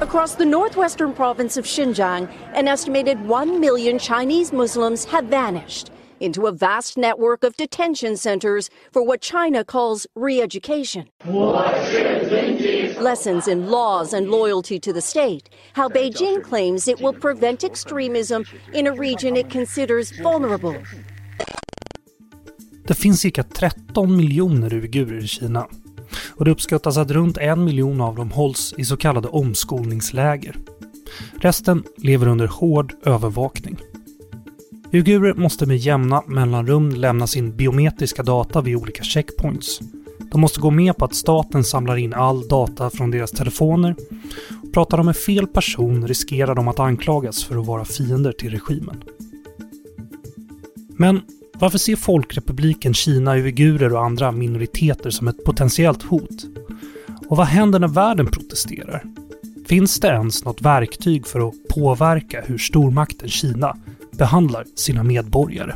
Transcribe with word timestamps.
Across 0.00 0.34
the 0.36 0.44
northwestern 0.44 1.12
province 1.12 1.56
of 1.56 1.64
Xinjiang, 1.64 2.28
an 2.54 2.68
estimated 2.68 3.26
1 3.26 3.60
million 3.60 3.98
Chinese 3.98 4.52
Muslims 4.52 5.04
have 5.06 5.26
vanished 5.26 5.90
into 6.20 6.46
a 6.46 6.52
vast 6.52 6.96
network 6.96 7.44
of 7.44 7.56
detention 7.56 8.16
centers 8.16 8.70
for 8.92 9.02
what 9.02 9.20
China 9.20 9.64
calls 9.64 10.06
re 10.14 10.40
education. 10.40 11.08
Lessons 13.00 13.48
in 13.48 13.70
laws 13.70 14.12
and 14.12 14.30
loyalty 14.30 14.78
to 14.80 14.92
the 14.92 15.00
state, 15.00 15.50
how 15.74 15.88
Beijing 15.88 16.42
claims 16.42 16.88
it 16.88 17.00
will 17.00 17.12
prevent 17.12 17.64
extremism 17.64 18.44
in 18.72 18.86
a 18.86 18.92
region 18.92 19.36
it 19.36 19.50
considers 19.50 20.10
vulnerable. 20.22 20.76
Finns 22.94 23.20
cirka 23.20 23.42
13 23.42 24.16
miljoner 24.16 24.72
uigurer 24.72 25.22
i 25.22 25.26
Kina 25.26 25.68
och 26.28 26.44
det 26.44 26.50
uppskattas 26.50 26.96
att 26.96 27.10
runt 27.10 27.38
en 27.38 27.64
miljon 27.64 28.00
av 28.00 28.16
dem 28.16 28.30
hålls 28.30 28.74
i 28.78 28.84
så 28.84 28.96
kallade 28.96 29.28
omskolningsläger. 29.28 30.56
Resten 31.34 31.84
lever 31.96 32.26
under 32.26 32.46
hård 32.46 32.94
övervakning. 33.04 33.78
Uigurer 34.92 35.34
måste 35.34 35.66
med 35.66 35.76
jämna 35.76 36.22
mellanrum 36.26 36.90
lämna 36.90 37.26
sin 37.26 37.56
biometriska 37.56 38.22
data 38.22 38.60
vid 38.60 38.76
olika 38.76 39.02
checkpoints. 39.02 39.80
De 40.32 40.40
måste 40.40 40.60
gå 40.60 40.70
med 40.70 40.96
på 40.96 41.04
att 41.04 41.14
staten 41.14 41.64
samlar 41.64 41.96
in 41.96 42.14
all 42.14 42.48
data 42.48 42.90
från 42.90 43.10
deras 43.10 43.30
telefoner. 43.30 43.96
Pratar 44.72 44.96
de 44.96 45.06
med 45.06 45.16
fel 45.16 45.46
person 45.46 46.08
riskerar 46.08 46.54
de 46.54 46.68
att 46.68 46.80
anklagas 46.80 47.44
för 47.44 47.56
att 47.56 47.66
vara 47.66 47.84
fiender 47.84 48.32
till 48.32 48.50
regimen. 48.50 49.02
Men 50.96 51.20
varför 51.64 51.78
ser 51.78 51.96
Folkrepubliken 51.96 52.94
Kina 52.94 53.36
uigurer 53.36 53.92
och 53.92 54.04
andra 54.04 54.32
minoriteter 54.32 55.10
som 55.10 55.28
ett 55.28 55.44
potentiellt 55.44 56.02
hot? 56.02 56.44
Och 57.28 57.36
vad 57.36 57.46
händer 57.46 57.78
när 57.78 57.88
världen 57.88 58.26
protesterar? 58.26 59.04
Finns 59.66 60.00
det 60.00 60.08
ens 60.08 60.44
något 60.44 60.62
verktyg 60.62 61.26
för 61.26 61.48
att 61.48 61.54
påverka 61.70 62.42
hur 62.46 62.58
stormakten 62.58 63.28
Kina 63.28 63.76
behandlar 64.18 64.64
sina 64.76 65.02
medborgare? 65.02 65.74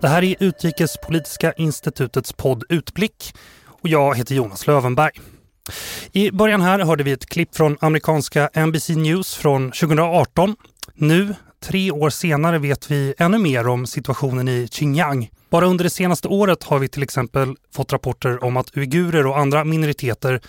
Det 0.00 0.08
här 0.08 0.24
är 0.24 0.36
Utrikespolitiska 0.40 1.52
institutets 1.52 2.32
podd 2.32 2.64
Utblick 2.68 3.34
och 3.66 3.88
jag 3.88 4.16
heter 4.16 4.34
Jonas 4.34 4.66
Lövenberg. 4.66 5.12
I 6.12 6.30
början 6.30 6.60
här 6.60 6.78
hörde 6.78 7.04
vi 7.04 7.12
ett 7.12 7.26
klipp 7.26 7.56
från 7.56 7.76
amerikanska 7.80 8.50
NBC 8.66 8.88
News 8.90 9.34
från 9.34 9.70
2018. 9.70 10.56
Nu, 10.94 11.34
tre 11.62 11.90
år 11.90 12.10
senare, 12.10 12.58
vet 12.58 12.90
vi 12.90 13.14
ännu 13.18 13.38
mer 13.38 13.68
om 13.68 13.86
situationen 13.86 14.48
i 14.48 14.68
Xinjiang. 14.68 15.30
Bara 15.50 15.66
under 15.66 15.84
det 15.84 15.90
senaste 15.90 16.28
året 16.28 16.62
har 16.62 16.78
vi 16.78 16.88
till 16.88 17.02
exempel 17.02 17.54
fått 17.74 17.92
rapporter 17.92 18.44
om 18.44 18.56
att 18.56 18.76
uigurer 18.76 19.26
och 19.26 19.38
andra 19.38 19.64
minoriteter 19.64 20.40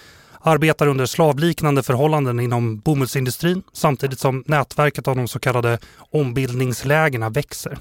arbetar 0.41 0.87
under 0.87 1.05
slavliknande 1.05 1.83
förhållanden 1.83 2.39
inom 2.39 2.79
bomullsindustrin 2.79 3.63
samtidigt 3.73 4.19
som 4.19 4.43
nätverket 4.47 5.07
av 5.07 5.15
de 5.15 5.27
så 5.27 5.39
kallade 5.39 5.79
ombildningslägena 6.11 7.29
växer. 7.29 7.77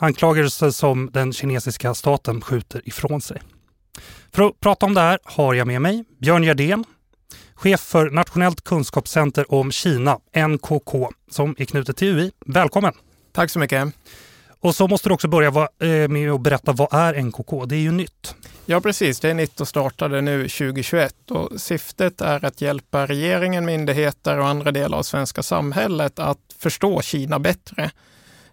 Anklagelser 0.00 0.70
som 0.70 1.10
den 1.12 1.32
kinesiska 1.32 1.94
staten 1.94 2.40
skjuter 2.40 2.88
ifrån 2.88 3.20
sig. 3.20 3.42
För 4.34 4.42
att 4.42 4.60
prata 4.60 4.86
om 4.86 4.94
det 4.94 5.00
här 5.00 5.18
har 5.24 5.54
jag 5.54 5.66
med 5.66 5.82
mig 5.82 6.04
Björn 6.20 6.44
Gerdén, 6.44 6.84
chef 7.54 7.80
för 7.80 8.10
Nationellt 8.10 8.64
kunskapscenter 8.64 9.54
om 9.54 9.72
Kina, 9.72 10.18
NKK, 10.48 11.10
som 11.30 11.54
är 11.58 11.64
knutet 11.64 11.96
till 11.96 12.08
UI. 12.08 12.32
Välkommen! 12.46 12.92
Tack 13.32 13.50
så 13.50 13.58
mycket! 13.58 13.94
Och 14.60 14.74
så 14.74 14.88
måste 14.88 15.08
du 15.08 15.14
också 15.14 15.28
börja 15.28 15.48
eh, 15.48 16.08
med 16.08 16.30
att 16.30 16.40
berätta 16.40 16.72
vad 16.72 16.94
är 16.94 17.22
NKK? 17.22 17.66
Det 17.66 17.76
är 17.76 17.80
ju 17.80 17.92
nytt. 17.92 18.34
Ja 18.66 18.80
precis, 18.80 19.20
det 19.20 19.30
är 19.30 19.34
nytt 19.34 19.60
och 19.60 19.68
startade 19.68 20.20
nu 20.20 20.48
2021 20.48 21.30
och 21.30 21.60
syftet 21.60 22.20
är 22.20 22.44
att 22.44 22.60
hjälpa 22.60 23.06
regeringen, 23.06 23.64
myndigheter 23.64 24.38
och 24.38 24.48
andra 24.48 24.72
delar 24.72 24.98
av 24.98 25.02
svenska 25.02 25.42
samhället 25.42 26.18
att 26.18 26.38
förstå 26.58 27.02
Kina 27.02 27.38
bättre. 27.38 27.90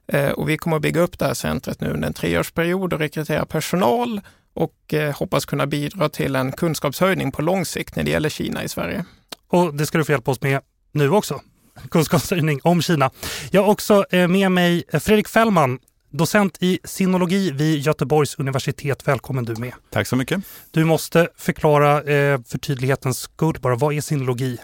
Eh, 0.08 0.30
och 0.30 0.50
vi 0.50 0.58
kommer 0.58 0.76
att 0.76 0.82
bygga 0.82 1.02
upp 1.02 1.20
det 1.20 1.26
här 1.26 1.34
centret 1.34 1.82
nu 1.82 1.90
under 1.90 2.08
en 2.08 2.14
treårsperiod 2.14 2.94
och 2.94 3.00
rekrytera 3.00 3.46
personal 3.46 4.22
och 4.54 4.94
eh, 4.94 5.16
hoppas 5.16 5.46
kunna 5.46 5.68
bidra 5.68 6.10
till 6.10 6.36
en 6.36 6.52
kunskapshöjning 6.52 7.32
på 7.32 7.42
lång 7.42 7.66
sikt 7.66 7.96
när 7.96 8.04
det 8.04 8.12
gäller 8.12 8.30
Kina 8.30 8.64
i 8.64 8.70
Sverige. 8.70 9.06
Och 9.48 9.76
det 9.76 9.86
ska 9.86 9.98
du 9.98 10.04
få 10.04 10.12
hjälpa 10.12 10.32
oss 10.32 10.42
med 10.42 10.62
nu 10.92 11.10
också. 11.10 11.42
Kunskapshöjning 11.90 12.60
om 12.64 12.82
Kina. 12.82 13.12
Jag 13.52 13.62
har 13.62 13.70
också 13.70 14.06
eh, 14.10 14.28
med 14.28 14.52
mig 14.52 14.84
Fredrik 14.92 15.28
Fällman, 15.28 15.80
docent 16.12 16.58
i 16.60 16.80
sinologi 16.84 17.52
vid 17.52 17.80
Göteborgs 17.80 18.36
universitet. 18.36 19.08
Välkommen 19.08 19.46
du 19.46 19.56
med. 19.56 19.74
Tack 19.90 20.08
så 20.08 20.16
mycket. 20.16 20.42
Du 20.72 20.86
måste 20.86 21.28
förklara 21.38 22.02
för 22.48 22.58
tydlighetens 22.58 23.20
skull 23.20 23.56
bara, 23.62 23.76
vad 23.76 23.94
är 23.94 24.02
sinologi? 24.02 24.58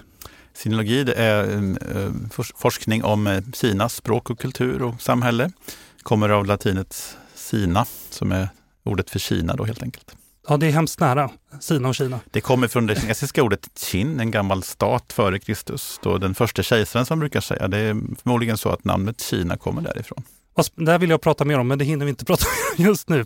Sinologi 0.53 1.03
det 1.03 1.13
är 1.13 1.43
eh, 1.95 2.11
forskning 2.55 3.03
om 3.03 3.27
eh, 3.27 3.43
Kinas 3.53 3.95
språk 3.95 4.29
och 4.29 4.39
kultur 4.39 4.81
och 4.81 5.01
samhälle. 5.01 5.51
Kommer 6.03 6.29
av 6.29 6.45
latinet 6.45 7.17
Sina 7.35 7.85
som 8.09 8.31
är 8.31 8.49
ordet 8.83 9.09
för 9.09 9.19
Kina 9.19 9.55
då 9.55 9.63
helt 9.63 9.83
enkelt. 9.83 10.15
Ja, 10.47 10.57
det 10.57 10.67
är 10.67 10.71
hemskt 10.71 10.99
nära, 10.99 11.29
Sina 11.59 11.89
och 11.89 11.95
Kina. 11.95 12.19
Det 12.31 12.41
kommer 12.41 12.67
från 12.67 12.87
det 12.87 13.01
kinesiska 13.01 13.43
ordet 13.43 13.67
Qin, 13.79 14.19
en 14.19 14.31
gammal 14.31 14.63
stat 14.63 15.13
före 15.13 15.39
Kristus. 15.39 15.99
Då 16.03 16.17
den 16.17 16.35
första 16.35 16.63
kejsaren 16.63 17.05
som 17.05 17.19
brukar 17.19 17.41
säga. 17.41 17.67
Det 17.67 17.77
är 17.77 17.93
förmodligen 18.23 18.57
så 18.57 18.69
att 18.69 18.83
namnet 18.83 19.21
Kina 19.21 19.57
kommer 19.57 19.81
därifrån. 19.81 20.23
Det 20.75 20.91
här 20.91 20.99
vill 20.99 21.09
jag 21.09 21.21
prata 21.21 21.45
mer 21.45 21.59
om, 21.59 21.67
men 21.67 21.77
det 21.77 21.85
hinner 21.85 22.05
vi 22.05 22.09
inte 22.09 22.25
prata 22.31 22.45
om 22.77 22.85
just 22.85 23.09
nu. 23.09 23.25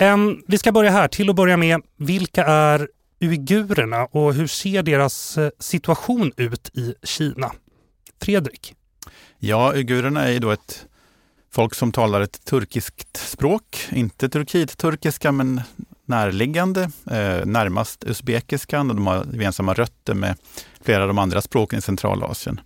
Um, 0.00 0.42
vi 0.46 0.58
ska 0.58 0.72
börja 0.72 0.90
här. 0.90 1.08
Till 1.08 1.30
att 1.30 1.36
börja 1.36 1.56
med, 1.56 1.80
vilka 1.98 2.44
är 2.44 2.88
uigurerna 3.20 4.06
och 4.06 4.34
hur 4.34 4.46
ser 4.46 4.82
deras 4.82 5.38
eh, 5.38 5.50
situation 5.58 6.32
ut 6.36 6.70
i 6.74 6.94
Kina? 7.02 7.52
Fredrik? 8.20 8.74
Ja, 9.38 9.72
uigurerna 9.74 10.24
är 10.24 10.32
ju 10.32 10.38
då 10.38 10.50
ett 10.50 10.86
folk 11.52 11.74
som 11.74 11.92
talar 11.92 12.20
ett 12.20 12.44
turkiskt 12.44 13.16
språk. 13.16 13.88
Inte 13.92 14.28
turkit-turkiska 14.28 15.32
men 15.32 15.60
närliggande, 16.04 16.82
eh, 17.10 17.46
närmast 17.46 18.04
usbekiskan 18.04 18.90
och 18.90 18.96
de 18.96 19.06
har 19.06 19.26
gemensamma 19.32 19.74
rötter 19.74 20.14
med 20.14 20.36
flera 20.80 21.02
av 21.02 21.08
de 21.08 21.18
andra 21.18 21.42
språken 21.42 21.78
i 21.78 21.82
Centralasien. 21.82 22.60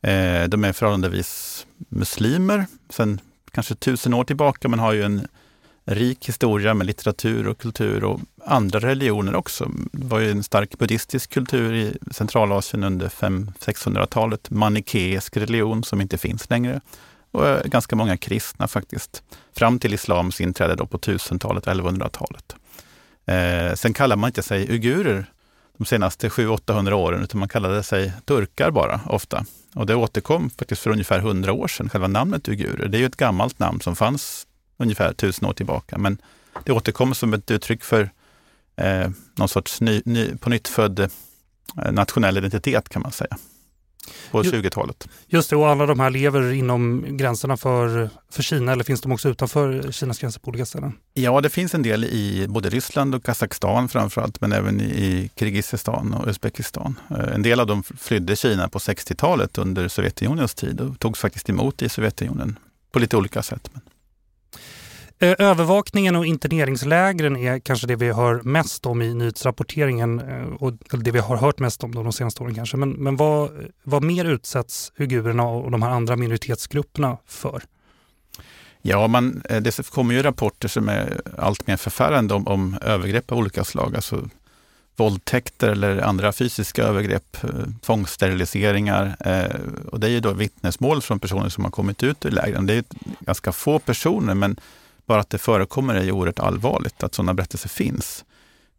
Eh, 0.00 0.44
de 0.48 0.64
är 0.64 0.72
förhållandevis 0.72 1.66
muslimer 1.88 2.66
sedan 2.90 3.20
kanske 3.50 3.74
tusen 3.74 4.14
år 4.14 4.24
tillbaka 4.24 4.68
men 4.68 4.78
har 4.78 4.92
ju 4.92 5.02
en 5.02 5.26
rik 5.84 6.28
historia 6.28 6.74
med 6.74 6.86
litteratur 6.86 7.48
och 7.48 7.58
kultur 7.58 8.04
och 8.04 8.20
andra 8.44 8.78
religioner 8.78 9.34
också. 9.34 9.70
Det 9.92 10.06
var 10.06 10.18
ju 10.18 10.30
en 10.30 10.42
stark 10.42 10.78
buddhistisk 10.78 11.30
kultur 11.30 11.74
i 11.74 11.96
Centralasien 12.10 12.84
under 12.84 13.08
500-600-talet. 13.08 14.50
Manikeisk 14.50 15.36
religion 15.36 15.84
som 15.84 16.00
inte 16.00 16.18
finns 16.18 16.50
längre. 16.50 16.80
Och 17.30 17.48
eh, 17.48 17.62
ganska 17.64 17.96
många 17.96 18.16
kristna 18.16 18.68
faktiskt. 18.68 19.22
Fram 19.56 19.78
till 19.78 19.94
islams 19.94 20.40
inträde 20.40 20.74
då 20.74 20.86
på 20.86 20.98
1000-talet, 20.98 21.66
1100-talet. 21.66 22.56
Eh, 23.26 23.74
sen 23.74 23.94
kallar 23.94 24.16
man 24.16 24.28
inte 24.28 24.42
sig 24.42 24.70
uigurer 24.70 25.26
de 25.78 25.84
senaste 25.84 26.28
700-800 26.28 26.92
åren, 26.92 27.22
utan 27.22 27.38
man 27.38 27.48
kallade 27.48 27.82
sig 27.82 28.12
turkar 28.24 28.70
bara 28.70 29.00
ofta. 29.06 29.44
Och 29.74 29.86
det 29.86 29.94
återkom 29.94 30.50
faktiskt 30.50 30.82
för 30.82 30.90
ungefär 30.90 31.18
100 31.18 31.52
år 31.52 31.68
sedan, 31.68 31.88
själva 31.88 32.08
namnet 32.08 32.48
uigurer. 32.48 32.88
Det 32.88 32.98
är 32.98 33.00
ju 33.00 33.06
ett 33.06 33.16
gammalt 33.16 33.58
namn 33.58 33.80
som 33.80 33.96
fanns 33.96 34.46
ungefär 34.82 35.12
tusen 35.12 35.48
år 35.48 35.52
tillbaka. 35.52 35.98
Men 35.98 36.18
det 36.64 36.72
återkommer 36.72 37.14
som 37.14 37.34
ett 37.34 37.50
uttryck 37.50 37.84
för 37.84 38.10
eh, 38.76 39.10
någon 39.34 39.48
sorts 39.48 39.80
ny, 39.80 40.02
ny, 40.04 40.36
på 40.36 40.50
nytt 40.50 40.68
född 40.68 40.98
eh, 41.00 41.92
nationell 41.92 42.38
identitet 42.38 42.88
kan 42.88 43.02
man 43.02 43.12
säga. 43.12 43.36
På 44.30 44.42
20-talet. 44.42 45.08
Just 45.26 45.50
det, 45.50 45.56
och 45.56 45.68
alla 45.68 45.86
de 45.86 46.00
här 46.00 46.10
lever 46.10 46.52
inom 46.52 47.04
gränserna 47.16 47.56
för, 47.56 48.10
för 48.30 48.42
Kina 48.42 48.72
eller 48.72 48.84
finns 48.84 49.00
de 49.00 49.12
också 49.12 49.28
utanför 49.28 49.92
Kinas 49.92 50.18
gränser 50.18 50.40
på 50.40 50.48
olika 50.48 50.66
ställen? 50.66 50.92
Ja, 51.14 51.40
det 51.40 51.50
finns 51.50 51.74
en 51.74 51.82
del 51.82 52.04
i 52.04 52.46
både 52.48 52.70
Ryssland 52.70 53.14
och 53.14 53.24
Kazakstan 53.24 53.88
framförallt, 53.88 54.40
men 54.40 54.52
även 54.52 54.80
i 54.80 55.30
Kirgizistan 55.36 56.14
och 56.14 56.28
Uzbekistan. 56.28 56.98
Eh, 57.10 57.34
en 57.34 57.42
del 57.42 57.60
av 57.60 57.66
dem 57.66 57.82
flydde 57.82 58.36
Kina 58.36 58.68
på 58.68 58.78
60-talet 58.78 59.58
under 59.58 59.88
Sovjetunionens 59.88 60.54
tid 60.54 60.80
och 60.80 60.98
togs 60.98 61.20
faktiskt 61.20 61.50
emot 61.50 61.82
i 61.82 61.88
Sovjetunionen 61.88 62.58
på 62.92 62.98
lite 62.98 63.16
olika 63.16 63.42
sätt. 63.42 63.70
Men... 63.72 63.82
Eh, 65.22 65.34
övervakningen 65.38 66.16
och 66.16 66.26
interneringslägren 66.26 67.36
är 67.36 67.58
kanske 67.58 67.86
det 67.86 67.96
vi 67.96 68.12
hör 68.12 68.40
mest 68.42 68.86
om 68.86 69.02
i 69.02 69.14
nyhetsrapporteringen 69.14 70.20
eh, 70.20 70.54
och 70.60 70.72
det 70.98 71.10
vi 71.10 71.18
har 71.18 71.36
hört 71.36 71.58
mest 71.58 71.84
om 71.84 71.94
de 71.94 72.12
senaste 72.12 72.42
åren 72.42 72.54
kanske. 72.54 72.76
Men, 72.76 72.90
men 72.90 73.16
vad, 73.16 73.50
vad 73.82 74.02
mer 74.02 74.24
utsätts 74.24 74.92
uigurerna 74.98 75.42
och 75.42 75.70
de 75.70 75.82
här 75.82 75.90
andra 75.90 76.16
minoritetsgrupperna 76.16 77.18
för? 77.26 77.62
Ja, 78.82 79.06
man, 79.06 79.42
eh, 79.48 79.60
det 79.60 79.90
kommer 79.90 80.14
ju 80.14 80.22
rapporter 80.22 80.68
som 80.68 80.88
är 80.88 81.20
allt 81.38 81.66
mer 81.66 81.76
förfärande 81.76 82.34
om, 82.34 82.48
om 82.48 82.78
övergrepp 82.82 83.32
av 83.32 83.38
olika 83.38 83.64
slag. 83.64 83.96
Alltså 83.96 84.28
våldtäkter 84.96 85.68
eller 85.68 86.00
andra 86.00 86.32
fysiska 86.32 86.82
övergrepp, 86.82 87.36
tvångssteriliseringar. 87.80 89.16
Eh, 89.20 89.56
och 89.90 90.00
det 90.00 90.06
är 90.06 90.10
ju 90.10 90.20
då 90.20 90.32
vittnesmål 90.32 91.02
från 91.02 91.20
personer 91.20 91.48
som 91.48 91.64
har 91.64 91.70
kommit 91.70 92.02
ut 92.02 92.24
ur 92.24 92.30
lägren. 92.30 92.66
Det 92.66 92.74
är 92.74 92.84
ganska 93.20 93.52
få 93.52 93.78
personer, 93.78 94.34
men 94.34 94.56
bara 95.06 95.20
att 95.20 95.30
det 95.30 95.38
förekommer 95.38 95.94
är 95.94 96.02
ju 96.02 96.12
oerhört 96.12 96.38
allvarligt, 96.38 97.02
att 97.02 97.14
sådana 97.14 97.34
berättelser 97.34 97.68
finns. 97.68 98.24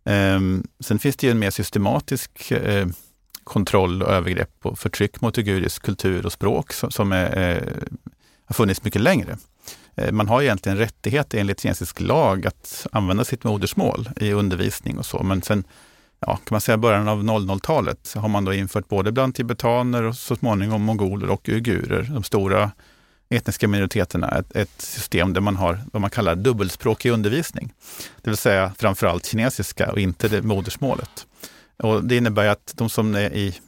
Ehm, 0.06 0.64
sen 0.80 1.00
finns 1.00 1.16
det 1.16 1.28
ju 1.28 1.32
en 1.32 1.40
mer 1.40 1.52
systematisk 1.52 2.52
eh, 2.52 2.88
kontroll 3.44 4.04
och 4.04 4.10
övergrepp 4.10 4.66
och 4.66 4.80
förtryck 4.80 5.22
mot 5.22 5.38
uigurisk 5.38 5.84
kultur 5.84 6.26
och 6.26 6.32
språk 6.32 6.74
som 6.74 7.12
är, 7.12 7.38
eh, 7.38 7.74
har 8.46 8.54
funnits 8.54 8.84
mycket 8.84 9.02
längre. 9.02 9.38
Eh, 9.96 10.12
man 10.12 10.28
har 10.28 10.42
egentligen 10.42 10.78
rättighet 10.78 11.34
enligt 11.34 11.62
kinesisk 11.62 12.02
lag 12.02 12.48
att 12.48 12.88
använda 12.92 13.26
sitt 13.26 13.44
modersmål 13.44 14.10
i 14.16 14.32
undervisning 14.32 14.98
och 14.98 15.06
så, 15.06 15.24
men 15.24 15.42
sen 15.42 15.64
ja, 16.20 16.36
kan 16.36 16.48
man 16.56 16.62
säga 16.62 16.78
början 16.78 17.08
av 17.08 17.24
00-talet 17.24 18.14
har 18.16 18.30
man 18.30 18.46
då 18.46 18.54
infört 18.54 18.88
både 18.88 19.12
bland 19.12 19.36
tibetaner 19.36 20.04
och 20.04 20.16
så 20.16 20.36
småningom 20.36 20.84
mongoler 20.84 21.30
och 21.30 21.50
uigurer, 21.50 22.04
de 22.14 22.24
stora 22.24 22.72
etniska 23.34 23.68
minoriteterna, 23.68 24.30
ett, 24.30 24.56
ett, 24.56 24.82
system 24.82 25.34
där 25.34 25.42
man 25.42 25.56
har 25.56 25.80
vad 25.92 26.02
man 26.02 26.10
kallar 26.10 26.36
dubbelspråkig 26.36 27.10
undervisning. 27.10 27.74
Det 28.22 28.30
vill 28.30 28.38
säga 28.38 28.74
framförallt 28.78 29.26
kinesiska 29.26 29.92
och 29.92 30.00
inte 30.00 30.28
det 30.28 30.42
modersmålet. 30.42 31.28
Och 31.78 32.04
det 32.04 32.18
innebär 32.18 32.48
att 32.48 32.74
de 32.76 32.90
som 32.90 33.16
är 33.16 33.34
i 33.34 33.60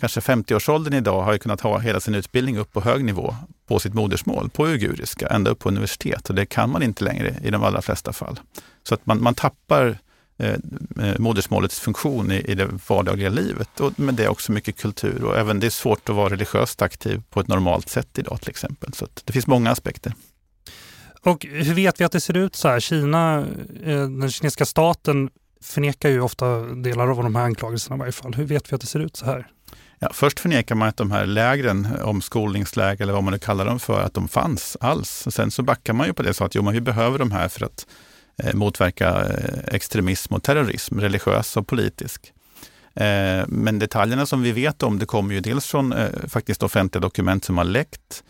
kanske 0.00 0.20
50-årsåldern 0.20 0.94
idag 0.94 1.22
har 1.22 1.38
kunnat 1.38 1.60
ha 1.60 1.78
hela 1.78 2.00
sin 2.00 2.14
utbildning 2.14 2.58
upp 2.58 2.72
på 2.72 2.80
hög 2.80 3.04
nivå 3.04 3.34
på 3.66 3.78
sitt 3.78 3.94
modersmål, 3.94 4.50
på 4.50 4.66
uiguriska, 4.66 5.26
ända 5.26 5.50
upp 5.50 5.58
på 5.58 5.68
universitet. 5.68 6.28
Och 6.28 6.34
det 6.34 6.46
kan 6.46 6.70
man 6.70 6.82
inte 6.82 7.04
längre 7.04 7.36
i 7.42 7.50
de 7.50 7.62
allra 7.62 7.82
flesta 7.82 8.12
fall. 8.12 8.40
Så 8.82 8.94
att 8.94 9.06
man, 9.06 9.22
man 9.22 9.34
tappar 9.34 9.98
Eh, 10.42 10.54
eh, 11.00 11.18
modersmålets 11.18 11.80
funktion 11.80 12.32
i, 12.32 12.36
i 12.36 12.54
det 12.54 12.68
vardagliga 12.88 13.28
livet. 13.28 13.80
Och, 13.80 13.92
men 13.96 14.16
det 14.16 14.24
är 14.24 14.28
också 14.28 14.52
mycket 14.52 14.76
kultur 14.76 15.24
och 15.24 15.38
även 15.38 15.60
det 15.60 15.66
är 15.66 15.70
svårt 15.70 16.08
att 16.08 16.16
vara 16.16 16.32
religiöst 16.32 16.82
aktiv 16.82 17.22
på 17.30 17.40
ett 17.40 17.48
normalt 17.48 17.88
sätt 17.88 18.18
idag 18.18 18.40
till 18.40 18.50
exempel. 18.50 18.92
Så 18.92 19.06
det 19.24 19.32
finns 19.32 19.46
många 19.46 19.70
aspekter. 19.70 20.12
Och 21.20 21.46
hur 21.50 21.74
vet 21.74 22.00
vi 22.00 22.04
att 22.04 22.12
det 22.12 22.20
ser 22.20 22.36
ut 22.36 22.56
så 22.56 22.68
här? 22.68 22.80
Kina, 22.80 23.38
eh, 23.84 23.86
den 23.86 24.30
kinesiska 24.30 24.64
staten 24.64 25.30
förnekar 25.62 26.08
ju 26.08 26.20
ofta 26.20 26.60
delar 26.60 27.08
av 27.08 27.22
de 27.22 27.34
här 27.34 27.44
anklagelserna 27.44 27.96
i 27.96 27.98
varje 27.98 28.12
fall. 28.12 28.34
Hur 28.34 28.44
vet 28.44 28.72
vi 28.72 28.74
att 28.74 28.80
det 28.80 28.86
ser 28.86 29.00
ut 29.00 29.16
så 29.16 29.24
här? 29.24 29.46
Ja, 29.98 30.10
först 30.12 30.40
förnekar 30.40 30.74
man 30.74 30.88
att 30.88 30.96
de 30.96 31.10
här 31.10 31.26
lägren, 31.26 31.88
omskolningsläger 32.02 33.02
eller 33.02 33.12
vad 33.12 33.24
man 33.24 33.32
nu 33.32 33.38
kallar 33.38 33.64
dem 33.64 33.80
för, 33.80 34.00
att 34.00 34.14
de 34.14 34.28
fanns 34.28 34.76
alls. 34.80 35.26
Sen 35.30 35.50
så 35.50 35.62
backar 35.62 35.92
man 35.92 36.06
ju 36.06 36.12
på 36.12 36.22
det 36.22 36.28
och 36.28 36.36
sa 36.36 36.44
att 36.46 36.54
jo, 36.54 36.62
men 36.62 36.74
vi 36.74 36.80
behöver 36.80 37.18
de 37.18 37.32
här 37.32 37.48
för 37.48 37.64
att 37.66 37.86
Eh, 38.36 38.54
motverka 38.54 39.24
eh, 39.24 39.74
extremism 39.74 40.34
och 40.34 40.42
terrorism, 40.42 41.00
religiös 41.00 41.56
och 41.56 41.66
politisk. 41.66 42.32
Eh, 42.94 43.44
men 43.48 43.78
detaljerna 43.78 44.26
som 44.26 44.42
vi 44.42 44.52
vet 44.52 44.82
om, 44.82 44.98
det 44.98 45.06
kommer 45.06 45.34
ju 45.34 45.40
dels 45.40 45.66
från 45.66 45.94
faktiskt 46.28 46.62
offentliga 46.62 47.00
dokument 47.00 47.44
som 47.44 47.58
har 47.58 47.64
läckt, 47.64 48.24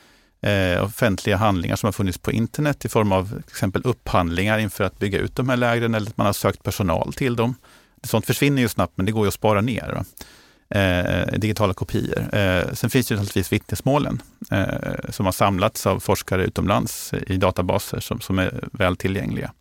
offentliga 0.83 1.37
handlingar 1.37 1.77
som 1.77 1.87
har 1.87 1.93
funnits 1.93 2.19
på 2.19 2.33
internet 2.33 2.85
i 2.85 2.89
form 2.89 3.13
av 3.13 3.29
till 3.29 3.51
exempel 3.51 3.83
upphandlingar 3.85 4.59
inför 4.59 4.85
att 4.85 4.99
bygga 4.99 5.19
ut 5.19 5.37
de 5.37 5.49
här 5.49 5.57
lägren 5.57 5.95
eller 5.95 6.11
att 6.11 6.17
man 6.17 6.27
har 6.27 6.33
sökt 6.33 6.63
personal 6.63 7.13
till 7.13 7.37
dem. 7.37 7.55
Sånt 8.03 8.27
försvinner 8.27 8.63
ju 8.63 8.69
snabbt, 8.69 8.93
men 8.97 9.07
det 9.07 9.13
går 9.13 9.25
ju 9.25 9.29
att 9.29 9.35
spara 9.35 9.61
ner. 9.61 10.05
Eh, 10.75 11.39
digitala 11.39 11.75
kopior. 11.75 12.35
Eh, 12.35 12.73
sen 12.73 12.91
finns 12.91 13.07
det 13.07 13.15
naturligtvis 13.15 13.53
vittnesmålen 13.53 14.23
eh, 14.51 14.67
som 15.09 15.25
har 15.25 15.33
samlats 15.33 15.87
av 15.87 16.01
forskare 16.01 16.45
utomlands 16.45 17.15
i 17.27 17.37
databaser 17.37 18.01
som, 18.01 18.21
som 18.21 18.39
är 18.39 18.69
väl 18.73 18.97
tillgängliga. 18.97 19.53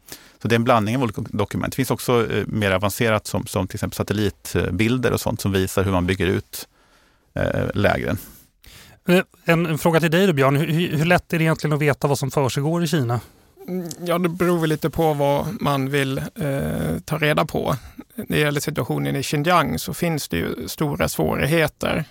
Så 0.41 0.47
det 0.47 0.55
är 0.55 0.57
en 0.57 0.63
blandning 0.63 0.95
av 0.95 1.03
olika 1.03 1.21
dokument. 1.21 1.73
Det 1.73 1.75
finns 1.75 1.91
också 1.91 2.31
eh, 2.31 2.43
mer 2.47 2.71
avancerat 2.71 3.27
som, 3.27 3.45
som 3.45 3.67
till 3.67 3.75
exempel 3.75 3.95
satellitbilder 3.95 5.11
och 5.11 5.21
sånt 5.21 5.41
som 5.41 5.51
visar 5.51 5.83
hur 5.83 5.91
man 5.91 6.07
bygger 6.07 6.27
ut 6.27 6.67
eh, 7.33 7.65
lägren. 7.73 8.17
Eh, 9.07 9.21
en, 9.45 9.65
en, 9.65 9.77
fråga 9.77 9.99
till 9.99 10.11
dig 10.11 10.27
då 10.27 10.33
Björn. 10.33 10.55
Hur, 10.55 10.97
hur 10.97 11.05
lätt 11.05 11.33
är 11.33 11.37
det 11.37 11.43
egentligen 11.43 11.73
att 11.73 11.81
veta 11.81 12.07
vad 12.07 12.19
som 12.19 12.31
försiggår 12.31 12.83
i 12.83 12.87
Kina? 12.87 13.19
Mm, 13.67 13.89
ja, 14.05 14.17
det 14.17 14.29
beror 14.29 14.59
väl 14.59 14.69
lite 14.69 14.89
på 14.89 15.13
vad 15.13 15.61
man 15.61 15.89
vill 15.89 16.17
eh, 16.17 16.99
ta 17.05 17.17
reda 17.17 17.45
på. 17.45 17.75
När 18.15 18.25
det 18.27 18.39
gäller 18.39 18.59
situationen 18.59 19.15
i 19.15 19.23
Xinjiang 19.23 19.79
så 19.79 19.93
finns 19.93 20.29
det 20.29 20.37
ju 20.37 20.67
stora 20.67 21.09
svårigheter. 21.09 22.05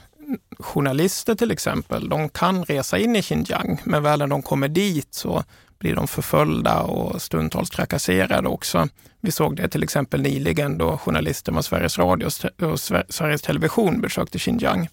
Journalister 0.58 1.34
till 1.34 1.50
exempel, 1.50 2.08
de 2.08 2.28
kan 2.28 2.64
resa 2.64 2.98
in 2.98 3.16
i 3.16 3.22
Xinjiang, 3.22 3.80
men 3.84 4.02
väl 4.02 4.18
när 4.18 4.26
de 4.26 4.42
kommer 4.42 4.68
dit 4.68 5.14
så 5.14 5.44
blir 5.78 5.94
de 5.94 6.08
förföljda 6.08 6.82
och 6.82 7.22
stundtals 7.22 7.70
trakasserade 7.70 8.48
också. 8.48 8.88
Vi 9.20 9.32
såg 9.32 9.56
det 9.56 9.68
till 9.68 9.82
exempel 9.82 10.22
nyligen 10.22 10.78
då 10.78 10.98
journalister 10.98 11.52
med 11.52 11.64
Sveriges 11.64 11.98
Radio 11.98 12.26
och 12.62 12.80
Sveriges 13.08 13.42
Television 13.42 14.00
besökte 14.00 14.38
Xinjiang. 14.38 14.88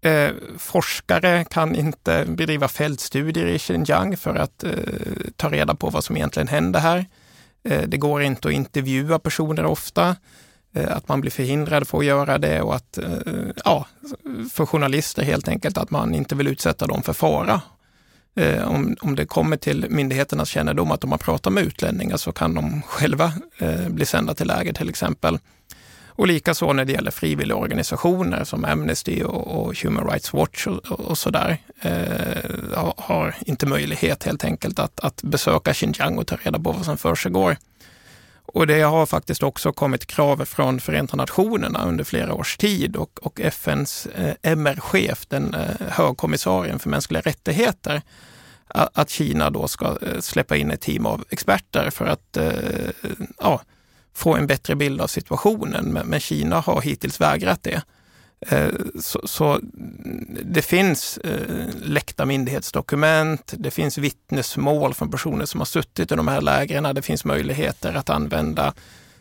Eh, 0.00 0.30
forskare 0.58 1.44
kan 1.44 1.76
inte 1.76 2.24
bedriva 2.28 2.68
fältstudier 2.68 3.46
i 3.46 3.58
Xinjiang 3.58 4.16
för 4.16 4.34
att 4.34 4.64
eh, 4.64 4.70
ta 5.36 5.50
reda 5.50 5.74
på 5.74 5.90
vad 5.90 6.04
som 6.04 6.16
egentligen 6.16 6.48
händer 6.48 6.80
här. 6.80 7.06
Eh, 7.64 7.82
det 7.88 7.96
går 7.96 8.22
inte 8.22 8.48
att 8.48 8.54
intervjua 8.54 9.18
personer 9.18 9.64
ofta, 9.64 10.16
eh, 10.74 10.96
att 10.96 11.08
man 11.08 11.20
blir 11.20 11.30
förhindrad 11.30 11.88
för 11.88 11.98
att 11.98 12.04
göra 12.04 12.38
det 12.38 12.62
och 12.62 12.74
att, 12.74 12.98
eh, 12.98 13.10
ja, 13.64 13.86
för 14.52 14.66
journalister 14.66 15.22
helt 15.22 15.48
enkelt 15.48 15.78
att 15.78 15.90
man 15.90 16.14
inte 16.14 16.34
vill 16.34 16.48
utsätta 16.48 16.86
dem 16.86 17.02
för 17.02 17.12
fara 17.12 17.60
Eh, 18.40 18.68
om, 18.68 18.96
om 19.00 19.16
det 19.16 19.26
kommer 19.26 19.56
till 19.56 19.86
myndigheternas 19.90 20.48
kännedom 20.48 20.90
att 20.90 21.00
de 21.00 21.10
har 21.10 21.18
pratat 21.18 21.52
med 21.52 21.64
utlänningar 21.64 22.16
så 22.16 22.32
kan 22.32 22.54
de 22.54 22.82
själva 22.82 23.32
eh, 23.58 23.88
bli 23.88 24.06
sända 24.06 24.34
till 24.34 24.46
läger 24.46 24.72
till 24.72 24.88
exempel. 24.88 25.38
Och 26.16 26.26
likaså 26.26 26.72
när 26.72 26.84
det 26.84 26.92
gäller 26.92 27.10
frivilligorganisationer 27.10 28.44
som 28.44 28.64
Amnesty 28.64 29.22
och, 29.22 29.66
och 29.66 29.76
Human 29.76 30.06
Rights 30.06 30.32
Watch 30.32 30.66
och, 30.66 30.90
och 30.90 31.18
sådär 31.18 31.58
eh, 31.80 32.92
har 32.96 33.36
inte 33.46 33.66
möjlighet 33.66 34.24
helt 34.24 34.44
enkelt 34.44 34.78
att, 34.78 35.00
att 35.00 35.22
besöka 35.22 35.74
Xinjiang 35.74 36.18
och 36.18 36.26
ta 36.26 36.36
reda 36.36 36.58
på 36.58 36.72
vad 36.72 36.84
som 36.84 36.98
försiggår. 36.98 37.56
Och 38.46 38.66
det 38.66 38.80
har 38.80 39.06
faktiskt 39.06 39.42
också 39.42 39.72
kommit 39.72 40.06
krav 40.06 40.44
från 40.44 40.80
Förenta 40.80 41.16
Nationerna 41.16 41.84
under 41.84 42.04
flera 42.04 42.34
års 42.34 42.56
tid 42.56 42.96
och, 42.96 43.18
och 43.22 43.40
FNs 43.40 44.06
eh, 44.06 44.34
MR-chef, 44.42 45.26
den 45.28 45.54
eh, 45.54 45.86
högkommissarien 45.88 46.78
för 46.78 46.88
mänskliga 46.88 47.20
rättigheter, 47.20 48.02
att, 48.68 48.98
att 48.98 49.10
Kina 49.10 49.50
då 49.50 49.68
ska 49.68 49.86
eh, 49.86 50.20
släppa 50.20 50.56
in 50.56 50.70
ett 50.70 50.80
team 50.80 51.06
av 51.06 51.24
experter 51.30 51.90
för 51.90 52.06
att 52.06 52.36
eh, 52.36 53.10
ja, 53.38 53.60
få 54.16 54.34
en 54.34 54.46
bättre 54.46 54.76
bild 54.76 55.00
av 55.00 55.06
situationen. 55.06 55.92
Men, 55.92 56.06
men 56.06 56.20
Kina 56.20 56.60
har 56.60 56.80
hittills 56.80 57.20
vägrat 57.20 57.62
det. 57.62 57.82
Eh, 58.40 58.68
så, 59.00 59.20
så, 59.24 59.52
mm, 59.52 60.38
det 60.44 60.62
finns 60.62 61.18
eh, 61.18 61.68
läckta 61.82 62.26
myndighetsdokument, 62.26 63.54
det 63.58 63.70
finns 63.70 63.98
vittnesmål 63.98 64.94
från 64.94 65.10
personer 65.10 65.44
som 65.44 65.60
har 65.60 65.64
suttit 65.64 66.12
i 66.12 66.14
de 66.14 66.28
här 66.28 66.40
lägren, 66.40 66.94
det 66.94 67.02
finns 67.02 67.24
möjligheter 67.24 67.94
att 67.94 68.10
använda 68.10 68.74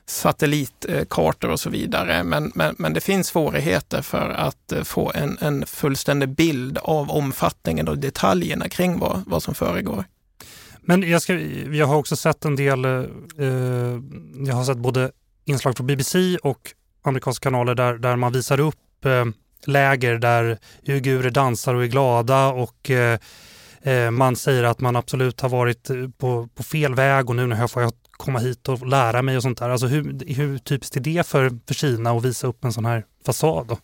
satellitkartor 0.06 1.50
och 1.50 1.60
så 1.60 1.70
vidare. 1.70 2.24
Men, 2.24 2.52
men, 2.56 2.76
men 2.78 2.94
det 2.94 3.02
finns 3.02 3.28
svårigheter 3.28 4.02
för 4.02 4.30
att 4.30 4.72
eh, 4.72 4.84
få 4.84 5.12
en, 5.16 5.38
en 5.42 5.66
fullständig 5.66 6.30
bild 6.30 6.78
av 6.78 7.12
omfattningen 7.12 7.88
och 7.88 7.98
detaljerna 7.98 8.70
kring 8.70 9.00
vad, 9.00 9.24
vad 9.28 9.44
som 9.44 9.56
föregår. 9.56 10.06
Men 10.88 11.10
jag, 11.10 11.22
ska, 11.22 11.34
jag 11.72 11.86
har 11.86 11.96
också 11.96 12.16
sett 12.16 12.46
en 12.46 12.56
del, 12.56 12.86
eh, 12.86 12.92
eh 13.38 14.00
jag 14.48 14.56
har 14.56 14.64
sett 14.64 14.78
både 14.78 15.12
inslag 15.46 15.78
från 15.78 15.88
BBC 15.88 16.38
och 16.38 16.74
amerikanska 17.02 17.44
kanaler 17.44 17.76
där, 17.76 17.94
där 17.94 18.16
man 18.16 18.34
visar 18.34 18.60
upp 18.60 18.76
Eh, 19.06 19.26
läger 19.66 20.18
där 20.18 20.58
uigurer 20.88 21.30
dansar 21.30 21.76
och 21.76 21.84
är 21.84 21.88
glada 21.88 22.48
och 22.48 22.90
eh, 22.90 23.20
eh 23.82 24.12
man 24.12 24.36
säger 24.36 24.64
att 24.64 24.80
man 24.80 24.96
absolut 24.96 25.42
har 25.42 25.50
varit 25.50 25.90
eh, 25.90 26.08
på, 26.18 26.48
på 26.56 26.64
fel 26.64 26.96
väg 26.96 27.30
och 27.30 27.36
nu 27.36 27.48
när 27.48 27.60
jag 27.60 27.72
får 27.72 27.82
jag 27.82 27.92
komma 28.12 28.40
hit 28.40 28.70
och 28.70 28.88
lära 28.88 29.22
mig 29.22 29.38
och 29.38 29.44
sånt 29.44 29.58
där. 29.58 29.70
Alltså 29.70 29.88
hur, 29.88 30.34
hur 30.36 30.58
typiskt 30.58 30.96
är 30.96 31.02
det 31.02 31.28
för, 31.28 31.60
för 31.68 31.74
Kina 31.74 32.12
att 32.12 32.26
visa 32.26 32.48
upp 32.48 32.64
en 32.64 32.74
sån 32.74 32.86
här 32.86 33.06
fasad? 33.26 33.68
Då? 33.68 33.78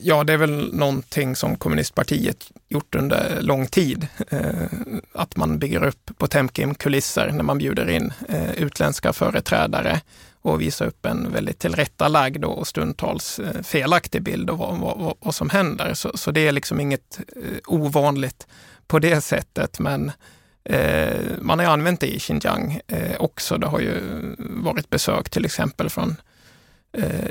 Ja, 0.00 0.24
det 0.24 0.32
är 0.32 0.36
väl 0.36 0.74
någonting 0.74 1.36
som 1.36 1.56
kommunistpartiet 1.56 2.50
gjort 2.68 2.94
under 2.94 3.42
lång 3.42 3.66
tid. 3.66 4.06
Eh, 4.28 4.50
att 5.12 5.36
man 5.36 5.58
bygger 5.58 5.84
upp 5.84 6.10
Potemkin-kulisser 6.18 7.30
när 7.32 7.42
man 7.42 7.58
bjuder 7.58 7.90
in 7.90 8.12
eh, 8.28 8.50
utländska 8.50 9.12
företrädare 9.12 10.00
och 10.42 10.60
visar 10.60 10.86
upp 10.86 11.06
en 11.06 11.32
väldigt 11.32 11.58
tillrättalagd 11.58 12.44
och 12.44 12.66
stundtals 12.66 13.38
eh, 13.38 13.62
felaktig 13.62 14.22
bild 14.22 14.50
av 14.50 14.58
vad, 14.58 14.98
vad, 14.98 15.16
vad 15.20 15.34
som 15.34 15.50
händer. 15.50 15.94
Så, 15.94 16.16
så, 16.16 16.30
det 16.30 16.48
är 16.48 16.52
liksom 16.52 16.80
inget 16.80 17.20
eh, 17.36 17.58
ovanligt 17.66 18.46
på 18.86 18.98
det 18.98 19.20
sättet. 19.20 19.78
Men 19.78 20.12
eh, 20.64 21.16
man 21.40 21.58
har 21.58 21.66
ju 21.66 21.72
använt 21.72 22.00
det 22.00 22.14
i 22.14 22.18
Xinjiang 22.18 22.80
eh, 22.86 23.16
också. 23.18 23.58
Det 23.58 23.66
har 23.66 23.80
ju 23.80 24.00
varit 24.38 24.90
besök 24.90 25.30
till 25.30 25.44
exempel 25.44 25.90
från 25.90 26.08
eh, 26.10 26.16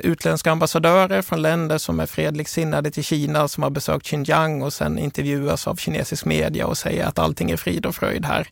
utländska 0.04 0.52
ambassadörer 0.52 1.22
från 1.22 1.42
länder 1.42 1.78
som 1.78 2.00
är 2.00 2.06
fredligt 2.06 2.50
sinnade 2.50 2.92
till 2.92 3.04
Kina 3.04 3.48
som 3.48 3.64
har 3.64 3.70
besökt 3.70 4.06
Xinjiang 4.06 4.62
och 4.62 4.74
sen 4.74 5.00
intervjuas 5.00 5.68
av 5.68 5.76
kinesisk 5.76 6.26
media 6.26 6.68
och 6.68 6.78
säger 6.78 7.06
att 7.06 7.20
allting 7.20 7.52
är 7.52 7.58
frid 7.58 7.86
och 7.86 7.96
fröjd 7.96 8.26
här. 8.26 8.48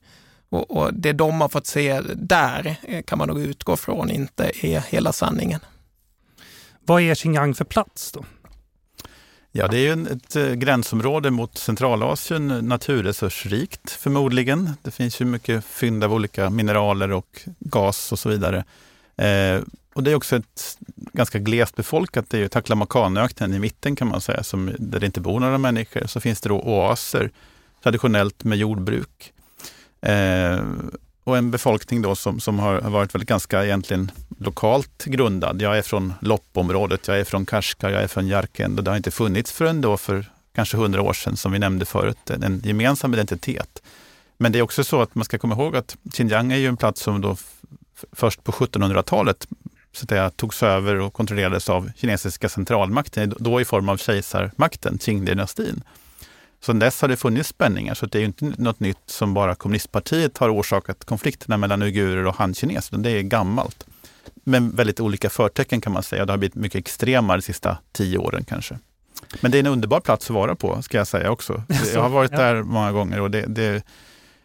Och, 0.49 0.71
och 0.71 0.93
det 0.93 1.13
de 1.13 1.41
har 1.41 1.49
fått 1.49 1.67
se 1.67 2.01
där 2.15 2.75
kan 3.05 3.17
man 3.17 3.27
nog 3.27 3.39
utgå 3.39 3.77
från 3.77 4.11
inte 4.11 4.51
är 4.63 4.79
hela 4.79 5.13
sanningen. 5.13 5.59
Vad 6.85 7.01
är 7.01 7.15
Xinjiang 7.15 7.55
för 7.55 7.65
plats 7.65 8.11
då? 8.11 8.25
Ja, 9.57 9.67
det 9.67 9.77
är 9.77 9.95
ju 9.95 10.07
ett 10.07 10.35
eh, 10.35 10.53
gränsområde 10.53 11.31
mot 11.31 11.57
Centralasien, 11.57 12.47
naturresursrikt 12.47 13.91
förmodligen. 13.91 14.71
Det 14.81 14.91
finns 14.91 15.21
ju 15.21 15.25
mycket 15.25 15.65
fynd 15.65 16.03
av 16.03 16.13
olika 16.13 16.49
mineraler 16.49 17.11
och 17.11 17.41
gas 17.59 18.11
och 18.11 18.19
så 18.19 18.29
vidare. 18.29 18.65
Och 19.95 20.03
det 20.03 20.11
är 20.11 20.15
också 20.15 20.35
ett 20.35 20.77
ganska 20.95 21.39
glest 21.39 21.75
befolkat. 21.75 22.29
Det 22.29 22.37
är 22.37 22.41
ju 22.41 22.47
Taklamakanöknen 22.47 23.53
i 23.53 23.59
mitten 23.59 23.95
kan 23.95 24.07
man 24.07 24.21
säga, 24.21 24.43
som, 24.43 24.71
där 24.79 24.99
det 24.99 25.05
inte 25.05 25.21
bor 25.21 25.39
några 25.39 25.57
människor. 25.57 26.07
Så 26.07 26.19
finns 26.19 26.41
det 26.41 26.49
då 26.49 26.59
oaser, 26.59 27.31
traditionellt 27.83 28.43
med 28.43 28.57
jordbruk. 28.57 29.33
Eh, 30.01 30.59
och 31.23 31.37
en 31.37 31.51
befolkning 31.51 32.01
då 32.01 32.15
som, 32.15 32.39
som 32.39 32.59
har 32.59 32.81
varit 32.81 33.15
väldigt 33.15 33.29
ganska 33.29 33.65
egentligen 33.65 34.11
lokalt 34.39 35.05
grundad. 35.05 35.61
Jag 35.61 35.77
är 35.77 35.81
från 35.81 36.13
loppområdet, 36.21 37.07
jag 37.07 37.19
är 37.19 37.23
från 37.23 37.45
Karska, 37.45 37.91
jag 37.91 38.03
är 38.03 38.07
från 38.07 38.27
Järken 38.27 38.77
och 38.77 38.83
det 38.83 38.91
har 38.91 38.97
inte 38.97 39.11
funnits 39.11 39.51
förrän 39.51 39.81
då 39.81 39.97
för 39.97 40.25
kanske 40.55 40.77
hundra 40.77 41.01
år 41.01 41.13
sedan, 41.13 41.37
som 41.37 41.51
vi 41.51 41.59
nämnde 41.59 41.85
förut, 41.85 42.29
en 42.29 42.61
gemensam 42.63 43.13
identitet. 43.13 43.81
Men 44.37 44.51
det 44.51 44.59
är 44.59 44.63
också 44.63 44.83
så 44.83 45.01
att 45.01 45.15
man 45.15 45.25
ska 45.25 45.37
komma 45.37 45.55
ihåg 45.55 45.75
att 45.75 45.97
Xinjiang 46.13 46.51
är 46.51 46.57
ju 46.57 46.67
en 46.67 46.77
plats 46.77 47.01
som 47.01 47.21
då 47.21 47.37
först 48.11 48.43
på 48.43 48.51
1700-talet 48.51 49.47
så 49.95 50.03
att 50.03 50.09
säga, 50.09 50.29
togs 50.29 50.63
över 50.63 50.95
och 50.95 51.13
kontrollerades 51.13 51.69
av 51.69 51.91
kinesiska 51.95 52.49
centralmakten, 52.49 53.33
då 53.39 53.61
i 53.61 53.65
form 53.65 53.89
av 53.89 53.97
kejsarmakten, 53.97 54.97
Qing-dynastin. 54.97 55.81
Sedan 56.61 56.79
dess 56.79 57.01
har 57.01 57.07
det 57.07 57.17
funnits 57.17 57.49
spänningar, 57.49 57.93
så 57.93 58.05
det 58.05 58.19
är 58.19 58.23
inte 58.23 58.53
något 58.57 58.79
nytt 58.79 58.97
som 59.05 59.33
bara 59.33 59.55
kommunistpartiet 59.55 60.37
har 60.37 60.49
orsakat 60.49 61.05
konflikterna 61.05 61.57
mellan 61.57 61.81
uigurer 61.81 62.25
och 62.25 62.35
han-kineser, 62.35 62.97
det 62.97 63.09
är 63.09 63.21
gammalt. 63.21 63.85
Men 64.43 64.75
väldigt 64.75 64.99
olika 64.99 65.29
förtecken 65.29 65.81
kan 65.81 65.93
man 65.93 66.03
säga. 66.03 66.25
Det 66.25 66.33
har 66.33 66.37
blivit 66.37 66.55
mycket 66.55 66.79
extremare 66.79 67.37
de 67.37 67.41
sista 67.41 67.77
tio 67.91 68.17
åren 68.17 68.43
kanske. 68.47 68.79
Men 69.41 69.51
det 69.51 69.57
är 69.57 69.59
en 69.59 69.67
underbar 69.67 69.99
plats 69.99 70.29
att 70.29 70.33
vara 70.33 70.55
på, 70.55 70.81
ska 70.81 70.97
jag 70.97 71.07
säga 71.07 71.31
också. 71.31 71.63
Jag 71.93 72.01
har 72.01 72.09
varit 72.09 72.31
där 72.31 72.63
många 72.63 72.91
gånger 72.91 73.21
och 73.21 73.31
det, 73.31 73.45
det, 73.47 73.83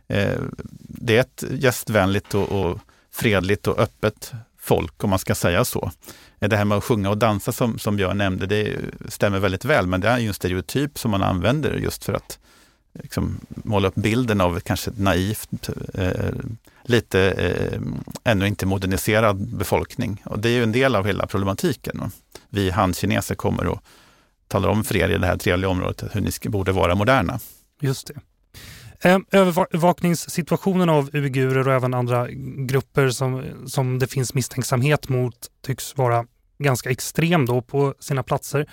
eh, 0.09 0.39
det 0.79 1.17
är 1.17 1.21
ett 1.21 1.45
gästvänligt 1.51 2.35
och, 2.35 2.49
och 2.49 2.79
fredligt 3.13 3.67
och 3.67 3.79
öppet 3.79 4.33
folk, 4.61 5.05
om 5.05 5.11
man 5.11 5.19
ska 5.19 5.35
säga 5.35 5.65
så. 5.65 5.91
Det 6.39 6.57
här 6.57 6.65
med 6.65 6.79
att 6.79 6.85
sjunga 6.85 7.11
och 7.11 7.19
dansa 7.19 7.53
som, 7.53 7.79
som 7.79 7.97
Björn 7.97 8.19
nämnde, 8.19 8.47
det 8.47 8.77
stämmer 9.09 9.39
väldigt 9.39 9.65
väl, 9.65 9.87
men 9.87 10.01
det 10.01 10.09
är 10.09 10.19
ju 10.19 10.29
en 10.29 10.35
stereotyp 10.35 10.99
som 10.99 11.11
man 11.11 11.23
använder 11.23 11.75
just 11.75 12.05
för 12.05 12.13
att 12.13 12.39
liksom, 12.93 13.41
måla 13.49 13.89
upp 13.89 13.95
bilden 13.95 14.41
av 14.41 14.61
kanske 14.61 14.91
naivt, 14.97 15.69
eh, 15.95 16.33
lite 16.83 17.21
eh, 17.31 17.81
ännu 18.25 18.47
inte 18.47 18.67
moderniserad 18.67 19.57
befolkning. 19.57 20.23
Och 20.25 20.39
det 20.39 20.49
är 20.49 20.53
ju 20.53 20.63
en 20.63 20.73
del 20.73 20.97
av 20.97 21.07
hela 21.07 21.27
problematiken. 21.27 22.11
Vi 22.49 22.71
handkineser 22.71 23.35
kommer 23.35 23.67
och 23.67 23.83
talar 24.49 24.69
om 24.69 24.85
för 24.85 24.97
er 24.97 25.09
i 25.09 25.19
det 25.19 25.27
här 25.27 25.37
trevliga 25.37 25.71
området 25.71 26.05
hur 26.13 26.21
ni 26.21 26.31
borde 26.51 26.73
vara 26.73 26.95
moderna. 26.95 27.41
Just 27.81 28.07
det. 28.07 28.15
Eh, 29.05 29.19
övervakningssituationen 29.31 30.89
av 30.89 31.11
uigurer 31.13 31.69
och 31.69 31.75
även 31.75 31.95
andra 31.95 32.29
grupper 32.69 33.09
som, 33.11 33.45
som 33.67 33.99
det 33.99 34.07
finns 34.07 34.35
misstänksamhet 34.35 35.09
mot 35.09 35.35
tycks 35.63 35.97
vara 35.97 36.27
ganska 36.59 36.91
extrem 36.91 37.47
då 37.47 37.63
på 37.63 37.95
sina 38.01 38.23
platser. 38.23 38.71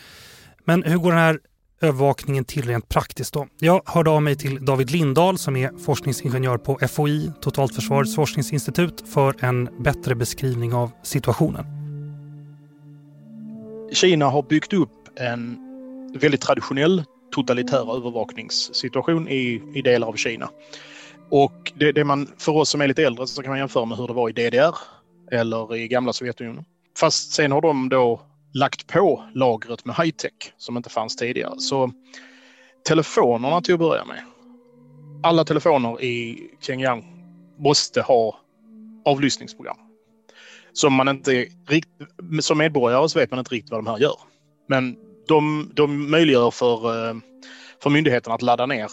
Men 0.66 0.84
hur 0.84 0.98
går 0.98 1.12
den 1.12 1.20
här 1.20 1.40
övervakningen 1.82 2.46
till 2.46 2.68
rent 2.68 2.90
praktiskt 2.90 3.34
då? 3.34 3.48
Jag 3.60 3.82
hörde 3.86 4.10
av 4.10 4.22
mig 4.22 4.36
till 4.36 4.66
David 4.66 4.92
Lindahl 4.92 5.38
som 5.38 5.56
är 5.56 5.72
forskningsingenjör 5.86 6.58
på 6.58 6.80
FOI, 6.88 7.32
Totalförsvarets 7.42 8.16
forskningsinstitut, 8.16 9.04
för 9.14 9.36
en 9.46 9.70
bättre 9.80 10.16
beskrivning 10.16 10.74
av 10.74 10.92
situationen. 11.04 11.66
Kina 13.94 14.26
har 14.26 14.44
byggt 14.44 14.74
upp 14.74 14.92
en 15.16 15.58
väldigt 16.20 16.42
traditionell 16.42 17.04
totalitär 17.32 17.98
övervakningssituation 17.98 19.28
i, 19.28 19.62
i 19.74 19.82
delar 19.82 20.08
av 20.08 20.14
Kina. 20.14 20.50
Och 21.30 21.72
det, 21.76 21.92
det, 21.92 22.04
man, 22.04 22.28
för 22.38 22.52
oss 22.52 22.70
som 22.70 22.82
är 22.82 22.88
lite 22.88 23.04
äldre 23.04 23.28
så 23.28 23.42
kan 23.42 23.50
man 23.50 23.60
jämföra 23.60 23.86
med 23.86 23.98
hur 23.98 24.08
det 24.08 24.14
var 24.14 24.30
i 24.30 24.34
DDR 24.34 24.76
eller 25.32 25.76
i 25.76 25.88
gamla 25.88 26.14
Sovjetunionen. 26.14 26.66
Fast 26.98 27.32
sen 27.32 27.52
har 27.52 27.62
de 27.62 27.90
då 27.90 28.22
lagt 28.54 28.88
på 28.88 29.24
lagret 29.34 29.86
med 29.86 29.96
high-tech 29.96 30.54
som 30.58 30.78
inte 30.78 30.90
fanns 30.90 31.16
tidigare. 31.16 31.60
Så 31.60 31.92
telefonerna 32.88 33.62
till 33.62 33.74
att 33.74 33.80
börja 33.80 34.06
med. 34.06 34.22
Alla 35.24 35.46
telefoner 35.46 36.04
i 36.04 36.40
Xinjiang 36.62 37.06
måste 37.60 38.02
ha 38.02 38.40
avlyssningsprogram. 39.06 39.78
Som 40.74 40.94
man 40.94 41.08
inte 41.08 41.48
som 42.42 42.58
medborgare 42.58 43.10
så 43.10 43.20
vet 43.20 43.32
man 43.32 43.40
inte 43.40 43.56
riktigt 43.56 43.72
vad 43.72 43.84
de 43.84 43.88
här 43.88 43.98
gör. 43.98 44.16
Men 44.68 44.98
de, 45.28 45.72
de 45.74 46.12
möjliggör 46.12 46.52
för, 46.52 47.10
eh, 47.10 47.16
för 47.84 47.90
myndigheten 47.90 48.34
att 48.34 48.42
ladda 48.42 48.66
ner 48.66 48.92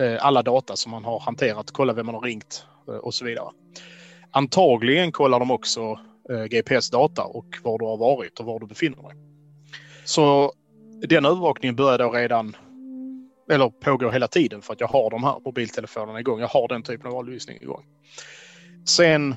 eh, 0.00 0.26
alla 0.26 0.42
data 0.42 0.76
som 0.76 0.90
man 0.90 1.04
har 1.04 1.20
hanterat, 1.20 1.70
kolla 1.70 1.92
vem 1.92 2.06
man 2.06 2.14
har 2.14 2.22
ringt 2.22 2.66
eh, 2.88 2.94
och 2.94 3.14
så 3.14 3.24
vidare. 3.24 3.48
Antagligen 4.30 5.12
kollar 5.12 5.40
de 5.40 5.50
också 5.50 5.98
GPS-data 6.50 7.24
och 7.24 7.46
var 7.62 7.78
du 7.78 7.84
har 7.84 7.96
varit 7.96 8.40
och 8.40 8.46
var 8.46 8.60
du 8.60 8.66
befinner 8.66 9.02
dig. 9.02 9.12
Så 10.04 10.52
den 11.08 11.24
övervakningen 11.24 11.76
börjar 11.76 11.98
då 11.98 12.10
redan, 12.10 12.56
eller 13.50 13.68
pågår 13.68 14.10
hela 14.10 14.28
tiden 14.28 14.62
för 14.62 14.72
att 14.72 14.80
jag 14.80 14.88
har 14.88 15.10
de 15.10 15.24
här 15.24 15.40
mobiltelefonerna 15.44 16.20
igång. 16.20 16.40
Jag 16.40 16.48
har 16.48 16.68
den 16.68 16.82
typen 16.82 17.06
av 17.06 17.16
avlyssning 17.16 17.58
igång. 17.60 17.84
Sen 18.84 19.34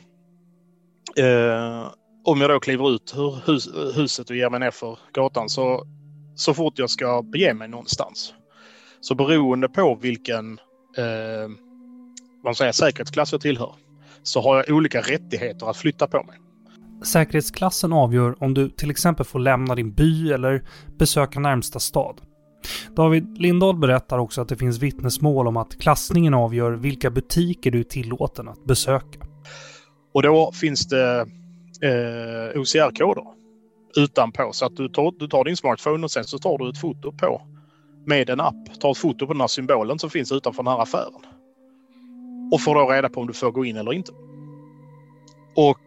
eh, 1.18 1.92
om 2.24 2.42
jag 2.42 2.50
då 2.50 2.60
kliver 2.60 2.96
ut 2.96 3.14
ur 3.18 3.48
hus, 3.48 3.70
huset 3.96 4.30
och 4.30 4.36
ger 4.36 4.50
mig 4.50 4.60
ner 4.60 4.72
för 4.72 5.00
gatan 5.14 5.50
så 5.50 5.84
så 6.36 6.54
fort 6.54 6.80
jag 6.80 6.90
ska 6.90 7.22
bege 7.22 7.54
mig 7.54 7.68
någonstans. 7.68 8.34
Så 9.02 9.16
beroende 9.16 9.70
på 9.70 9.96
vilken 10.02 10.60
eh, 10.98 11.50
man 12.44 12.56
säger, 12.56 12.72
säkerhetsklass 12.72 13.32
jag 13.32 13.42
tillhör 13.42 13.76
så 14.24 14.42
har 14.42 14.58
jag 14.58 14.76
olika 14.76 15.02
rättigheter 15.02 15.70
att 15.70 15.78
flytta 15.78 16.08
på 16.08 16.24
mig. 16.24 16.38
Säkerhetsklassen 17.04 17.94
avgör 17.94 18.44
om 18.44 18.54
du 18.54 18.70
till 18.70 18.92
exempel 18.92 19.26
får 19.26 19.40
lämna 19.40 19.76
din 19.76 19.94
by 19.94 20.32
eller 20.32 20.64
besöka 20.98 21.40
närmsta 21.40 21.80
stad. 21.80 22.22
David 22.96 23.38
Lindahl 23.38 23.78
berättar 23.78 24.18
också 24.18 24.42
att 24.42 24.50
det 24.50 24.56
finns 24.56 24.80
vittnesmål 24.80 25.48
om 25.48 25.58
att 25.58 25.82
klassningen 25.82 26.34
avgör 26.34 26.72
vilka 26.72 27.10
butiker 27.10 27.72
du 27.72 27.80
är 27.80 27.84
tillåten 27.84 28.48
att 28.48 28.66
besöka. 28.66 29.20
Och 30.14 30.24
då 30.24 30.52
finns 30.52 30.88
det 30.88 31.20
eh, 31.82 32.60
OCR-koder 32.60 33.24
utanpå. 33.98 34.50
Så 34.54 34.66
att 34.66 34.76
du 34.76 34.90
tar, 34.90 35.14
du 35.20 35.28
tar 35.28 35.44
din 35.44 35.58
smartphone 35.58 36.04
och 36.04 36.12
sen 36.12 36.24
så 36.24 36.38
tar 36.38 36.58
du 36.58 36.70
ett 36.70 36.78
foto 36.78 37.12
på 37.12 37.42
med 38.06 38.30
en 38.30 38.40
app. 38.40 38.80
Tar 38.80 38.92
ett 38.92 38.98
foto 38.98 39.28
på 39.28 39.34
den 39.34 39.42
här 39.42 39.48
symbolen 39.48 40.00
som 40.00 40.10
finns 40.10 40.32
utanför 40.32 40.64
den 40.64 40.74
här 40.74 40.82
affären. 40.82 41.22
Och 42.52 42.62
får 42.62 42.76
då 42.76 42.90
reda 42.90 43.10
på 43.10 43.22
om 43.22 43.28
du 43.28 43.34
får 43.34 43.52
gå 43.52 43.66
in 43.66 43.78
eller 43.78 43.94
inte. 43.94 44.12
Och 45.56 45.80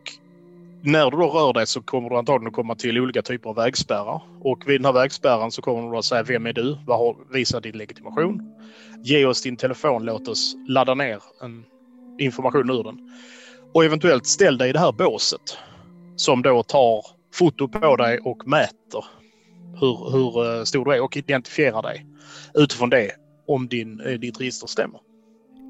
när 0.83 1.11
du 1.11 1.17
då 1.17 1.29
rör 1.29 1.53
dig 1.53 1.67
så 1.67 1.83
kommer 1.83 2.11
du 2.11 2.17
antagligen 2.17 2.49
att 2.49 2.55
komma 2.55 2.75
till 2.75 2.99
olika 2.99 3.23
typer 3.23 3.51
av 3.51 3.57
vägspärrar. 3.57 4.23
Och 4.41 4.69
vid 4.69 4.81
den 4.81 4.85
här 4.85 4.93
vägspärren 4.93 5.51
så 5.51 5.63
kommer 5.63 5.91
du 5.91 5.99
att 5.99 6.05
säga 6.05 6.23
vem 6.23 6.47
är 6.47 6.53
du? 6.53 6.79
Vad 6.87 6.99
har, 6.99 7.17
visa 7.33 7.61
din 7.61 7.79
legitimation. 7.79 8.53
Ge 9.03 9.27
oss 9.27 9.43
din 9.43 9.57
telefon, 9.57 10.05
låt 10.05 10.29
oss 10.29 10.57
ladda 10.69 10.95
ner 10.95 11.23
en 11.43 11.65
information 12.19 12.71
ur 12.71 12.83
den. 12.85 12.99
Och 13.75 13.85
eventuellt 13.85 14.27
ställ 14.27 14.59
dig 14.59 14.71
i 14.71 14.73
det 14.73 14.79
här 14.79 14.93
båset 14.93 15.59
som 16.17 16.43
då 16.43 16.63
tar 16.63 17.16
foto 17.39 17.69
på 17.69 17.97
dig 17.97 18.19
och 18.19 18.49
mäter 18.49 19.05
hur, 19.81 20.11
hur 20.13 20.59
eh, 20.59 20.65
stor 20.65 20.85
du 20.85 20.95
är 20.95 21.03
och 21.03 21.17
identifierar 21.17 21.83
dig 21.83 22.07
utifrån 22.55 22.91
det 22.91 23.11
om 23.49 23.69
din, 23.69 24.01
eh, 24.01 24.13
ditt 24.13 24.41
register 24.41 24.67
stämmer. 24.67 25.01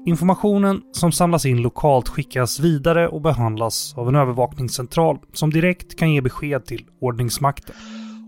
Informationen 0.05 0.81
som 0.91 1.11
samlas 1.11 1.45
in 1.45 1.61
lokalt 1.61 2.09
skickas 2.09 2.59
vidare 2.59 3.07
och 3.07 3.21
behandlas 3.21 3.93
av 3.97 4.07
en 4.07 4.15
övervakningscentral 4.15 5.19
som 5.33 5.49
direkt 5.49 5.99
kan 5.99 6.13
ge 6.13 6.21
besked 6.21 6.65
till 6.65 6.85
ordningsmakten. 7.01 7.75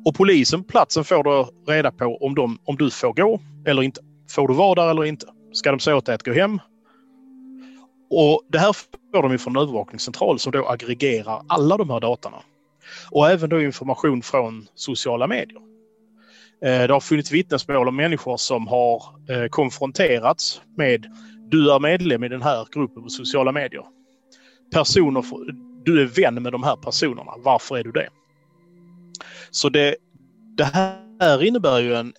Och 0.06 0.16
polisen 0.16 0.64
på 0.64 0.70
platsen 0.70 1.04
får 1.04 1.24
då 1.24 1.50
reda 1.68 1.92
på 1.92 2.18
om, 2.22 2.36
de, 2.36 2.58
om 2.66 2.76
du 2.76 2.90
får 2.90 3.14
gå 3.14 3.40
eller 3.66 3.84
inte. 3.84 4.02
Får 4.30 4.48
du 4.48 4.54
vara 4.54 4.76
där 4.76 4.90
eller 4.90 5.06
inte? 5.06 5.26
Ska 5.54 5.72
de 5.72 5.80
säga 5.80 5.96
åt 5.98 6.06
dig 6.06 6.16
att 6.16 6.24
gå 6.24 6.34
hem? 6.34 6.60
Och 8.10 8.42
det 8.52 8.60
här 8.60 8.74
får 8.74 9.22
de 9.22 9.32
ju 9.32 9.38
från 9.38 9.56
en 9.56 9.62
övervakningscentral 9.62 10.40
som 10.40 10.52
då 10.52 10.68
aggregerar 10.68 11.42
alla 11.48 11.78
de 11.78 11.90
här 11.90 12.00
datorna. 12.00 12.38
Och 13.12 13.30
även 13.30 13.50
då 13.50 13.62
information 13.62 14.22
från 14.22 14.68
sociala 14.76 15.28
medier. 15.28 15.62
Eh, 16.66 16.88
det 16.88 16.94
har 16.94 17.00
funnits 17.00 17.32
vittnesmål 17.32 17.88
om 17.88 17.96
människor 17.96 18.38
som 18.38 18.68
har 18.68 19.04
eh, 19.30 19.48
konfronterats 19.50 20.62
med 20.78 21.06
du 21.52 21.72
är 21.72 21.80
medlem 21.80 22.24
i 22.24 22.30
den 22.30 22.42
här 22.42 22.68
gruppen 22.72 23.04
på 23.04 23.10
sociala 23.10 23.52
medier. 23.52 23.84
Personer, 24.74 25.24
du 25.84 26.02
är 26.02 26.06
vän 26.06 26.44
med 26.44 26.52
de 26.52 26.64
här 26.64 26.76
personerna. 26.76 27.32
Varför 27.38 27.78
är 27.78 27.84
du 27.84 27.92
det? 27.92 28.10
Så 29.52 29.70
det, 29.70 29.96
det 30.58 30.64
här 30.64 31.44
innebär 31.44 31.80
ju 31.80 31.96
en 31.96 32.14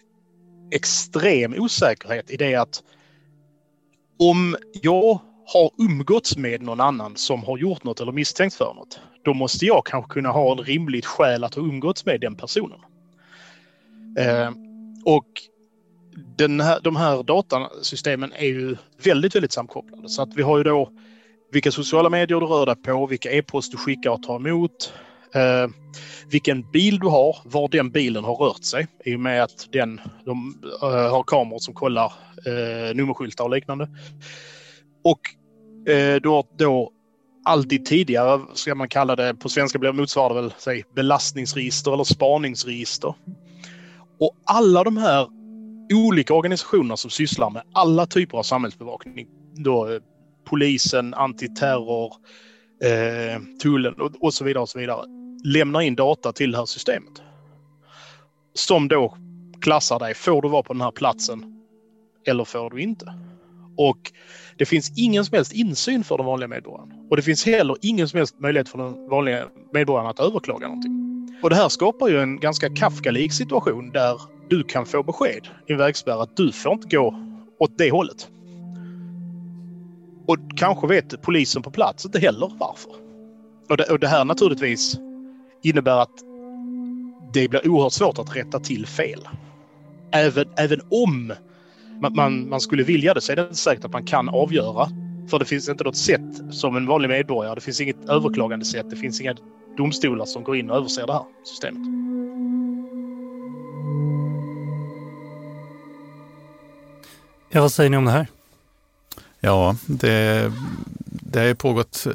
extrem 0.70 1.54
osäkerhet 1.58 2.30
i 2.30 2.36
det 2.36 2.54
att 2.54 2.82
om 4.18 4.56
jag 4.82 5.20
har 5.52 5.70
umgåtts 5.78 6.36
med 6.36 6.62
någon 6.62 6.80
annan 6.80 7.16
som 7.16 7.44
har 7.44 7.58
gjort 7.58 7.84
något 7.84 8.00
eller 8.00 8.12
misstänkt 8.12 8.54
för 8.54 8.74
något, 8.74 9.00
då 9.24 9.34
måste 9.34 9.66
jag 9.66 9.86
kanske 9.86 10.12
kunna 10.12 10.28
ha 10.28 10.52
en 10.52 10.58
rimligt 10.58 11.06
skäl 11.06 11.44
att 11.44 11.54
ha 11.54 11.62
umgåtts 11.62 12.06
med 12.06 12.20
den 12.20 12.36
personen. 12.36 12.80
Eh, 14.18 14.50
och 15.04 15.26
den 16.36 16.60
här, 16.60 16.80
de 16.80 16.96
här 16.96 17.22
datasystemen 17.22 18.32
är 18.32 18.46
ju 18.46 18.76
väldigt, 19.04 19.34
väldigt 19.34 19.52
samkopplade. 19.52 20.08
Så 20.08 20.22
att 20.22 20.34
vi 20.34 20.42
har 20.42 20.58
ju 20.58 20.64
då 20.64 20.90
vilka 21.52 21.72
sociala 21.72 22.10
medier 22.10 22.40
du 22.40 22.46
rör 22.46 22.66
dig 22.66 22.76
på, 22.76 23.06
vilka 23.06 23.30
e-post 23.30 23.72
du 23.72 23.78
skickar 23.78 24.10
och 24.10 24.22
tar 24.22 24.36
emot, 24.36 24.92
eh, 25.34 25.70
vilken 26.30 26.70
bil 26.70 26.98
du 26.98 27.06
har, 27.06 27.36
var 27.44 27.68
den 27.68 27.90
bilen 27.90 28.24
har 28.24 28.34
rört 28.34 28.64
sig 28.64 28.86
i 29.04 29.16
och 29.16 29.20
med 29.20 29.42
att 29.42 29.68
den, 29.72 30.00
de 30.24 30.62
uh, 30.82 31.10
har 31.10 31.22
kameror 31.22 31.58
som 31.58 31.74
kollar 31.74 32.12
uh, 32.48 32.94
nummerskyltar 32.94 33.44
och 33.44 33.50
liknande. 33.50 33.88
Och 35.04 35.20
eh, 35.92 36.20
du 36.22 36.28
har 36.28 36.44
då 36.56 36.92
alltid 37.50 37.85
tidigare, 37.85 38.40
ska 38.54 38.75
man 38.75 38.88
kalla 38.88 39.16
det, 39.16 39.35
på 39.35 39.49
svenska 39.49 39.78
blir 39.78 39.92
motsvarar 39.92 40.35
väl 40.35 40.54
säg, 40.59 40.85
belastningsregister 40.95 41.92
eller 41.92 42.04
spaningsregister. 42.04 43.14
Och 44.21 44.37
alla 44.45 44.85
de 44.85 44.97
här 44.97 45.28
olika 45.92 46.35
organisationerna 46.35 46.97
som 46.97 47.11
sysslar 47.11 47.50
med 47.50 47.62
alla 47.73 48.07
typer 48.07 48.38
av 48.38 48.42
samhällsbevakning, 48.42 49.28
då 49.54 49.88
eh, 49.88 50.00
polisen, 50.45 51.14
antiterror, 51.14 52.14
eh, 52.85 53.42
tullen 53.62 53.95
och, 53.95 54.12
och 54.21 54.35
så 54.35 54.45
vidare 54.45 54.62
och 54.62 54.69
så 54.69 54.78
vidare 54.78 55.04
lämnar 55.45 55.80
in 55.80 55.95
data 55.95 56.33
till 56.33 56.52
det 56.52 56.59
här 56.59 56.66
systemet. 56.66 57.23
Som 58.54 58.88
då 58.88 59.16
klassar 59.61 59.99
dig. 59.99 60.14
Får 60.14 60.42
du 60.42 60.49
vara 60.49 60.62
på 60.62 60.73
den 60.73 60.83
här 60.83 60.90
platsen 60.90 61.62
eller 62.26 62.45
får 62.45 62.71
du 62.71 62.83
inte? 62.83 63.14
Och 63.80 64.12
det 64.56 64.66
finns 64.66 64.92
ingen 64.96 65.25
som 65.25 65.37
helst 65.37 65.52
insyn 65.52 66.04
för 66.04 66.16
den 66.16 66.26
vanliga 66.26 66.49
medborgaren. 66.49 66.92
Och 67.10 67.16
det 67.16 67.22
finns 67.22 67.46
heller 67.46 67.76
ingen 67.82 68.08
som 68.08 68.16
helst 68.16 68.40
möjlighet 68.40 68.68
för 68.68 68.78
den 68.78 69.08
vanliga 69.08 69.49
medborgaren 69.72 70.10
att 70.10 70.20
överklaga 70.20 70.66
någonting. 70.66 70.92
Och 71.42 71.50
det 71.50 71.56
här 71.56 71.68
skapar 71.68 72.08
ju 72.08 72.20
en 72.20 72.40
ganska 72.40 72.70
Kafka-lik 72.75 73.32
situation 73.32 73.90
där 73.90 74.20
du 74.49 74.62
kan 74.62 74.87
få 74.87 75.02
besked 75.02 75.49
i 75.68 75.72
en 75.72 75.78
vägspärr 75.78 76.22
att 76.22 76.37
du 76.37 76.52
får 76.52 76.72
inte 76.72 76.96
gå 76.96 77.14
åt 77.58 77.78
det 77.78 77.90
hållet. 77.90 78.28
Och 80.26 80.38
kanske 80.56 80.87
vet 80.87 81.22
polisen 81.22 81.62
på 81.62 81.70
plats 81.70 82.04
inte 82.04 82.18
heller 82.18 82.50
varför. 82.58 82.92
Och 83.68 83.76
det, 83.76 83.84
och 83.84 83.99
det 83.99 84.08
här 84.08 84.25
naturligtvis 84.25 84.99
innebär 85.62 86.02
att 86.02 86.14
det 87.32 87.49
blir 87.49 87.68
oerhört 87.68 87.92
svårt 87.92 88.18
att 88.18 88.37
rätta 88.37 88.60
till 88.60 88.87
fel. 88.87 89.28
Även, 90.12 90.44
även 90.56 90.80
om 90.90 91.32
man, 92.00 92.14
man, 92.14 92.49
man, 92.49 92.61
skulle 92.61 92.83
vilja 92.83 93.14
det 93.14 93.21
så 93.21 93.33
är 93.33 93.37
det 93.37 93.42
inte 93.42 93.54
säkert 93.54 93.85
att 93.85 93.92
man 93.92 94.04
kan 94.04 94.28
avgöra. 94.28 94.88
För 95.30 95.38
det 95.38 95.45
finns 95.45 95.69
inte 95.69 95.85
något 95.85 95.97
sätt 95.97 96.42
som 96.50 96.76
en 96.76 96.87
vanlig 96.87 97.09
medborgare. 97.09 97.54
Det 97.54 97.61
finns 97.61 97.80
inget 97.80 98.09
överklagande 98.09 98.64
sätt. 98.64 98.87
Det 98.90 98.97
finns 98.97 99.21
inga 99.21 99.35
domstolar 99.76 100.25
som 100.25 100.45
går 100.45 100.57
in 100.57 100.71
och 100.71 100.76
överser 100.76 101.07
det 101.07 101.12
här 101.12 101.25
systemet. 101.45 101.80
Ja, 107.50 107.61
vad 107.61 107.73
säger 107.73 107.90
ni 107.90 107.97
om 107.97 108.04
det 108.04 108.11
här? 108.11 108.26
Ja, 109.40 109.76
det, 109.87 110.52
det 111.02 111.40
har 111.40 111.54
pågått 111.54 112.07
eh, 112.07 112.12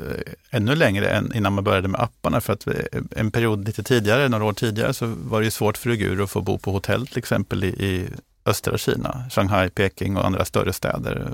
ännu 0.50 0.76
längre 0.76 1.08
än 1.08 1.36
innan 1.36 1.54
man 1.54 1.64
började 1.64 1.88
med 1.88 2.02
apparna. 2.02 2.42
För 2.42 2.54
att 2.54 2.68
en 3.12 3.32
period 3.32 3.66
lite 3.66 3.84
tidigare, 3.84 4.30
några 4.30 4.46
år 4.46 4.54
tidigare, 4.54 4.94
så 4.94 5.06
var 5.06 5.42
det 5.42 5.52
svårt 5.52 5.78
för 5.78 5.90
uigurer 5.90 6.24
att 6.24 6.32
få 6.32 6.42
bo 6.42 6.58
på 6.58 6.72
hotell 6.72 7.08
till 7.08 7.18
exempel 7.18 7.64
i, 7.64 7.68
i 7.68 8.10
östra 8.46 8.78
Kina, 8.78 9.26
Shanghai, 9.30 9.70
Peking 9.70 10.18
och 10.18 10.26
andra 10.26 10.46
större 10.46 10.74
städer. 10.74 11.32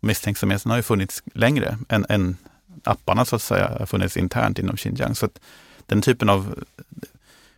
Misstänksamheten 0.00 0.70
har 0.70 0.78
ju 0.78 0.82
funnits 0.82 1.22
längre 1.34 1.78
än, 1.88 2.06
än 2.08 2.36
apparna 2.84 3.24
så 3.24 3.36
att 3.36 3.42
säga 3.42 3.76
har 3.78 3.86
funnits 3.86 4.16
internt 4.16 4.58
inom 4.58 4.76
Xinjiang. 4.76 5.14
Så 5.14 5.26
att 5.26 5.40
den 5.86 6.02
typen 6.02 6.28
av 6.28 6.54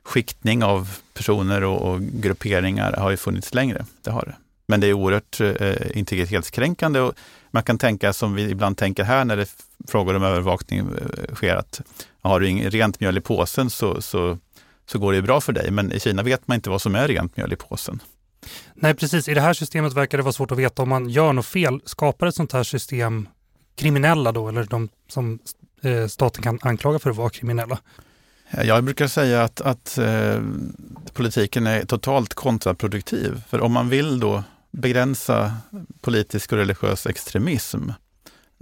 skiktning 0.02 0.64
av 0.64 0.98
personer 1.14 1.64
och, 1.64 1.92
och 1.92 2.00
grupperingar 2.00 2.92
har 2.92 3.10
ju 3.10 3.16
funnits 3.16 3.54
längre. 3.54 3.84
Det 4.02 4.10
har 4.10 4.22
det. 4.22 4.34
Men 4.66 4.80
det 4.80 4.86
är 4.86 4.92
oerhört 4.92 5.40
eh, 5.40 5.98
integritetskränkande 5.98 7.00
och 7.00 7.14
man 7.50 7.62
kan 7.62 7.78
tänka 7.78 8.12
som 8.12 8.34
vi 8.34 8.50
ibland 8.50 8.76
tänker 8.76 9.04
här 9.04 9.24
när 9.24 9.36
det 9.36 9.46
frågor 9.88 10.16
om 10.16 10.22
övervakning 10.22 10.78
eh, 10.78 11.34
sker 11.34 11.56
att 11.56 11.80
har 12.22 12.40
du 12.40 12.48
inget 12.48 12.74
rent 12.74 13.00
mjöl 13.00 13.18
i 13.18 13.20
påsen 13.20 13.70
så, 13.70 14.02
så, 14.02 14.38
så 14.86 14.98
går 14.98 15.12
det 15.12 15.22
bra 15.22 15.40
för 15.40 15.52
dig. 15.52 15.70
Men 15.70 15.92
i 15.92 16.00
Kina 16.00 16.22
vet 16.22 16.48
man 16.48 16.54
inte 16.54 16.70
vad 16.70 16.82
som 16.82 16.94
är 16.94 17.08
rent 17.08 17.36
mjöl 17.36 17.52
i 17.52 17.56
påsen. 17.56 18.00
Nej, 18.74 18.94
precis. 18.94 19.28
I 19.28 19.34
det 19.34 19.40
här 19.40 19.52
systemet 19.52 19.92
verkar 19.92 20.18
det 20.18 20.24
vara 20.24 20.32
svårt 20.32 20.50
att 20.50 20.58
veta 20.58 20.82
om 20.82 20.88
man 20.88 21.08
gör 21.08 21.32
något 21.32 21.46
fel. 21.46 21.80
Skapar 21.84 22.26
ett 22.26 22.34
sånt 22.34 22.52
här 22.52 22.62
system 22.62 23.28
kriminella 23.76 24.32
då, 24.32 24.48
eller 24.48 24.64
de 24.64 24.88
som 25.08 25.38
eh, 25.82 26.06
staten 26.06 26.42
kan 26.42 26.58
anklaga 26.62 26.98
för 26.98 27.10
att 27.10 27.16
vara 27.16 27.30
kriminella? 27.30 27.78
Eh, 28.50 28.64
jag 28.64 28.84
brukar 28.84 29.06
säga 29.06 29.42
att, 29.42 29.60
att 29.60 29.98
eh, 29.98 30.42
politiken 31.12 31.66
är 31.66 31.84
totalt 31.84 32.34
kontraproduktiv. 32.34 33.42
För 33.48 33.60
om 33.60 33.72
man 33.72 33.88
vill 33.88 34.20
då 34.20 34.44
begränsa 34.70 35.56
politisk 36.00 36.52
och 36.52 36.58
religiös 36.58 37.06
extremism 37.06 37.90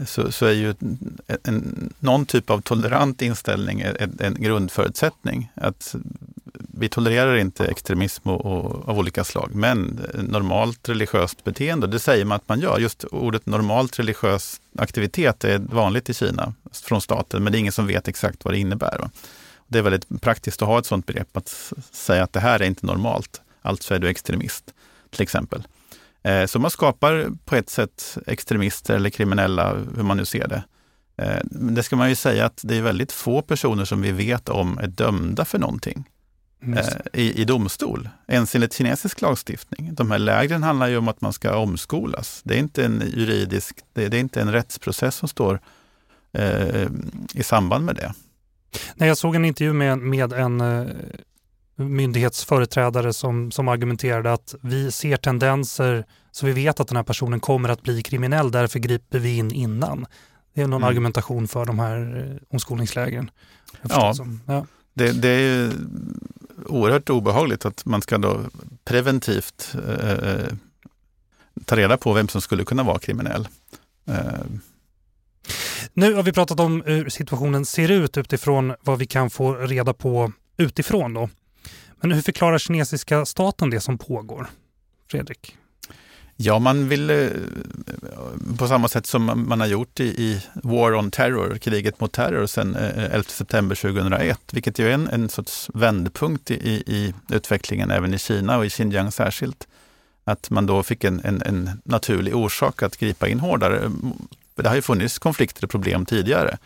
så, 0.06 0.32
så 0.32 0.46
är 0.46 0.52
ju 0.52 0.70
en, 0.70 1.18
en, 1.42 1.92
någon 1.98 2.26
typ 2.26 2.50
av 2.50 2.60
tolerant 2.60 3.22
inställning 3.22 3.80
en, 3.80 4.16
en 4.20 4.34
grundförutsättning. 4.34 5.52
Att 5.54 5.94
vi 6.80 6.88
tolererar 6.88 7.36
inte 7.36 7.66
extremism 7.66 8.28
och, 8.28 8.46
och, 8.46 8.88
av 8.88 8.98
olika 8.98 9.24
slag, 9.24 9.50
men 9.54 10.00
normalt 10.14 10.88
religiöst 10.88 11.44
beteende, 11.44 11.86
det 11.86 11.98
säger 11.98 12.24
man 12.24 12.36
att 12.36 12.48
man 12.48 12.60
gör. 12.60 12.78
Just 12.78 13.04
ordet 13.04 13.46
normalt 13.46 13.98
religiös 13.98 14.60
aktivitet 14.78 15.44
är 15.44 15.58
vanligt 15.58 16.10
i 16.10 16.14
Kina 16.14 16.54
från 16.72 17.00
staten, 17.00 17.42
men 17.42 17.52
det 17.52 17.58
är 17.58 17.60
ingen 17.60 17.72
som 17.72 17.86
vet 17.86 18.08
exakt 18.08 18.44
vad 18.44 18.54
det 18.54 18.58
innebär. 18.58 18.98
Va? 18.98 19.10
Det 19.66 19.78
är 19.78 19.82
väldigt 19.82 20.20
praktiskt 20.20 20.62
att 20.62 20.68
ha 20.68 20.78
ett 20.78 20.86
sådant 20.86 21.06
begrepp, 21.06 21.36
att 21.36 21.72
säga 21.90 22.22
att 22.22 22.32
det 22.32 22.40
här 22.40 22.60
är 22.60 22.66
inte 22.66 22.86
normalt, 22.86 23.40
alltså 23.62 23.94
är 23.94 23.98
du 23.98 24.08
extremist, 24.08 24.74
till 25.10 25.22
exempel. 25.22 25.62
Eh, 26.22 26.46
så 26.46 26.58
man 26.58 26.70
skapar 26.70 27.30
på 27.44 27.56
ett 27.56 27.70
sätt 27.70 28.18
extremister 28.26 28.94
eller 28.94 29.10
kriminella, 29.10 29.74
hur 29.96 30.02
man 30.02 30.16
nu 30.16 30.24
ser 30.24 30.48
det. 30.48 30.62
Eh, 31.16 31.40
men 31.44 31.74
det 31.74 31.82
ska 31.82 31.96
man 31.96 32.08
ju 32.08 32.14
säga 32.14 32.46
att 32.46 32.60
det 32.62 32.76
är 32.76 32.82
väldigt 32.82 33.12
få 33.12 33.42
personer 33.42 33.84
som 33.84 34.02
vi 34.02 34.12
vet 34.12 34.48
om 34.48 34.78
är 34.78 34.86
dömda 34.86 35.44
för 35.44 35.58
någonting 35.58 36.04
mm. 36.62 36.84
i, 37.12 37.42
i 37.42 37.44
domstol, 37.44 38.08
ens 38.26 38.54
enligt 38.54 38.72
kinesisk 38.72 39.20
lagstiftning. 39.20 39.94
De 39.94 40.10
här 40.10 40.18
lägren 40.18 40.62
handlar 40.62 40.88
ju 40.88 40.96
om 40.96 41.08
att 41.08 41.20
man 41.20 41.32
ska 41.32 41.56
omskolas. 41.56 42.40
Det 42.44 42.54
är 42.54 42.58
inte 42.58 42.84
en 42.84 43.02
juridisk, 43.16 43.76
det, 43.92 44.08
det 44.08 44.16
är 44.16 44.20
inte 44.20 44.40
en 44.40 44.52
rättsprocess 44.52 45.14
som 45.14 45.28
står 45.28 45.60
eh, 46.32 46.88
i 47.34 47.42
samband 47.42 47.84
med 47.84 47.94
det. 47.94 48.12
Nej, 48.94 49.08
jag 49.08 49.18
såg 49.18 49.34
en 49.34 49.44
intervju 49.44 49.72
med, 49.72 49.98
med 49.98 50.32
en 50.32 50.60
eh, 50.60 50.86
myndighetsföreträdare 51.76 53.12
som, 53.12 53.50
som 53.50 53.68
argumenterade 53.68 54.32
att 54.32 54.54
vi 54.60 54.92
ser 54.92 55.16
tendenser 55.16 56.04
så 56.32 56.46
vi 56.46 56.52
vet 56.52 56.80
att 56.80 56.88
den 56.88 56.96
här 56.96 57.04
personen 57.04 57.40
kommer 57.40 57.68
att 57.68 57.82
bli 57.82 58.02
kriminell, 58.02 58.50
därför 58.50 58.78
griper 58.78 59.18
vi 59.18 59.36
in 59.36 59.50
innan. 59.50 60.06
Det 60.54 60.62
är 60.62 60.66
någon 60.66 60.82
mm. 60.82 60.88
argumentation 60.88 61.48
för 61.48 61.64
de 61.64 61.78
här 61.78 62.26
eh, 62.30 62.54
omskolningslägren. 62.54 63.30
Ja, 63.82 64.14
ja. 64.46 64.66
Det, 64.94 65.12
det, 65.12 65.28
är 65.28 65.72
oerhört 66.66 67.10
obehagligt 67.10 67.64
att 67.64 67.84
man 67.84 68.02
ska 68.02 68.18
då 68.18 68.40
preventivt 68.84 69.74
eh, 69.88 70.10
eh, 70.10 70.52
ta 71.64 71.76
reda 71.76 71.96
på 71.96 72.12
vem 72.12 72.28
som 72.28 72.40
skulle 72.40 72.64
kunna 72.64 72.82
vara 72.82 72.98
kriminell. 72.98 73.48
Eh. 74.06 74.44
Nu 75.92 76.14
har 76.14 76.22
vi 76.22 76.32
pratat 76.32 76.60
om 76.60 76.82
eh, 76.82 76.94
hur 76.94 77.08
situationen 77.08 77.66
ser 77.66 77.90
ut 77.90 78.16
utifrån 78.16 78.74
vad 78.82 78.98
vi 78.98 79.06
kan 79.06 79.30
få 79.30 79.54
reda 79.54 79.94
på 79.94 80.32
utifrån. 80.56 81.14
Då. 81.14 81.28
Men 82.00 82.12
hur 82.12 82.22
förklarar 82.22 82.58
kinesiska 82.58 83.26
staten 83.26 83.70
det 83.70 83.80
som 83.80 83.98
pågår? 83.98 84.46
Fredrik? 85.10 85.56
Ja, 86.42 86.58
man 86.58 86.88
vill 86.88 87.10
eh, 87.10 87.28
på 88.58 88.68
samma 88.68 88.88
sätt 88.88 89.06
som 89.06 89.44
man 89.48 89.60
har 89.60 89.66
gjort 89.66 90.00
i, 90.00 90.42
War 90.54 90.94
on 90.94 91.10
Terror, 91.10 91.58
kriget 91.58 92.00
mot 92.00 92.12
terror 92.12 92.46
sedan 92.46 92.76
11 92.76 93.16
eh, 93.16 93.22
september 93.22 93.76
2001, 93.76 94.40
vilket 94.52 94.78
ju 94.78 94.88
är 94.88 94.94
en, 94.94 95.08
en 95.08 95.28
sorts 95.28 95.70
vändpunkt 95.74 96.50
i, 96.50 96.54
i, 96.86 97.14
utvecklingen 97.28 97.90
även 97.90 98.14
i 98.14 98.18
Kina 98.18 98.58
och 98.58 98.66
i 98.66 98.70
Xinjiang 98.70 99.12
särskilt. 99.12 99.68
Att 100.24 100.50
man 100.50 100.66
då 100.66 100.82
fick 100.82 101.04
en, 101.04 101.20
en, 101.24 101.42
en 101.42 101.70
naturlig 101.84 102.36
orsak 102.36 102.82
att 102.82 102.96
gripa 102.96 103.28
in 103.28 103.40
hårdare. 103.40 103.90
det 104.54 104.68
har 104.68 104.74
ju 104.74 104.82
funnits 104.82 105.18
konflikter 105.18 105.64
och 105.64 105.70
problem 105.70 106.06
tidigare. 106.06 106.58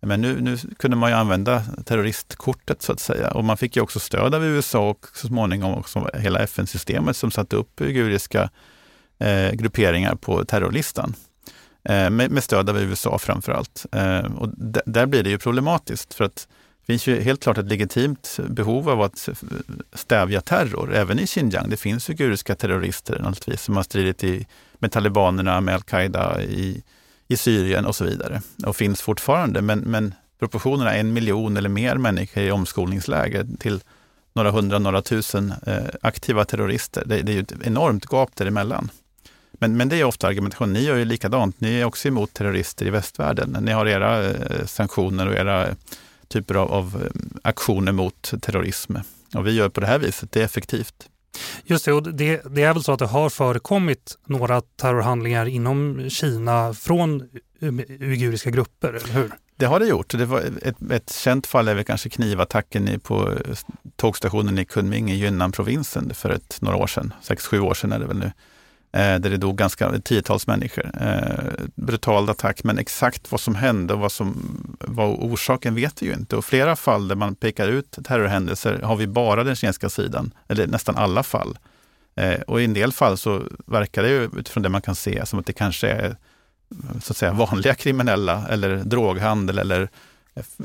Men 0.00 0.20
nu, 0.20 0.40
nu 0.40 0.58
kunde 0.76 0.96
man 0.96 1.10
ju 1.10 1.16
använda 1.16 1.62
terroristkortet 1.84 2.82
så 2.82 2.92
att 2.92 3.00
säga. 3.00 3.30
Och 3.30 3.44
man 3.44 3.56
fick 3.56 3.76
ju 3.76 3.82
också 3.82 4.00
stöd 4.00 4.34
av 4.34 4.44
USA 4.44 4.90
och 4.90 5.06
så 5.14 5.26
småningom 5.26 5.74
också 5.74 6.10
hela 6.14 6.40
FN-systemet 6.40 7.16
som 7.16 7.30
satte 7.30 7.56
upp 7.56 7.80
uiguriska 7.80 8.50
eh, 9.18 9.52
grupperingar 9.52 10.14
på 10.14 10.44
terrorlistan. 10.44 11.14
Eh, 11.84 12.10
med, 12.10 12.30
med, 12.30 12.44
stöd 12.44 12.70
av 12.70 12.78
USA 12.78 13.18
framför 13.18 13.52
allt. 13.52 13.86
Eh, 13.92 14.18
och 14.18 14.48
där 14.86 15.06
blir 15.06 15.22
det 15.22 15.30
ju 15.30 15.38
problematiskt 15.38 16.14
för 16.14 16.24
att 16.24 16.48
det 16.80 16.92
finns 16.92 17.06
ju 17.06 17.20
helt 17.20 17.42
klart 17.42 17.58
ett 17.58 17.68
legitimt 17.68 18.38
behov 18.48 18.90
av 18.90 19.02
att 19.02 19.28
stävja 19.92 20.40
terror, 20.40 20.94
även 20.94 21.18
i 21.18 21.26
Xinjiang. 21.26 21.70
Det 21.70 21.76
finns 21.76 22.10
uiguriska 22.10 22.54
terrorister 22.54 23.18
naturligtvis 23.18 23.62
som 23.62 23.76
har 23.76 23.82
stridit 23.82 24.24
i, 24.24 24.46
med 24.78 24.92
talibanerna, 24.92 25.60
med 25.60 25.74
al-Qaida 25.74 26.42
i 26.42 26.82
i 27.28 27.36
Syrien 27.36 27.86
och 27.86 27.96
så 27.96 28.04
vidare 28.04 28.42
och 28.66 28.76
finns 28.76 29.02
fortfarande. 29.02 29.62
Men, 29.62 29.78
men 29.78 30.14
proportionerna 30.38 30.94
en 30.94 31.12
miljon 31.12 31.56
eller 31.56 31.68
mer 31.68 31.96
människor 31.96 32.42
i 32.42 32.50
omskolningsläger 32.50 33.46
till 33.58 33.80
några 34.32 34.50
hundra, 34.50 34.78
några 34.78 35.02
tusen 35.02 35.54
eh, 35.66 35.84
aktiva 36.02 36.44
terrorister. 36.44 37.02
Det, 37.06 37.22
det 37.22 37.32
är 37.32 37.34
ju 37.34 37.40
ett 37.40 37.52
enormt 37.64 38.06
gap 38.06 38.30
däremellan. 38.36 38.90
Men, 39.58 39.76
men 39.76 39.88
det 39.88 40.00
är 40.00 40.04
ofta 40.04 40.26
argumentation. 40.26 40.72
Ni 40.72 40.84
gör 40.84 40.96
ju 40.96 41.04
likadant. 41.04 41.60
Ni 41.60 41.80
är 41.80 41.84
också 41.84 42.08
emot 42.08 42.34
terrorister 42.34 42.86
i 42.86 42.90
västvärlden. 42.90 43.56
Ni 43.60 43.72
har 43.72 43.86
era 43.86 44.24
eh, 44.24 44.66
sanktioner 44.66 45.28
och 45.28 45.34
era 45.34 45.66
typer 46.28 46.54
av, 46.54 46.72
av 46.72 47.02
eh, 47.04 47.38
aktioner 47.42 47.92
mot 47.92 48.32
terrorism. 48.40 48.96
Och 49.34 49.46
vi 49.46 49.52
gör 49.52 49.68
på 49.68 49.80
det 49.80 49.86
här 49.86 49.98
viset. 49.98 50.32
Det 50.32 50.40
är 50.40 50.44
effektivt. 50.44 51.08
Just 51.64 51.84
det, 51.84 51.92
och 51.92 52.02
det, 52.02 52.42
det, 52.50 52.62
är 52.62 52.74
väl 52.74 52.82
så 52.82 52.92
att 52.92 52.98
det 52.98 53.06
har 53.06 53.30
förekommit 53.30 54.18
några 54.26 54.60
terrorhandlingar 54.60 55.46
inom 55.46 56.10
Kina 56.10 56.74
från 56.74 57.28
uiguriska 57.60 58.50
grupper, 58.50 58.88
eller 58.88 59.12
hur? 59.12 59.30
Det 59.56 59.66
har 59.66 59.80
det 59.80 59.86
gjort. 59.86 60.18
Det 60.18 60.24
var 60.24 60.40
ett, 60.62 60.90
ett 60.90 61.12
känt 61.12 61.46
fall 61.46 61.68
är 61.68 61.74
väl 61.74 61.84
kanske 61.84 62.08
knivattacken 62.08 63.00
på 63.00 63.34
tågstationen 63.96 64.58
i 64.58 64.64
Kunming 64.64 65.10
i 65.10 65.24
Yunnan-provinsen 65.24 66.14
för 66.14 66.30
ett, 66.30 66.58
några 66.60 66.76
år 66.76 66.86
sedan. 66.86 67.12
Sex, 67.22 67.46
sju 67.46 67.60
år 67.60 67.74
sedan 67.74 67.92
är 67.92 67.98
det 67.98 68.06
väl 68.06 68.18
nu. 68.18 68.32
Eh, 68.96 69.18
där 69.20 69.30
det 69.30 69.36
dog 69.36 69.56
ganska 69.56 70.00
tiotals 70.00 70.46
människor. 70.46 70.90
Eh, 71.00 71.64
brutal 71.74 72.30
attack, 72.30 72.64
men 72.64 72.78
exakt 72.78 73.32
vad 73.32 73.40
som 73.40 73.54
hände 73.54 73.94
och 73.94 74.00
vad 74.00 74.12
som 74.12 74.56
var 74.80 75.06
orsaken 75.06 75.74
vet 75.74 76.02
vi 76.02 76.06
ju 76.06 76.12
inte. 76.12 76.36
Och 76.36 76.44
flera 76.44 76.76
fall 76.76 77.08
där 77.08 77.16
man 77.16 77.34
pekar 77.34 77.68
ut 77.68 77.98
terrorhändelser 78.04 78.78
har 78.82 78.96
vi 78.96 79.06
bara 79.06 79.44
den 79.44 79.56
kinesiska 79.56 79.88
sidan, 79.88 80.34
eller 80.48 80.66
nästan 80.66 80.96
alla 80.96 81.22
fall. 81.22 81.58
Eh, 82.14 82.40
och 82.40 82.60
i 82.60 82.64
en 82.64 82.74
del 82.74 82.92
fall 82.92 83.18
så 83.18 83.42
verkar 83.66 84.02
det 84.02 84.08
ju 84.08 84.30
utifrån 84.38 84.62
det 84.62 84.68
man 84.68 84.82
kan 84.82 84.94
se 84.94 85.26
som 85.26 85.38
att 85.38 85.46
det 85.46 85.52
kanske 85.52 85.88
är 85.88 86.16
så 87.02 87.12
att 87.12 87.16
säga, 87.16 87.32
vanliga 87.32 87.74
kriminella 87.74 88.46
eller 88.50 88.76
droghandel 88.76 89.58
eller 89.58 89.88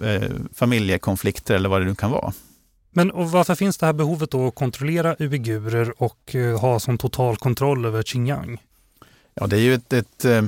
eh, 0.02 0.30
familjekonflikter 0.54 1.56
eller 1.56 1.70
vad 1.70 1.82
det 1.82 1.86
nu 1.86 1.96
kan 1.96 2.12
vara. 2.12 2.34
Men 2.92 3.12
och 3.12 3.32
varför 3.32 3.56
finns 3.56 3.78
det 3.78 3.86
här 3.86 3.94
behovet 3.94 4.32
då 4.32 4.48
att 4.48 4.56
kontrollera 4.56 5.16
uigurer 5.20 6.02
och 6.02 6.36
eh, 6.36 6.60
ha 6.60 6.80
sån 6.80 6.98
total 6.98 7.38
kontroll 7.38 7.86
över 7.86 8.04
Xinjiang? 8.04 8.62
Ja, 9.34 9.48
det 9.48 9.56
är 9.56 9.60
ju 9.62 9.74
ett, 9.74 9.94
ett, 9.94 10.26
eh, 10.26 10.44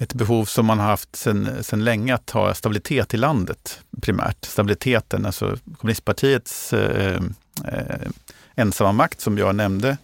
ett 0.00 0.14
behov 0.14 0.44
som 0.44 0.66
man 0.66 0.78
har 0.78 0.86
haft 0.86 1.16
sedan 1.16 1.84
länge 1.84 2.14
att 2.14 2.30
ha 2.30 2.54
stabilitet 2.54 3.14
i 3.14 3.16
landet 3.16 3.80
primärt. 4.00 4.44
Stabiliteten, 4.44 5.26
alltså 5.26 5.56
kommunistpartiets 5.78 6.72
eh, 6.72 7.22
eh, 7.64 8.08
ensamma 8.54 8.92
makt 8.92 9.20
som 9.20 9.38
jag 9.38 9.54
nämnde, 9.54 9.88
eh, 9.88 9.96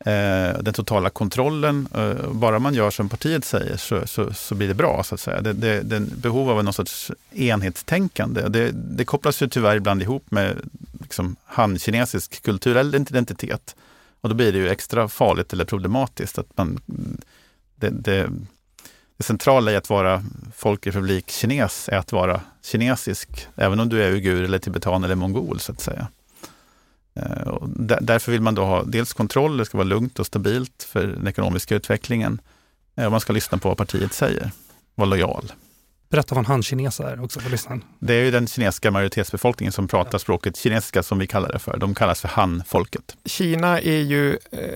Eh, 0.00 0.58
den 0.60 0.74
totala 0.74 1.10
kontrollen. 1.10 1.88
Eh, 1.94 2.32
bara 2.32 2.58
man 2.58 2.74
gör 2.74 2.90
som 2.90 3.08
partiet 3.08 3.44
säger 3.44 3.76
så, 3.76 4.06
så, 4.06 4.32
så 4.34 4.54
blir 4.54 4.68
det 4.68 4.74
bra. 4.74 5.02
så 5.04 5.14
att 5.14 5.20
säga. 5.20 5.40
Det, 5.40 5.52
det, 5.52 5.82
det 5.82 6.00
behov 6.00 6.50
av 6.50 6.64
någon 6.64 6.72
sorts 6.72 7.12
enhetstänkande. 7.32 8.48
Det, 8.48 8.70
det 8.70 9.04
kopplas 9.04 9.42
ju 9.42 9.48
tyvärr 9.48 9.76
ibland 9.76 10.02
ihop 10.02 10.30
med 10.30 10.56
liksom, 11.00 11.36
han-kinesisk 11.44 12.42
kulturell 12.42 12.94
identitet. 12.94 13.76
Och 14.20 14.28
då 14.28 14.34
blir 14.34 14.52
det 14.52 14.58
ju 14.58 14.68
extra 14.68 15.08
farligt 15.08 15.52
eller 15.52 15.64
problematiskt. 15.64 16.38
att 16.38 16.56
man 16.56 16.80
det, 17.76 17.90
det, 17.90 18.30
det 19.16 19.24
centrala 19.24 19.72
i 19.72 19.76
att 19.76 19.90
vara 19.90 20.24
folkrepublik 20.56 21.30
kines 21.30 21.88
är 21.88 21.96
att 21.96 22.12
vara 22.12 22.40
kinesisk, 22.62 23.48
även 23.56 23.80
om 23.80 23.88
du 23.88 24.02
är 24.02 24.10
uigur 24.10 24.44
eller 24.44 24.58
tibetan 24.58 25.04
eller 25.04 25.14
mongol 25.14 25.60
så 25.60 25.72
att 25.72 25.80
säga. 25.80 26.08
Eh, 27.18 27.48
och 27.48 27.68
därför 28.00 28.32
vill 28.32 28.40
man 28.40 28.54
då 28.54 28.64
ha 28.64 28.82
dels 28.82 29.12
kontroll, 29.12 29.56
det 29.56 29.64
ska 29.64 29.78
vara 29.78 29.88
lugnt 29.88 30.18
och 30.18 30.26
stabilt 30.26 30.82
för 30.88 31.06
den 31.06 31.26
ekonomiska 31.26 31.74
utvecklingen. 31.74 32.40
Eh, 32.96 33.04
och 33.04 33.10
man 33.10 33.20
ska 33.20 33.32
lyssna 33.32 33.58
på 33.58 33.68
vad 33.68 33.78
partiet 33.78 34.12
säger, 34.12 34.50
vara 34.94 35.08
lojal. 35.08 35.52
Berätta 36.08 36.34
vad 36.34 36.42
en 36.44 36.46
han-kines 36.46 37.00
är 37.00 37.24
också 37.24 37.40
för 37.40 37.50
lyssnaren. 37.50 37.84
Det 37.98 38.14
är 38.14 38.24
ju 38.24 38.30
den 38.30 38.46
kinesiska 38.46 38.90
majoritetsbefolkningen 38.90 39.72
som 39.72 39.88
pratar 39.88 40.10
ja. 40.12 40.18
språket 40.18 40.56
kinesiska 40.56 41.02
som 41.02 41.18
vi 41.18 41.26
kallar 41.26 41.52
det 41.52 41.58
för. 41.58 41.76
De 41.76 41.94
kallas 41.94 42.20
för 42.20 42.28
han-folket. 42.28 43.16
Kina 43.24 43.80
är 43.80 44.00
ju 44.00 44.38
eh, 44.50 44.68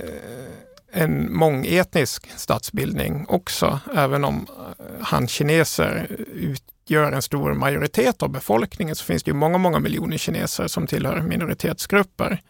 en 0.92 1.36
mångetnisk 1.36 2.30
statsbildning 2.36 3.26
också, 3.28 3.80
även 3.94 4.24
om 4.24 4.46
eh, 4.78 4.84
han-kineser 5.00 6.06
ut, 6.34 6.62
utgör 6.82 7.12
en 7.12 7.22
stor 7.22 7.54
majoritet 7.54 8.22
av 8.22 8.28
befolkningen 8.28 8.94
så 8.94 9.04
finns 9.04 9.22
det 9.22 9.30
ju 9.30 9.34
många, 9.34 9.58
många 9.58 9.78
miljoner 9.78 10.16
kineser 10.16 10.68
som 10.68 10.86
tillhör 10.86 11.20
minoritetsgrupper. 11.20 12.42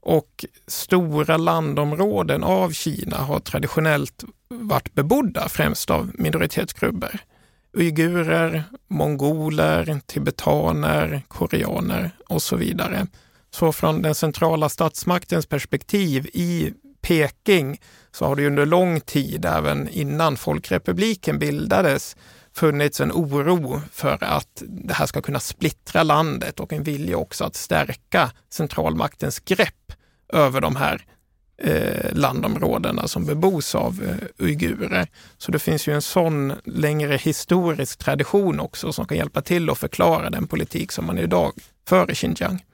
Och 0.00 0.44
stora 0.66 1.36
landområden 1.36 2.44
av 2.44 2.70
Kina 2.70 3.16
har 3.16 3.40
traditionellt 3.40 4.24
varit 4.48 4.94
bebodda 4.94 5.48
främst 5.48 5.90
av 5.90 6.10
minoritetsgrupper. 6.14 7.20
Uigurer, 7.72 8.64
mongoler, 8.88 10.00
tibetaner, 10.06 11.22
koreaner 11.28 12.10
och 12.28 12.42
så 12.42 12.56
vidare. 12.56 13.06
Så 13.50 13.72
från 13.72 14.02
den 14.02 14.14
centrala 14.14 14.68
statsmaktens 14.68 15.46
perspektiv 15.46 16.26
i 16.32 16.72
Peking 17.02 17.80
så 18.12 18.24
har 18.24 18.36
det 18.36 18.46
under 18.46 18.66
lång 18.66 19.00
tid, 19.00 19.44
även 19.44 19.88
innan 19.88 20.36
Folkrepubliken 20.36 21.38
bildades, 21.38 22.16
funnits 22.56 23.00
en 23.00 23.12
oro 23.12 23.80
för 23.92 24.24
att 24.24 24.62
det 24.66 24.94
här 24.94 25.06
ska 25.06 25.22
kunna 25.22 25.40
splittra 25.40 26.02
landet 26.02 26.60
och 26.60 26.72
en 26.72 26.82
vilja 26.82 27.16
också 27.16 27.44
att 27.44 27.56
stärka 27.56 28.30
centralmaktens 28.50 29.40
grepp 29.40 29.92
över 30.32 30.60
de 30.60 30.76
här 30.76 31.04
eh, 31.62 32.12
landområdena 32.12 33.08
som 33.08 33.26
bebos 33.26 33.74
av 33.74 34.02
eh, 34.02 34.44
uigurer. 34.46 35.08
Så 35.38 35.52
det 35.52 35.58
finns 35.58 35.88
ju 35.88 35.94
en 35.94 36.02
sån 36.02 36.52
längre 36.64 37.16
historisk 37.16 37.98
tradition 37.98 38.60
också 38.60 38.92
som 38.92 39.06
kan 39.06 39.16
hjälpa 39.16 39.42
till 39.42 39.70
att 39.70 39.78
förklara 39.78 40.30
den 40.30 40.46
politik 40.46 40.92
som 40.92 41.06
man 41.06 41.18
idag 41.18 41.52
för 41.88 42.10
i 42.10 42.14
Xinjiang. 42.14 42.64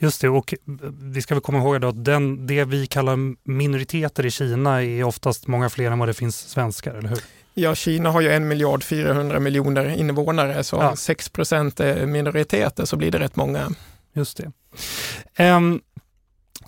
Just 0.00 0.20
det, 0.20 0.28
och 0.28 0.54
vi 1.02 1.22
ska 1.22 1.34
väl 1.34 1.42
komma 1.42 1.58
ihåg 1.58 1.84
att 1.84 2.04
den, 2.04 2.46
det 2.46 2.64
vi 2.64 2.86
kallar 2.86 3.48
minoriteter 3.48 4.26
i 4.26 4.30
Kina 4.30 4.82
är 4.82 5.04
oftast 5.04 5.46
många 5.46 5.70
fler 5.70 5.90
än 5.90 5.98
vad 5.98 6.08
det 6.08 6.14
finns 6.14 6.38
svenskar, 6.38 6.94
eller 6.94 7.08
hur? 7.08 7.18
Ja, 7.58 7.74
Kina 7.74 8.10
har 8.10 8.20
ju 8.20 8.32
en 8.32 8.48
miljard 8.48 8.84
400 8.84 9.40
miljoner 9.40 9.88
invånare, 9.88 10.64
så 10.64 10.76
ja. 10.76 10.96
6 10.96 11.28
procent 11.28 11.80
är 11.80 12.06
minoriteter 12.06 12.84
så 12.84 12.96
blir 12.96 13.10
det 13.10 13.18
rätt 13.18 13.36
många. 13.36 13.70
Just 14.12 14.40
det. 15.36 15.54
Um, 15.56 15.80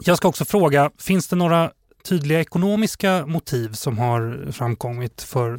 jag 0.00 0.16
ska 0.16 0.28
också 0.28 0.44
fråga, 0.44 0.90
finns 0.98 1.28
det 1.28 1.36
några 1.36 1.70
tydliga 2.04 2.40
ekonomiska 2.40 3.26
motiv 3.26 3.72
som 3.72 3.98
har 3.98 4.52
framkommit 4.52 5.22
för, 5.22 5.58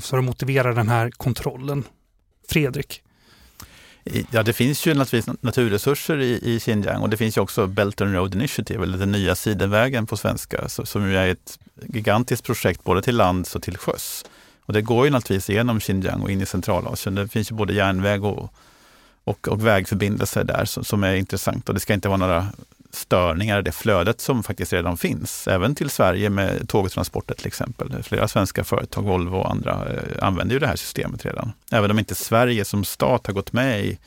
för 0.00 0.18
att 0.18 0.24
motivera 0.24 0.74
den 0.74 0.88
här 0.88 1.10
kontrollen? 1.10 1.84
Fredrik? 2.48 3.02
Ja, 4.30 4.42
det 4.42 4.52
finns 4.52 4.86
ju 4.86 4.94
naturligtvis 4.94 5.36
naturresurser 5.40 6.18
i, 6.20 6.54
i 6.54 6.60
Xinjiang 6.60 7.02
och 7.02 7.10
det 7.10 7.16
finns 7.16 7.36
ju 7.36 7.40
också 7.40 7.66
Belt 7.66 8.00
and 8.00 8.14
Road 8.14 8.34
Initiative, 8.34 8.82
eller 8.82 8.98
den 8.98 9.12
nya 9.12 9.34
sidenvägen 9.34 10.06
på 10.06 10.16
svenska, 10.16 10.68
som 10.68 11.10
ju 11.10 11.16
är 11.16 11.28
ett 11.28 11.58
gigantiskt 11.86 12.44
projekt 12.44 12.84
både 12.84 13.02
till 13.02 13.16
lands 13.16 13.56
och 13.56 13.62
till 13.62 13.78
sjöss. 13.78 14.24
Och 14.70 14.74
det 14.74 14.82
går 14.82 15.04
ju 15.04 15.10
naturligtvis 15.10 15.54
genom 15.54 15.80
Xinjiang 15.80 16.22
och 16.22 16.30
in 16.30 16.40
i 16.40 16.46
Centralasien. 16.46 17.14
Det 17.14 17.28
finns 17.28 17.50
ju 17.50 17.54
både 17.54 17.72
järnväg 17.72 18.24
och, 18.24 18.54
och, 19.24 19.48
och 19.48 19.66
vägförbindelser 19.66 20.44
där 20.44 20.64
som, 20.64 20.84
som, 20.84 21.04
är 21.04 21.14
intressant. 21.14 21.68
Och 21.68 21.74
det 21.74 21.80
ska 21.80 21.94
inte 21.94 22.08
vara 22.08 22.18
några 22.18 22.46
störningar 22.90 23.58
i 23.58 23.62
det 23.62 23.72
flödet 23.72 24.20
som 24.20 24.42
faktiskt 24.42 24.72
redan 24.72 24.96
finns. 24.96 25.48
Även 25.48 25.74
till 25.74 25.90
Sverige 25.90 26.30
med 26.30 26.68
tågtransporter 26.68 27.34
till 27.34 27.46
exempel. 27.46 28.02
Flera 28.02 28.28
svenska 28.28 28.64
företag, 28.64 29.02
Volvo 29.02 29.36
och 29.36 29.50
andra, 29.50 29.72
eh, 29.72 30.26
använder 30.26 30.54
ju 30.54 30.58
det 30.58 30.66
här 30.66 30.76
systemet 30.76 31.24
redan. 31.24 31.52
Även 31.70 31.90
om 31.90 31.98
inte 31.98 32.14
Sverige 32.14 32.64
som 32.64 32.84
stat 32.84 33.26
har 33.26 33.34
gått 33.34 33.52
med 33.52 33.84
i, 33.84 33.98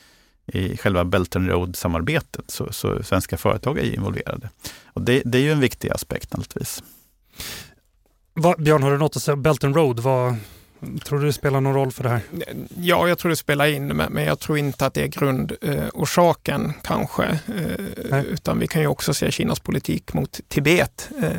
i 0.46 0.76
själva 0.76 1.04
Belt 1.04 1.36
and 1.36 1.48
Road-samarbetet 1.48 2.50
så, 2.50 2.72
så 2.72 3.02
svenska 3.02 3.36
företag 3.36 3.78
är 3.78 3.94
involverade. 3.94 4.48
Och 4.86 5.02
det, 5.02 5.22
det 5.24 5.38
är 5.38 5.42
ju 5.42 5.52
en 5.52 5.60
viktig 5.60 5.90
aspekt 5.90 6.36
naturligtvis. 6.36 6.82
Va, 8.34 8.54
Björn, 8.58 8.82
har 8.82 8.90
du 8.90 8.98
något 8.98 9.16
att 9.16 9.22
säga? 9.22 9.36
Belt 9.36 9.64
and 9.64 9.76
Road, 9.76 10.00
vad, 10.00 10.36
tror 11.04 11.18
du 11.18 11.26
det 11.26 11.32
spelar 11.32 11.60
någon 11.60 11.74
roll 11.74 11.92
för 11.92 12.02
det 12.02 12.08
här? 12.08 12.20
Ja, 12.76 13.08
jag 13.08 13.18
tror 13.18 13.30
det 13.30 13.36
spelar 13.36 13.66
in, 13.66 13.86
men 13.86 14.24
jag 14.24 14.38
tror 14.38 14.58
inte 14.58 14.86
att 14.86 14.94
det 14.94 15.02
är 15.02 15.06
grundorsaken 15.06 16.66
eh, 16.66 16.72
kanske. 16.82 17.38
Eh, 18.10 18.20
utan 18.24 18.58
vi 18.58 18.66
kan 18.66 18.80
ju 18.80 18.86
också 18.86 19.14
se 19.14 19.30
Kinas 19.30 19.60
politik 19.60 20.12
mot 20.12 20.40
Tibet 20.48 21.10
eh, 21.22 21.30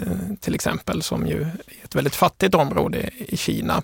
till 0.41 0.55
exempel, 0.55 1.01
som 1.01 1.27
ju 1.27 1.41
är 1.41 1.55
ett 1.83 1.95
väldigt 1.95 2.15
fattigt 2.15 2.55
område 2.55 3.09
i 3.17 3.37
Kina. 3.37 3.83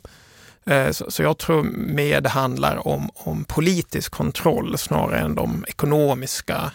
Så, 0.92 1.12
så, 1.12 1.24
jag 1.24 1.38
tror 1.38 1.64
mer 1.74 2.22
det 2.22 2.30
handlar 2.30 2.88
om, 2.88 3.10
om 3.14 3.44
politisk 3.44 4.12
kontroll 4.12 4.78
snarare 4.78 5.20
än 5.20 5.36
de 5.36 5.66
ekonomiska 5.68 6.72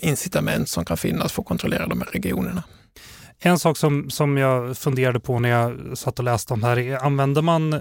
incitament 0.00 0.68
som 0.68 0.84
kan 0.84 0.96
finnas 0.96 1.32
för 1.32 1.42
att 1.42 1.48
kontrollera 1.48 1.86
de 1.86 2.00
här 2.00 2.08
regionerna. 2.12 2.62
En 3.44 3.58
sak 3.58 3.76
som, 3.76 4.10
som 4.10 4.38
jag 4.38 4.76
funderade 4.76 5.20
på 5.20 5.38
när 5.38 5.48
jag 5.48 5.98
satt 5.98 6.18
och 6.18 6.24
läste 6.24 6.52
om 6.52 6.60
det 6.60 6.66
här 6.66 6.78
är, 6.78 6.96
använder 6.96 7.42
man 7.42 7.72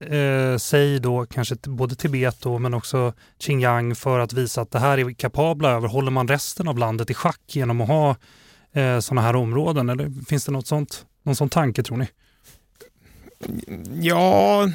eh, 0.00 0.56
sig 0.58 1.00
då 1.00 1.26
kanske 1.26 1.56
både 1.62 1.94
Tibet 1.94 2.40
då, 2.40 2.58
men 2.58 2.74
också 2.74 3.12
Xinjiang 3.38 3.94
för 3.94 4.18
att 4.18 4.32
visa 4.32 4.60
att 4.60 4.70
det 4.70 4.78
här 4.78 4.98
är 4.98 5.04
vi 5.04 5.14
kapabla 5.14 5.70
över? 5.70 5.88
Håller 5.88 6.10
man 6.10 6.28
resten 6.28 6.68
av 6.68 6.78
landet 6.78 7.10
i 7.10 7.14
schack 7.14 7.40
genom 7.46 7.80
att 7.80 7.88
ha 7.88 8.16
eh, 8.72 8.98
sådana 9.00 9.20
här 9.20 9.36
områden? 9.36 9.88
Eller 9.88 10.24
finns 10.24 10.44
det 10.44 10.52
något 10.52 10.66
sånt, 10.66 11.06
någon 11.22 11.36
sån 11.36 11.48
tanke 11.48 11.82
tror 11.82 11.96
ni? 11.96 12.08
Ja, 14.00 14.68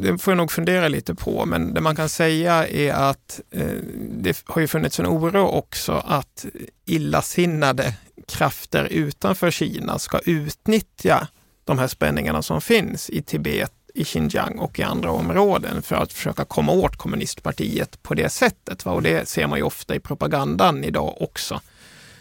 det 0.00 0.18
får 0.18 0.30
jag 0.30 0.36
nog 0.36 0.52
fundera 0.52 0.88
lite 0.88 1.14
på, 1.14 1.46
men 1.46 1.74
det 1.74 1.80
man 1.80 1.96
kan 1.96 2.08
säga 2.08 2.68
är 2.68 2.92
att 2.92 3.40
eh, 3.50 3.66
det 4.10 4.42
har 4.44 4.60
ju 4.60 4.68
funnits 4.68 5.00
en 5.00 5.06
oro 5.06 5.46
också 5.46 5.92
att 5.92 6.44
eh, 6.44 6.50
illasinnade 6.84 7.94
krafter 8.28 8.84
utanför 8.84 9.50
Kina 9.50 9.98
ska 9.98 10.18
utnyttja 10.18 11.28
de 11.64 11.78
här 11.78 11.86
spänningarna 11.86 12.42
som 12.42 12.60
finns 12.60 13.10
i 13.10 13.22
Tibet, 13.22 13.72
i 13.94 14.04
Xinjiang 14.04 14.58
och 14.58 14.78
i 14.78 14.82
andra 14.82 15.10
områden 15.10 15.82
för 15.82 15.96
att 15.96 16.12
försöka 16.12 16.44
komma 16.44 16.72
åt 16.72 16.96
kommunistpartiet 16.96 18.02
på 18.02 18.14
det 18.14 18.28
sättet. 18.28 18.84
Va? 18.84 18.92
Och 18.92 19.02
det 19.02 19.28
ser 19.28 19.46
man 19.46 19.58
ju 19.58 19.62
ofta 19.64 19.94
i 19.94 20.00
propagandan 20.00 20.84
idag 20.84 21.22
också 21.22 21.60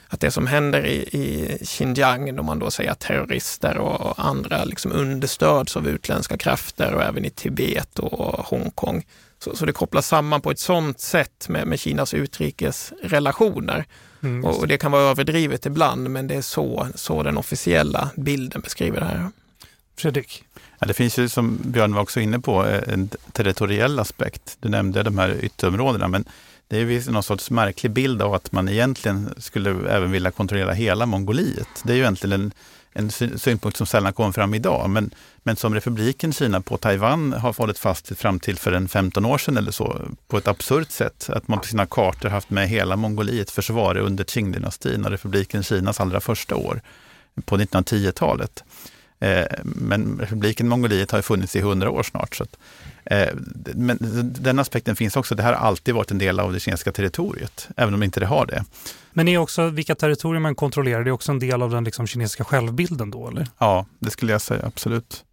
att 0.07 0.19
det 0.19 0.31
som 0.31 0.47
händer 0.47 0.85
i, 0.85 0.95
i 0.95 1.57
Xinjiang, 1.65 2.39
om 2.39 2.45
man 2.45 2.59
då 2.59 2.71
säger 2.71 2.91
att 2.91 2.99
terrorister 2.99 3.77
och 3.77 4.25
andra 4.25 4.63
liksom 4.63 4.91
understöds 4.91 5.77
av 5.77 5.87
utländska 5.87 6.37
krafter 6.37 6.93
och 6.93 7.03
även 7.03 7.25
i 7.25 7.29
Tibet 7.29 7.99
och 7.99 8.45
Hongkong. 8.45 9.05
Så, 9.45 9.55
så 9.55 9.65
det 9.65 9.73
kopplas 9.73 10.07
samman 10.07 10.41
på 10.41 10.51
ett 10.51 10.59
sådant 10.59 10.99
sätt 10.99 11.49
med, 11.49 11.67
med 11.67 11.79
Kinas 11.79 12.13
utrikesrelationer. 12.13 13.85
Mm, 14.23 14.45
och, 14.45 14.59
och 14.59 14.67
det 14.67 14.77
kan 14.77 14.91
vara 14.91 15.01
överdrivet 15.01 15.65
ibland, 15.65 16.09
men 16.09 16.27
det 16.27 16.35
är 16.35 16.41
så, 16.41 16.87
så 16.95 17.23
den 17.23 17.37
officiella 17.37 18.09
bilden 18.15 18.61
beskriver 18.61 18.99
det 18.99 19.05
här. 19.05 19.29
Fredrik? 19.97 20.43
Ja, 20.79 20.87
det 20.87 20.93
finns 20.93 21.19
ju, 21.19 21.29
som 21.29 21.59
Björn 21.63 21.93
var 21.93 22.01
också 22.01 22.19
inne 22.19 22.39
på, 22.39 22.65
en 22.87 23.09
territoriell 23.31 23.99
aspekt. 23.99 24.57
Du 24.59 24.69
nämnde 24.69 25.03
de 25.03 25.17
här 25.17 25.43
ytterområdena, 25.43 26.07
men 26.07 26.25
det 26.67 26.77
är 26.77 27.11
någon 27.11 27.23
sorts 27.23 27.51
märklig 27.51 27.91
bild 27.91 28.21
av 28.21 28.33
att 28.33 28.51
man 28.51 28.69
egentligen 28.69 29.33
skulle 29.37 29.69
även 29.69 30.11
vilja 30.11 30.31
kontrollera 30.31 30.73
hela 30.73 31.05
Mongoliet. 31.05 31.67
Det 31.83 31.93
är 31.93 31.95
ju 31.95 32.01
egentligen 32.01 32.41
en, 32.41 32.51
en 32.97 33.11
synpunkt 33.11 33.77
som 33.77 33.87
sällan 33.87 34.13
kommer 34.13 34.31
fram 34.31 34.53
idag, 34.53 34.89
men, 34.89 35.11
men 35.43 35.55
som 35.55 35.73
republiken 35.73 36.33
Kina 36.33 36.61
på 36.61 36.77
Taiwan 36.77 37.33
har 37.33 37.53
hållit 37.53 37.79
fast 37.79 38.11
vid 38.11 38.17
fram 38.17 38.39
till 38.39 38.57
för 38.57 38.71
en 38.71 38.87
15 38.87 39.25
år 39.25 39.37
sedan 39.37 39.57
eller 39.57 39.71
så, 39.71 40.01
på 40.27 40.37
ett 40.37 40.47
absurt 40.47 40.91
sätt. 40.91 41.29
Att 41.29 41.47
man 41.47 41.59
på 41.59 41.65
sina 41.65 41.85
kartor 41.85 42.29
haft 42.29 42.49
med 42.49 42.69
hela 42.69 42.95
Mongoliet 42.95 43.51
försvar 43.51 43.97
under 43.97 44.23
Qing-dynastin 44.23 45.05
och 45.05 45.11
republiken 45.11 45.63
Kinas 45.63 45.99
allra 45.99 46.19
första 46.19 46.55
år 46.55 46.81
på 47.45 47.57
1910-talet. 47.57 48.63
Eh, 49.19 49.45
men 49.63 50.19
republiken 50.19 50.67
Mongoliet 50.67 51.11
har 51.11 51.21
funnits 51.21 51.55
i 51.55 51.61
hundra 51.61 51.89
år 51.89 52.03
snart. 52.03 52.35
Så 52.35 52.43
att, 52.43 52.53
eh, 52.53 52.84
men 53.75 53.97
den 54.41 54.59
aspekten 54.59 54.95
finns 54.95 55.15
också. 55.15 55.35
Det 55.35 55.43
här 55.43 55.53
har 55.53 55.67
alltid 55.67 55.95
varit 55.95 56.11
en 56.11 56.17
del 56.17 56.39
av 56.39 56.53
det 56.53 56.59
kinesiska 56.59 56.91
territoriet, 56.91 57.69
även 57.77 57.93
om 57.93 58.03
inte 58.03 58.19
det 58.19 58.25
har 58.25 58.45
det. 58.45 58.63
Men 59.13 59.27
är 59.27 59.37
också 59.37 59.69
vilka 59.69 59.95
territorier 59.95 60.39
man 60.39 60.55
kontrollerar, 60.55 61.03
det 61.03 61.09
är 61.09 61.11
också 61.11 61.31
en 61.31 61.39
del 61.39 61.61
av 61.61 61.71
den 61.71 61.83
liksom 61.83 62.07
kinesiska 62.07 62.43
självbilden 62.43 63.11
då, 63.11 63.27
eller? 63.27 63.47
Ja, 63.57 63.85
det 63.99 64.09
skulle 64.09 64.31
jag 64.31 64.41
säga, 64.41 64.65
absolut. 64.65 65.23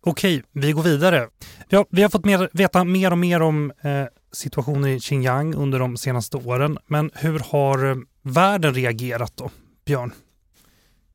Okej, 0.00 0.42
vi 0.52 0.72
går 0.72 0.82
vidare. 0.82 1.28
Vi 1.68 1.76
har, 1.76 1.86
vi 1.90 2.02
har 2.02 2.08
fått 2.08 2.24
mer, 2.24 2.48
veta 2.52 2.84
mer 2.84 3.10
och 3.10 3.18
mer 3.18 3.42
om 3.42 3.72
eh, 3.80 4.04
situationen 4.32 4.90
i 4.90 5.00
Xinjiang 5.00 5.54
under 5.54 5.78
de 5.78 5.96
senaste 5.96 6.36
åren. 6.36 6.78
Men 6.86 7.10
hur 7.14 7.38
har 7.38 7.90
eh, 7.90 7.96
världen 8.22 8.74
reagerat 8.74 9.32
då, 9.36 9.50
Björn? 9.84 10.12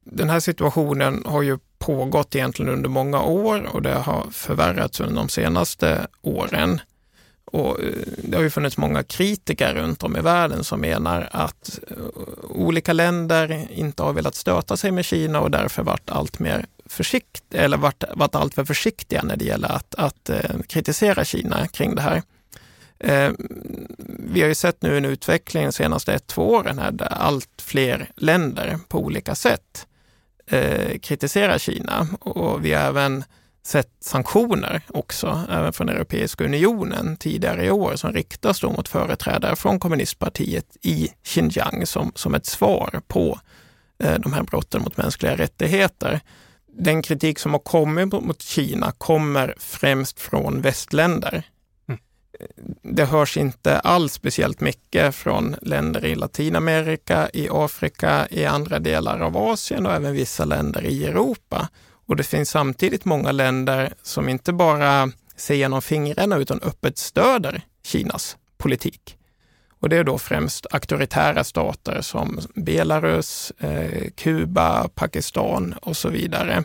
den 0.05 0.29
här 0.29 0.39
situationen 0.39 1.23
har 1.25 1.41
ju 1.41 1.57
pågått 1.85 2.35
egentligen 2.35 2.71
under 2.71 2.89
många 2.89 3.21
år 3.21 3.69
och 3.73 3.81
det 3.81 3.93
har 3.93 4.27
förvärrats 4.31 4.99
under 4.99 5.15
de 5.15 5.29
senaste 5.29 6.07
åren. 6.21 6.81
Och 7.45 7.83
eh, 7.83 7.91
det 8.17 8.35
har 8.37 8.43
ju 8.43 8.49
funnits 8.49 8.77
många 8.77 9.03
kritiker 9.03 9.73
runt 9.73 10.03
om 10.03 10.17
i 10.17 10.21
världen 10.21 10.63
som 10.63 10.81
menar 10.81 11.29
att 11.31 11.79
eh, 11.87 11.97
olika 12.43 12.93
länder 12.93 13.67
inte 13.71 14.03
har 14.03 14.13
velat 14.13 14.35
stöta 14.35 14.77
sig 14.77 14.91
med 14.91 15.05
Kina 15.05 15.39
och 15.39 15.51
därför 15.51 15.83
varit 15.83 16.09
allt 16.09 16.39
mer 16.39 16.65
försikt, 16.85 17.43
eller 17.53 17.77
varit, 17.77 18.03
varit 18.13 18.35
allt 18.35 18.53
för 18.53 18.65
försiktiga 18.65 19.23
när 19.23 19.35
det 19.35 19.45
gäller 19.45 19.71
att, 19.71 19.95
att 19.95 20.29
eh, 20.29 20.61
kritisera 20.67 21.25
Kina 21.25 21.67
kring 21.67 21.95
det 21.95 22.01
här. 22.01 22.21
vi 24.07 24.41
har 24.41 24.47
ju 24.47 24.55
sett 24.55 24.81
nu 24.81 24.97
en 24.97 25.05
utveckling 25.05 25.65
de 25.65 25.71
senaste 25.71 26.13
ett, 26.13 26.27
två 26.27 26.49
åren 26.49 26.79
här 26.79 26.91
där 26.91 27.13
allt 27.13 27.61
fler 27.61 28.11
länder 28.15 28.79
på 28.87 28.99
olika 28.99 29.35
sätt 29.35 29.87
eh, 30.51 30.99
kritiserar 30.99 31.57
Kina 31.57 32.07
och 32.19 32.65
vi 32.65 32.73
har 32.73 32.81
även 32.81 33.23
sett 33.65 33.91
sanktioner 33.99 34.81
också, 34.87 35.43
även 35.49 35.73
från 35.73 35.89
Europeiska 35.89 36.43
unionen 36.43 37.17
tidigare 37.17 37.65
i 37.65 37.71
år 37.71 37.95
som 37.95 38.13
riktas 38.13 38.59
då 38.59 38.71
mot 38.71 38.87
företrädare 38.87 39.55
från 39.55 39.79
kommunistpartiet 39.79 40.77
i 40.81 41.09
Xinjiang 41.23 41.85
som, 41.85 42.11
som 42.15 42.35
ett 42.35 42.45
svar 42.45 43.01
på 43.07 43.39
eh, 44.03 44.19
de 44.19 44.33
här 44.33 44.43
brotten 44.43 44.81
mot 44.81 44.97
mänskliga 44.97 45.37
rättigheter. 45.37 46.19
Den 46.77 47.01
kritik 47.01 47.39
som 47.39 47.51
har 47.51 47.59
kommit 47.59 48.11
mot 48.11 48.41
Kina 48.41 48.91
kommer 48.91 49.55
främst 49.57 50.19
från 50.19 50.61
västländer 50.61 51.43
det 52.81 53.05
hörs 53.05 53.37
inte 53.37 53.79
alls 53.79 54.13
speciellt 54.13 54.59
mycket 54.59 55.15
från 55.15 55.55
länder 55.61 56.05
i 56.05 56.15
Latinamerika, 56.15 57.29
i 57.33 57.47
Afrika, 57.51 58.27
i 58.31 58.45
andra 58.45 58.79
delar 58.79 59.19
av 59.19 59.37
Asien 59.37 59.85
och 59.85 59.93
även 59.93 60.13
vissa 60.13 60.45
länder 60.45 60.85
i 60.85 61.05
Europa. 61.05 61.69
Och 62.07 62.15
det 62.15 62.23
finns 62.23 62.49
samtidigt 62.49 63.05
många 63.05 63.31
länder 63.31 63.93
som 64.01 64.29
inte 64.29 64.53
bara 64.53 65.11
ser 65.35 65.55
genom 65.55 65.81
fingrarna 65.81 66.37
utan 66.37 66.59
öppet 66.61 66.97
stöder 66.97 67.61
Kinas 67.83 68.37
politik. 68.57 69.17
Och 69.79 69.89
det 69.89 69.97
är 69.97 70.03
då 70.03 70.17
främst 70.17 70.65
auktoritära 70.71 71.43
stater 71.43 72.01
som 72.01 72.39
Belarus, 72.55 73.51
eh, 73.59 74.09
Kuba, 74.15 74.87
Pakistan 74.87 75.75
och 75.81 75.97
så 75.97 76.09
vidare 76.09 76.63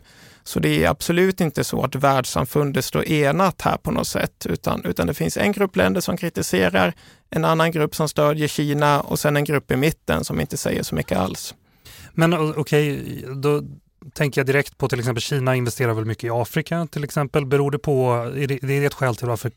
så 0.50 0.60
det 0.60 0.84
är 0.84 0.88
absolut 0.88 1.40
inte 1.40 1.64
så 1.64 1.82
att 1.82 1.94
världssamfundet 1.94 2.84
står 2.84 3.08
enat 3.08 3.62
här 3.62 3.76
på 3.76 3.90
något 3.90 4.06
sätt, 4.06 4.46
utan, 4.48 4.84
utan 4.84 5.06
det 5.06 5.14
finns 5.14 5.36
en 5.36 5.52
grupp 5.52 5.76
länder 5.76 6.00
som 6.00 6.16
kritiserar, 6.16 6.92
en 7.30 7.44
annan 7.44 7.70
grupp 7.70 7.94
som 7.94 8.08
stödjer 8.08 8.48
Kina 8.48 9.00
och 9.00 9.18
sen 9.18 9.36
en 9.36 9.44
grupp 9.44 9.70
i 9.70 9.76
mitten 9.76 10.24
som 10.24 10.40
inte 10.40 10.56
säger 10.56 10.82
så 10.82 10.94
mycket 10.94 11.18
alls. 11.18 11.54
Men 12.12 12.34
okej, 12.34 12.56
okay, 12.56 13.34
då 13.34 13.62
tänker 14.12 14.40
jag 14.40 14.46
direkt 14.46 14.78
på 14.78 14.88
till 14.88 14.98
exempel 14.98 15.22
Kina 15.22 15.56
investerar 15.56 15.94
väl 15.94 16.04
mycket 16.04 16.24
i 16.24 16.30
Afrika 16.30 16.86
till 16.86 17.04
exempel. 17.04 17.46
Beror 17.46 17.70
det 17.70 17.78
på, 17.78 18.12
är 18.36 18.46
det, 18.46 18.58
det 18.62 18.84
ett 18.84 18.94
skäl 18.94 19.16
till 19.16 19.26
varför 19.26 19.52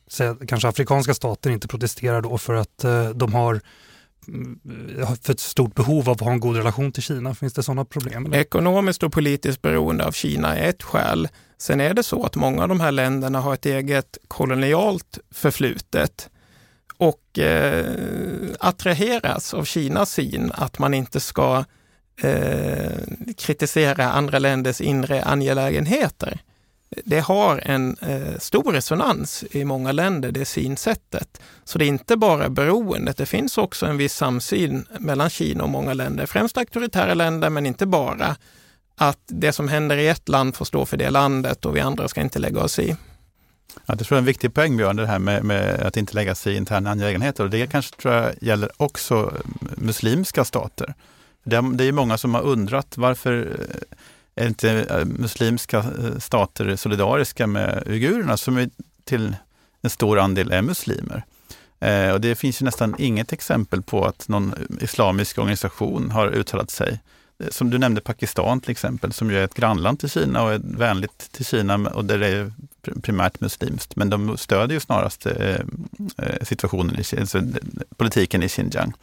kanske 0.45 0.67
afrikanska 0.67 1.13
stater 1.13 1.49
inte 1.49 1.67
protesterar 1.67 2.21
då 2.21 2.37
för 2.37 2.53
att 2.53 2.83
eh, 2.83 3.09
de 3.09 3.33
har 3.33 3.61
Eh, 4.27 5.13
för 5.21 5.33
ett 5.33 5.39
stort 5.39 5.75
behov 5.75 6.09
av 6.09 6.13
att 6.13 6.19
ha 6.19 6.31
en 6.31 6.39
god 6.39 6.55
relation 6.55 6.91
till 6.91 7.03
Kina? 7.03 7.35
Finns 7.35 7.53
det 7.53 7.63
sådana 7.63 7.85
problem? 7.85 8.25
Eller? 8.25 8.37
Ekonomiskt 8.37 9.03
och 9.03 9.13
politiskt 9.13 9.61
beroende 9.61 10.05
av 10.05 10.11
Kina 10.11 10.57
är 10.57 10.69
ett 10.69 10.83
skäl. 10.83 11.27
Sen 11.57 11.81
är 11.81 11.93
det 11.93 12.03
så 12.03 12.25
att 12.25 12.35
många 12.35 12.63
av 12.63 12.69
de 12.69 12.79
här 12.79 12.91
länderna 12.91 13.39
har 13.39 13.53
ett 13.53 13.65
eget 13.65 14.17
kolonialt 14.27 15.19
förflutet 15.31 16.29
och 16.97 17.39
eh, 17.39 17.85
attraheras 18.59 19.53
av 19.53 19.65
Kinas 19.65 20.11
syn 20.11 20.51
att 20.55 20.79
man 20.79 20.93
inte 20.93 21.19
ska 21.19 21.63
eh, 22.21 22.91
kritisera 23.37 24.11
andra 24.11 24.39
länders 24.39 24.81
inre 24.81 25.23
angelägenheter 25.23 26.41
det 27.05 27.19
har 27.19 27.61
en 27.65 27.97
eh, 28.01 28.37
stor 28.39 28.71
resonans 28.73 29.43
i 29.51 29.65
många 29.65 29.91
länder, 29.91 30.31
det 30.31 30.45
synsättet. 30.45 31.41
Så 31.63 31.77
det 31.77 31.85
är 31.85 31.87
inte 31.87 32.17
bara 32.17 32.49
beroendet, 32.49 33.17
det 33.17 33.25
finns 33.25 33.57
också 33.57 33.85
en 33.85 33.97
viss 33.97 34.15
samsyn 34.15 34.85
mellan 34.99 35.29
Kina 35.29 35.63
och 35.63 35.69
många 35.69 35.93
länder, 35.93 36.25
främst 36.25 36.57
auktoritära 36.57 37.13
länder, 37.13 37.49
men 37.49 37.65
inte 37.65 37.85
bara. 37.85 38.35
Att 38.95 39.19
det 39.25 39.53
som 39.53 39.67
händer 39.67 39.97
i 39.97 40.07
ett 40.07 40.29
land 40.29 40.55
får 40.55 40.65
stå 40.65 40.85
för 40.85 40.97
det 40.97 41.09
landet 41.09 41.65
och 41.65 41.75
vi 41.75 41.79
andra 41.79 42.07
ska 42.07 42.21
inte 42.21 42.39
lägga 42.39 42.63
oss 42.63 42.79
i. 42.79 42.95
Ja, 43.85 43.95
det 43.95 44.03
tror 44.03 44.15
jag 44.15 44.17
är 44.17 44.21
en 44.21 44.25
viktig 44.25 44.53
poäng 44.53 44.77
Björn, 44.77 44.95
det 44.95 45.07
här 45.07 45.19
med, 45.19 45.43
med 45.43 45.79
att 45.79 45.97
inte 45.97 46.13
lägga 46.13 46.35
sig 46.35 46.53
i 46.53 46.57
interna 46.57 46.91
angelägenheter. 46.91 47.43
Och 47.43 47.49
det 47.49 47.71
kanske 47.71 47.95
tror 47.95 48.13
jag 48.13 48.33
gäller 48.41 48.69
också 48.77 49.33
muslimska 49.77 50.45
stater. 50.45 50.93
Det, 51.43 51.71
det 51.73 51.83
är 51.83 51.91
många 51.91 52.17
som 52.17 52.33
har 52.33 52.41
undrat 52.41 52.97
varför 52.97 53.59
är 54.35 54.47
inte 54.47 54.71
eh, 54.71 55.05
muslimska 55.05 55.77
eh, 55.77 56.17
stater 56.19 56.75
solidariska 56.75 57.47
med 57.47 57.83
uigurerna 57.85 58.37
som 58.37 58.69
till 59.03 59.35
en 59.81 59.89
stor 59.89 60.19
andel 60.19 60.51
är 60.51 60.61
muslimer? 60.61 61.23
Eh, 61.79 62.11
och 62.11 62.21
det 62.21 62.35
finns 62.35 62.61
ju 62.61 62.65
nästan 62.65 62.95
inget 62.97 63.33
exempel 63.33 63.81
på 63.81 64.05
att 64.05 64.27
någon 64.27 64.53
islamisk 64.81 65.37
organisation 65.37 66.11
har 66.11 66.27
uttalat 66.27 66.71
sig. 66.71 66.99
Som 67.49 67.69
du 67.69 67.77
nämnde 67.77 68.01
Pakistan 68.01 68.61
till 68.61 68.71
exempel, 68.71 69.13
som 69.13 69.31
ju 69.31 69.37
är 69.37 69.43
ett 69.43 69.53
grannland 69.53 69.99
till 69.99 70.09
Kina 70.09 70.43
och 70.43 70.53
är 70.53 70.61
vänligt 70.63 71.31
till 71.31 71.45
Kina 71.45 71.75
och 71.75 72.05
där 72.05 72.17
det 72.17 72.27
är 72.27 72.53
primärt 73.01 73.39
muslimskt. 73.39 73.95
Men 73.95 74.09
de 74.09 74.37
stödjer 74.37 74.73
ju 74.73 74.79
snarast 74.79 75.27
situationen, 76.41 76.95
i, 76.95 77.19
alltså 77.19 77.41
politiken 77.97 78.43
i 78.43 78.49
Xinjiang. 78.49 78.93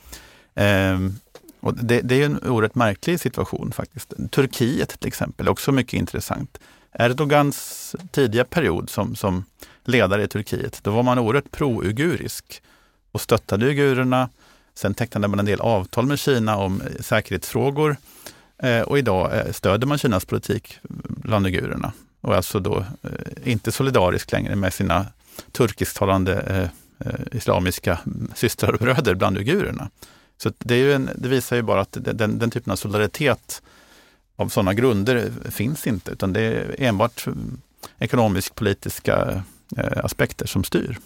Ehm, 0.55 1.17
och 1.61 1.75
det, 1.75 2.01
det 2.01 2.23
är 2.23 2.27
en 2.27 2.45
oerhört 2.45 2.75
märklig 2.75 3.21
situation 3.21 3.73
faktiskt. 3.73 4.13
Turkiet 4.31 5.01
till 5.01 5.09
exempel 5.09 5.47
är 5.47 5.51
också 5.51 5.73
mycket 5.73 5.93
intressant. 5.93 6.59
Erdogans 6.93 7.97
tidiga 8.11 8.45
period 8.45 8.91
som, 8.91 9.15
som 9.17 9.45
ledare 9.85 10.23
i 10.25 10.29
Turkiet, 10.29 10.81
då 10.83 10.91
var 10.91 11.03
man 11.03 11.19
oerhört 11.19 11.51
pro-ugurisk 11.51 12.63
och 13.13 13.21
stöttade 13.21 13.67
uigurerna. 13.67 14.29
Sen 14.75 14.95
tecknade 14.95 15.29
man 15.29 15.39
en 15.39 15.47
del 15.47 15.61
avtal 15.61 16.07
med 16.07 16.19
Kina 16.19 16.57
om 16.57 16.81
eh, 16.81 17.03
säkerhetsfrågor 17.03 17.97
eh, 18.63 18.81
och 18.81 18.99
idag 18.99 19.39
eh, 19.39 19.53
stöder 19.53 19.87
man 19.87 19.99
Kinas 19.99 20.25
politik 20.25 20.79
eh, 20.83 20.89
bland 21.07 21.47
uigurerna. 21.47 21.93
och 22.21 22.35
alltså 22.35 22.61
då 22.61 22.85
eh, 23.03 23.11
inte 23.53 23.73
solidarisk 23.73 24.33
längre 24.33 24.57
med 24.57 24.73
sina 24.73 25.07
turkisktalande 25.53 26.43
eh, 26.47 26.71
islamiska 27.33 27.99
systrar 28.35 28.73
och 28.73 28.79
bröder 28.79 29.15
bland 29.15 29.39
uigurerna. 29.39 29.91
Så 30.43 30.53
det, 30.59 30.75
är 30.75 30.95
en, 30.95 31.11
det 31.15 31.29
visar 31.29 31.57
ju 31.57 31.63
bara 31.63 31.81
att 31.81 31.97
den, 32.01 32.39
den 32.39 32.51
typen 32.51 32.73
av 32.73 32.77
solidaritet 32.77 33.63
av 34.37 34.49
sådana 34.49 34.75
grunder 34.75 35.31
finns 35.51 35.87
inte, 35.87 36.11
utan 36.11 36.33
det 36.33 36.41
är 36.41 36.75
enbart 36.79 37.27
ekonomisk-politiska 37.99 39.45
eh, 39.77 40.05
aspekter 40.05 40.47
som 40.47 40.65
styr. 40.65 40.99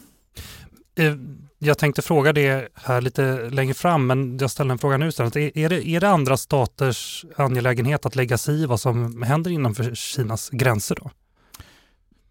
Eh, 0.96 1.14
jag 1.58 1.78
tänkte 1.78 2.02
fråga 2.02 2.32
det 2.32 2.68
här 2.74 3.00
lite 3.00 3.50
längre 3.50 3.74
fram, 3.74 4.06
men 4.06 4.38
jag 4.38 4.50
ställer 4.50 4.72
en 4.72 4.78
fråga 4.78 4.96
nu 4.96 5.08
istället. 5.08 5.36
Är 5.36 5.68
det, 5.68 5.88
är 5.88 6.00
det 6.00 6.08
andra 6.08 6.36
staters 6.36 7.24
angelägenhet 7.36 8.06
att 8.06 8.16
lägga 8.16 8.38
sig 8.38 8.62
i 8.62 8.66
vad 8.66 8.80
som 8.80 9.22
händer 9.22 9.50
innanför 9.50 9.94
Kinas 9.94 10.50
gränser 10.50 10.96
då? 11.00 11.10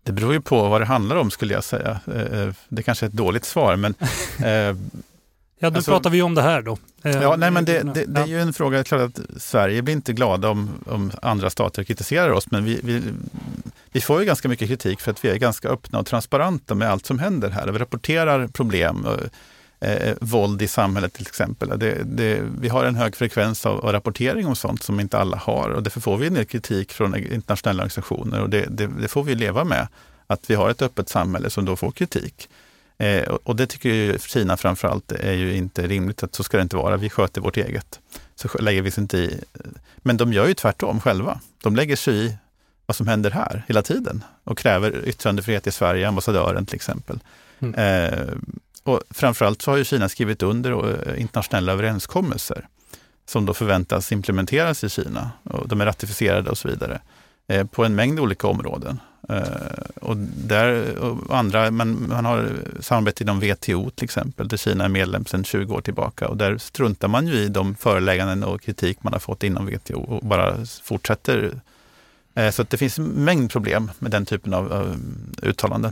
Det 0.03 0.11
beror 0.11 0.33
ju 0.33 0.41
på 0.41 0.69
vad 0.69 0.81
det 0.81 0.85
handlar 0.85 1.15
om 1.15 1.31
skulle 1.31 1.53
jag 1.53 1.63
säga. 1.63 1.99
Eh, 2.15 2.53
det 2.69 2.83
kanske 2.83 3.05
är 3.05 3.07
ett 3.07 3.13
dåligt 3.13 3.45
svar, 3.45 3.75
men 3.75 3.95
Ja, 5.63 5.69
då 5.69 5.77
alltså, 5.77 5.91
pratar 5.91 6.09
vi 6.09 6.21
om 6.21 6.35
det 6.35 6.41
här 6.41 6.61
då. 6.61 6.77
Ja, 7.01 7.35
nej, 7.35 7.51
men 7.51 7.65
det, 7.65 7.83
det, 7.93 8.05
det 8.05 8.21
är 8.21 8.25
ju 8.25 8.41
en 8.41 8.53
fråga, 8.53 8.83
klart 8.83 9.01
att 9.01 9.41
Sverige 9.41 9.81
blir 9.81 9.93
inte 9.93 10.13
glada 10.13 10.49
om, 10.49 10.69
om 10.85 11.11
andra 11.21 11.49
stater 11.49 11.83
kritiserar 11.83 12.29
oss, 12.29 12.51
men 12.51 12.65
vi, 12.65 12.79
vi, 12.83 13.01
vi 13.91 14.01
får 14.01 14.19
ju 14.19 14.25
ganska 14.25 14.49
mycket 14.49 14.67
kritik 14.67 15.01
för 15.01 15.11
att 15.11 15.25
vi 15.25 15.29
är 15.29 15.35
ganska 15.35 15.69
öppna 15.69 15.99
och 15.99 16.05
transparenta 16.05 16.75
med 16.75 16.89
allt 16.89 17.05
som 17.05 17.19
händer 17.19 17.49
här. 17.49 17.67
Vi 17.67 17.79
rapporterar 17.79 18.47
problem, 18.47 19.07
eh, 19.79 19.91
eh, 19.91 20.15
våld 20.21 20.61
i 20.61 20.67
samhället 20.67 21.13
till 21.13 21.27
exempel. 21.27 21.79
Det, 22.05 22.41
vi 22.59 22.69
har 22.69 22.85
en 22.85 22.95
hög 22.95 23.15
frekvens 23.15 23.65
av, 23.65 23.85
av, 23.85 23.91
rapportering 23.91 24.47
om 24.47 24.55
sånt 24.55 24.83
som 24.83 24.99
inte 24.99 25.17
alla 25.17 25.37
har 25.37 25.69
och 25.69 25.83
därför 25.83 26.01
får 26.01 26.17
vi 26.17 26.27
en 26.27 26.33
del 26.33 26.45
kritik 26.45 26.91
från 26.91 27.15
internationella 27.15 27.83
organisationer 27.83 28.41
och 28.41 28.49
det 28.49 29.07
får 29.07 29.23
vi 29.23 29.35
leva 29.35 29.63
med. 29.63 29.87
Att 30.27 30.49
vi 30.49 30.55
har 30.55 30.69
ett 30.69 30.81
öppet 30.81 31.09
samhälle 31.09 31.49
som 31.49 31.65
då 31.65 31.75
får 31.75 31.91
kritik. 31.91 32.49
Eh, 32.97 33.23
och 33.23 33.55
det 33.55 33.67
tycker 33.67 33.89
ju 33.89 34.19
Kina 34.19 34.57
framförallt 34.57 35.11
är 35.11 35.33
ju 35.33 35.55
inte 35.55 35.87
rimligt, 35.87 36.23
att 36.23 36.35
så 36.35 36.43
ska 36.43 36.57
det 36.57 36.63
inte 36.63 36.75
vara. 36.75 36.97
Vi 36.97 37.09
sköter 37.09 37.41
vårt 37.41 37.57
eget. 37.57 37.99
Så 38.35 38.61
lägger 38.61 38.81
vi 38.81 38.91
sig 38.91 39.01
inte 39.01 39.17
i. 39.17 39.43
Men 39.97 40.17
de 40.17 40.33
gör 40.33 40.47
ju 40.47 40.53
tvärtom 40.53 40.99
själva. 40.99 41.39
De 41.63 41.75
lägger 41.75 41.95
sig 41.95 42.25
i 42.25 42.37
vad 42.85 42.95
som 42.95 43.07
händer 43.07 43.31
här 43.31 43.63
hela 43.67 43.81
tiden 43.81 44.23
och 44.43 44.57
kräver 44.57 45.07
yttrandefrihet 45.07 45.67
i 45.67 45.71
Sverige, 45.71 46.07
ambassadören 46.07 46.65
till 46.65 46.75
exempel. 46.75 47.19
Mm. 47.59 47.75
Eh, 47.75 48.27
och 48.83 49.01
framförallt 49.09 49.61
så 49.61 49.71
har 49.71 49.77
ju 49.77 49.83
Kina 49.83 50.09
skrivit 50.09 50.43
under 50.43 50.71
eh, 50.71 51.21
internationella 51.21 51.71
överenskommelser 51.71 52.67
som 53.25 53.45
då 53.45 53.53
förväntas 53.53 54.11
implementeras 54.11 54.83
i 54.83 54.89
Kina. 54.89 55.31
Och 55.43 55.67
de 55.67 55.81
är 55.81 55.85
ratificerade 55.85 56.49
och 56.49 56.57
så 56.57 56.67
vidare 56.67 57.01
eh, 57.47 57.67
på 57.67 57.85
en 57.85 57.95
mängd 57.95 58.19
olika 58.19 58.47
områden. 58.47 58.99
Eh, 59.29 60.01
och 60.01 60.17
där, 60.17 60.97
och 60.97 61.37
andra, 61.37 61.71
man, 61.71 62.07
man 62.09 62.25
har 62.25 62.51
samarbete 62.79 63.23
inom 63.23 63.39
WTO 63.39 63.89
till 63.89 64.03
exempel, 64.03 64.47
där 64.47 64.57
Kina 64.57 64.85
är 64.85 64.89
medlem 64.89 65.25
sedan 65.25 65.43
20 65.43 65.73
år 65.75 65.81
tillbaka. 65.81 66.27
Och 66.27 66.37
där 66.37 66.57
struntar 66.57 67.07
man 67.07 67.27
ju 67.27 67.33
i 67.33 67.49
de 67.49 67.75
förelägganden 67.75 68.43
och 68.43 68.61
kritik 68.61 69.03
man 69.03 69.13
har 69.13 69.19
fått 69.19 69.43
inom 69.43 69.65
WTO 69.65 70.01
och 70.01 70.25
bara 70.25 70.57
fortsätter. 70.83 71.59
Eh, 72.35 72.51
så 72.51 72.63
det 72.63 72.77
finns 72.77 72.99
en 72.99 73.05
mängd 73.05 73.51
problem 73.51 73.91
med 73.99 74.11
den 74.11 74.25
typen 74.25 74.53
av, 74.53 74.73
av 74.73 74.95
uttalanden. 75.41 75.91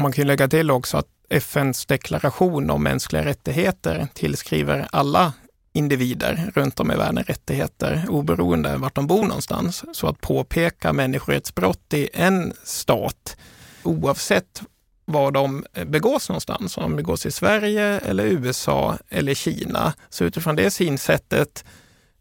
Man 0.00 0.12
kan 0.12 0.26
lägga 0.26 0.48
till 0.48 0.70
också 0.70 0.96
att 0.96 1.06
FNs 1.28 1.86
deklaration 1.86 2.70
om 2.70 2.82
mänskliga 2.82 3.24
rättigheter 3.24 4.08
tillskriver 4.14 4.88
alla 4.92 5.32
individer 5.72 6.52
runt 6.54 6.80
om 6.80 6.92
i 6.92 6.96
världen 6.96 7.24
rättigheter 7.24 8.04
oberoende 8.08 8.76
vart 8.76 8.94
de 8.94 9.06
bor 9.06 9.22
någonstans. 9.22 9.84
Så 9.92 10.08
att 10.08 10.20
påpeka 10.20 10.92
människorättsbrott 10.92 11.94
i 11.94 12.08
en 12.12 12.52
stat 12.64 13.36
oavsett 13.82 14.62
var 15.04 15.30
de 15.30 15.64
eh, 15.74 15.84
begås 15.84 16.28
någonstans, 16.28 16.76
om 16.76 16.82
de 16.82 16.96
begås 16.96 17.26
i 17.26 17.30
Sverige 17.30 17.84
eller 17.98 18.24
USA 18.24 18.98
eller 19.08 19.34
Kina. 19.34 19.94
Så 20.08 20.24
utifrån 20.24 20.56
det 20.56 20.70
synsättet 20.70 21.64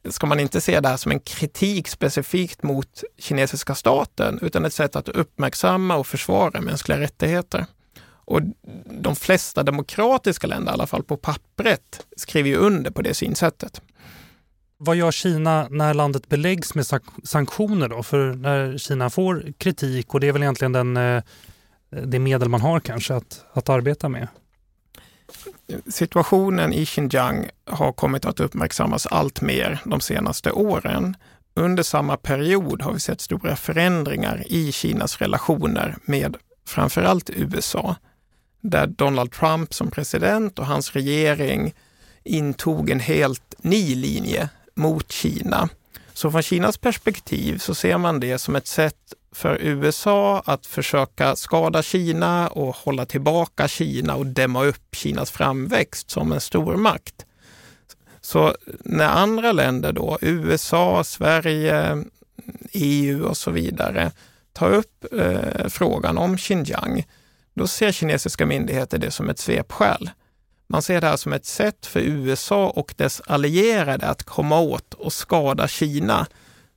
ska 0.09 0.27
man 0.27 0.39
inte 0.39 0.61
se 0.61 0.79
det 0.79 0.89
här 0.89 0.97
som 0.97 1.11
en 1.11 1.19
kritik 1.19 1.87
specifikt 1.87 2.63
mot 2.63 3.03
kinesiska 3.17 3.75
staten, 3.75 4.39
utan 4.41 4.65
ett 4.65 4.73
sätt 4.73 4.95
att 4.95 5.09
uppmärksamma 5.09 5.95
och 5.95 6.07
försvara 6.07 6.61
mänskliga 6.61 6.99
rättigheter. 6.99 7.65
Och 8.27 8.41
de 8.85 9.15
flesta 9.15 9.63
demokratiska 9.63 10.47
länder, 10.47 10.71
i 10.71 10.73
alla 10.73 10.87
fall 10.87 11.03
på 11.03 11.17
pappret, 11.17 12.05
skriver 12.17 12.49
ju 12.49 12.55
under 12.55 12.91
på 12.91 13.01
det 13.01 13.13
synsättet. 13.13 13.81
Vad 14.77 14.95
gör 14.95 15.11
Kina 15.11 15.67
när 15.69 15.93
landet 15.93 16.29
beläggs 16.29 16.75
med 16.75 16.85
sanktioner 17.23 17.89
då? 17.89 18.03
För 18.03 18.33
när 18.33 18.77
Kina 18.77 19.09
får 19.09 19.53
kritik 19.57 20.13
och 20.13 20.19
det 20.19 20.27
är 20.27 20.31
väl 20.31 20.41
egentligen 20.41 20.71
den, 20.71 20.97
eh, 20.97 21.23
det 21.89 22.19
medel 22.19 22.49
man 22.49 22.61
har 22.61 22.79
kanske 22.79 23.15
att, 23.15 23.45
att 23.53 23.69
arbeta 23.69 24.09
med? 24.09 24.27
Situationen 25.87 26.73
i 26.73 26.85
Xinjiang 26.85 27.49
har 27.65 27.91
kommit 27.91 28.25
att 28.25 28.39
uppmärksammas 28.39 29.07
allt 29.07 29.41
mer 29.41 29.79
de 29.85 30.01
senaste 30.01 30.51
åren. 30.51 31.15
Under 31.53 31.83
samma 31.83 32.17
period 32.17 32.81
har 32.81 32.93
vi 32.93 32.99
sett 32.99 33.21
stora 33.21 33.55
förändringar 33.55 34.43
i 34.47 34.71
Kinas 34.71 35.17
relationer 35.17 35.97
med 36.05 36.37
framförallt 36.65 37.29
USA 37.29 37.95
där 38.61 38.87
Donald 38.87 39.31
Trump 39.31 39.73
som 39.73 39.91
president 39.91 40.59
och 40.59 40.65
hans 40.65 40.91
regering 40.91 41.73
intog 42.23 42.89
en 42.89 42.99
helt 42.99 43.55
ny 43.57 43.95
linje 43.95 44.49
mot 44.75 45.11
Kina. 45.11 45.69
Så 46.13 46.31
från 46.31 46.41
Kinas 46.41 46.77
perspektiv 46.77 47.57
så 47.57 47.75
ser 47.75 47.97
man 47.97 48.19
det 48.19 48.37
som 48.37 48.55
ett 48.55 48.67
sätt 48.67 49.13
för 49.31 49.57
USA 49.61 50.41
att 50.45 50.65
försöka 50.65 51.35
skada 51.35 51.83
Kina 51.83 52.47
och 52.47 52.75
hålla 52.75 53.05
tillbaka 53.05 53.67
Kina 53.67 54.15
och 54.15 54.25
dämma 54.25 54.63
upp 54.63 54.95
Kinas 54.95 55.31
framväxt 55.31 56.11
som 56.11 56.31
en 56.31 56.41
stormakt. 56.41 57.25
Så 58.21 58.55
när 58.79 59.07
andra 59.07 59.51
länder 59.51 59.93
då, 59.93 60.17
USA, 60.21 61.03
Sverige, 61.03 62.03
EU 62.71 63.25
och 63.25 63.37
så 63.37 63.51
vidare, 63.51 64.11
tar 64.53 64.71
upp 64.71 65.05
eh, 65.11 65.67
frågan 65.67 66.17
om 66.17 66.37
Xinjiang 66.37 67.05
då 67.57 67.67
ser 67.67 67.91
kinesiska 67.91 68.45
myndigheter 68.45 68.97
det 68.97 69.11
som 69.11 69.29
ett 69.29 69.39
svepskäl. 69.39 70.09
Man 70.69 70.81
ser 70.81 71.01
det 71.01 71.07
här 71.07 71.17
som 71.17 71.33
ett 71.33 71.45
sätt 71.45 71.85
för 71.85 71.99
USA 71.99 72.69
och 72.69 72.93
dess 72.97 73.21
allierade 73.25 74.07
att 74.07 74.23
komma 74.23 74.59
åt 74.59 74.93
och 74.93 75.13
skada 75.13 75.67
Kina. 75.67 76.27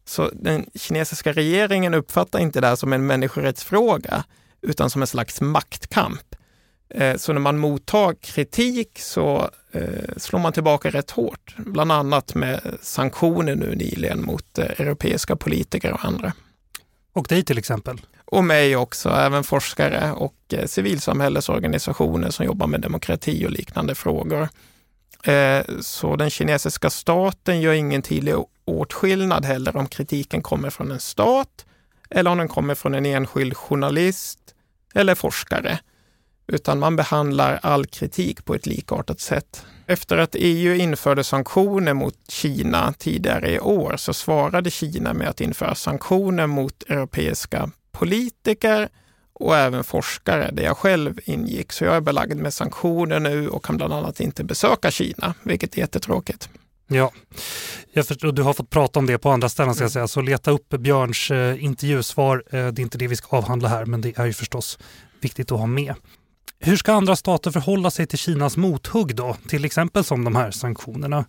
Så 0.05 0.31
den 0.33 0.67
kinesiska 0.75 1.33
regeringen 1.33 1.95
uppfattar 1.95 2.39
inte 2.39 2.61
det 2.61 2.67
här 2.67 2.77
som 2.77 2.93
en 2.93 3.07
människorättsfråga, 3.07 4.25
utan 4.63 4.91
som 4.91 5.03
en 5.03 5.07
slags 5.07 5.41
maktkamp. 5.41 6.35
Eh, 6.95 7.17
så 7.17 7.33
när 7.33 7.41
man 7.41 7.59
mottar 7.59 8.15
kritik 8.15 8.99
så 8.99 9.51
eh, 9.73 10.17
slår 10.17 10.41
man 10.41 10.53
tillbaka 10.53 10.91
rätt 10.91 11.11
hårt, 11.11 11.55
bland 11.57 11.93
annat 11.93 12.35
med 12.35 12.61
sanktioner 12.83 13.55
nu 13.55 13.75
nyligen 13.75 14.25
mot 14.25 14.59
eh, 14.59 14.65
europeiska 14.65 15.37
politiker 15.37 15.93
och 15.93 16.05
andra. 16.05 16.33
Och 17.13 17.27
dig 17.29 17.45
till 17.45 17.59
exempel? 17.59 18.01
och 18.31 18.45
mig 18.45 18.77
också, 18.77 19.09
även 19.09 19.45
forskare 19.45 20.13
och 20.13 20.35
eh, 20.53 20.67
civilsamhällesorganisationer 20.67 22.31
som 22.31 22.47
jobbar 22.47 22.67
med 22.67 22.81
demokrati 22.81 23.47
och 23.47 23.51
liknande 23.51 23.95
frågor. 23.95 24.49
Eh, 25.25 25.63
så 25.81 26.17
den 26.17 26.31
kinesiska 26.31 26.91
staten 26.91 27.61
gör 27.61 27.73
ingen 27.73 28.03
tydlig 28.03 28.35
åtskillnad 28.65 29.45
heller 29.45 29.77
om 29.77 29.87
kritiken 29.87 30.43
kommer 30.43 30.71
från 30.71 30.91
en 30.91 31.01
stat 31.01 31.67
eller 32.11 32.31
om 32.31 32.39
den 32.39 32.49
kommer 32.49 32.75
från 32.75 32.95
en 32.95 33.07
enskild 33.07 33.57
journalist 33.57 34.39
eller 34.95 35.15
forskare. 35.15 35.79
Utan 36.53 36.79
man 36.79 36.97
behandlar 36.97 37.61
all 37.63 37.87
kritik 37.87 38.45
på 38.45 38.55
ett 38.55 38.67
likartat 38.67 39.21
sätt. 39.21 39.67
Efter 39.87 40.19
att 40.19 40.35
EU 40.39 40.75
införde 40.75 41.25
sanktioner 41.25 41.95
mot 41.95 42.15
Kina 42.29 42.93
tidigare 42.99 43.51
i 43.51 43.61
år 43.61 43.97
så 43.97 44.15
svarade 44.15 44.71
Kina 44.71 45.13
med 45.13 45.29
att 45.29 45.41
införa 45.41 45.75
sanktioner 45.75 46.47
mot 46.47 46.83
europeiska 46.83 47.71
politiker 47.93 48.89
och 49.33 49.57
även 49.57 49.85
forskare 49.85 50.51
där 50.53 50.63
jag 50.63 50.77
själv 50.77 51.21
ingick. 51.25 51.73
Så 51.73 51.85
jag 51.85 51.97
är 51.97 52.01
belagd 52.01 52.37
med 52.37 52.55
sanktioner 52.55 53.21
nu 53.21 53.49
och 53.49 53.65
kan 53.65 53.77
bland 53.77 53.93
annat 53.93 54.21
inte 54.21 54.45
besöka 54.45 54.91
Kina, 54.91 55.35
vilket 55.43 55.75
är 55.75 55.79
jättetråkigt. 55.79 56.49
Ja, 56.87 57.13
jag 57.93 58.07
förstår, 58.07 58.33
du 58.33 58.43
har 58.43 58.53
fått 58.53 58.71
prata 58.71 58.99
om 58.99 59.07
det 59.07 59.19
på 59.19 59.31
andra 59.31 59.49
ställen 59.49 59.75
ska 59.75 59.85
jag 59.85 59.93
säga, 59.93 60.09
så 60.09 60.21
leta 60.21 60.51
upp 60.51 60.69
Björns 60.69 61.31
eh, 61.31 61.65
intervjusvar. 61.65 62.43
Eh, 62.47 62.51
det 62.51 62.81
är 62.81 62.81
inte 62.81 62.99
det 62.99 63.07
vi 63.07 63.17
ska 63.17 63.37
avhandla 63.37 63.69
här, 63.69 63.85
men 63.85 64.01
det 64.01 64.19
är 64.19 64.27
ju 64.27 64.33
förstås 64.33 64.79
viktigt 65.21 65.53
att 65.53 65.59
ha 65.59 65.67
med. 65.67 65.95
Hur 66.63 66.77
ska 66.77 66.93
andra 66.93 67.17
stater 67.17 67.51
förhålla 67.51 67.91
sig 67.91 68.07
till 68.07 68.19
Kinas 68.19 68.57
mothugg 68.57 69.15
då, 69.15 69.37
till 69.49 69.65
exempel 69.65 70.05
som 70.05 70.25
de 70.25 70.37
här 70.37 70.51
sanktionerna? 70.51 71.25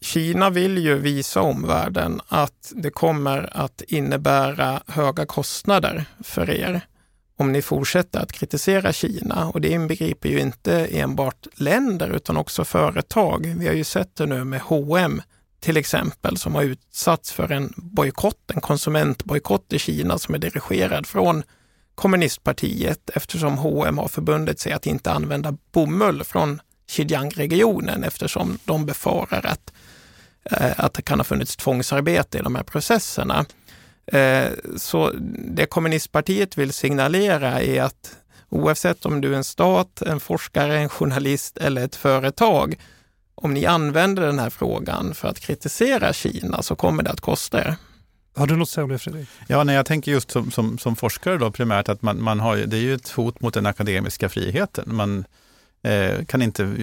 Kina 0.00 0.50
vill 0.50 0.78
ju 0.78 0.98
visa 0.98 1.40
omvärlden 1.40 2.20
att 2.28 2.72
det 2.74 2.90
kommer 2.90 3.56
att 3.56 3.82
innebära 3.88 4.82
höga 4.86 5.26
kostnader 5.26 6.04
för 6.24 6.50
er 6.50 6.80
om 7.36 7.52
ni 7.52 7.62
fortsätter 7.62 8.20
att 8.20 8.32
kritisera 8.32 8.92
Kina. 8.92 9.48
Och 9.48 9.60
det 9.60 9.68
inbegriper 9.68 10.28
ju 10.28 10.40
inte 10.40 10.86
enbart 10.86 11.46
länder 11.54 12.10
utan 12.10 12.36
också 12.36 12.64
företag. 12.64 13.54
Vi 13.58 13.66
har 13.66 13.74
ju 13.74 13.84
sett 13.84 14.16
det 14.16 14.26
nu 14.26 14.44
med 14.44 14.60
H&M 14.60 15.22
till 15.60 15.76
exempel 15.76 16.36
som 16.36 16.54
har 16.54 16.62
utsatts 16.62 17.32
för 17.32 17.52
en 17.52 17.72
bojkott, 17.76 18.50
en 18.54 18.60
konsumentbojkott 18.60 19.72
i 19.72 19.78
Kina 19.78 20.18
som 20.18 20.34
är 20.34 20.38
dirigerad 20.38 21.06
från 21.06 21.42
kommunistpartiet 21.94 23.10
eftersom 23.14 23.58
H&M 23.58 23.98
har 23.98 24.08
förbundit 24.08 24.60
sig 24.60 24.72
att 24.72 24.86
inte 24.86 25.12
använda 25.12 25.56
bomull 25.72 26.24
från 26.24 26.60
Xinjiang-regionen 26.86 28.04
eftersom 28.04 28.58
de 28.64 28.86
befarar 28.86 29.46
att, 29.46 29.72
eh, 30.44 30.72
att 30.76 30.94
det 30.94 31.02
kan 31.02 31.18
ha 31.18 31.24
funnits 31.24 31.56
tvångsarbete 31.56 32.38
i 32.38 32.40
de 32.40 32.54
här 32.54 32.62
processerna. 32.62 33.46
Eh, 34.06 34.48
så 34.76 35.12
det 35.54 35.66
kommunistpartiet 35.66 36.58
vill 36.58 36.72
signalera 36.72 37.62
är 37.62 37.82
att 37.82 38.16
oavsett 38.48 39.06
om 39.06 39.20
du 39.20 39.32
är 39.32 39.36
en 39.36 39.44
stat, 39.44 40.02
en 40.02 40.20
forskare, 40.20 40.78
en 40.78 40.88
journalist 40.88 41.58
eller 41.58 41.84
ett 41.84 41.96
företag, 41.96 42.78
om 43.34 43.54
ni 43.54 43.66
använder 43.66 44.22
den 44.22 44.38
här 44.38 44.50
frågan 44.50 45.14
för 45.14 45.28
att 45.28 45.40
kritisera 45.40 46.12
Kina 46.12 46.62
så 46.62 46.76
kommer 46.76 47.02
det 47.02 47.10
att 47.10 47.20
kosta 47.20 47.60
er. 47.60 47.76
Har 48.36 48.46
du 48.46 48.56
något 48.56 48.66
att 48.66 48.68
säga 48.68 48.84
om 48.84 48.90
det 48.90 48.98
Fredrik? 48.98 49.28
Ja, 49.46 49.64
nej, 49.64 49.76
jag 49.76 49.86
tänker 49.86 50.12
just 50.12 50.30
som, 50.30 50.50
som, 50.50 50.78
som 50.78 50.96
forskare 50.96 51.38
då 51.38 51.50
primärt 51.50 51.88
att 51.88 52.02
man, 52.02 52.22
man 52.22 52.40
har, 52.40 52.56
det 52.56 52.76
är 52.76 52.80
ju 52.80 52.94
ett 52.94 53.08
hot 53.08 53.40
mot 53.40 53.54
den 53.54 53.66
akademiska 53.66 54.28
friheten. 54.28 54.96
Man 54.96 55.24
eh, 55.82 56.24
kan 56.24 56.42
inte 56.42 56.76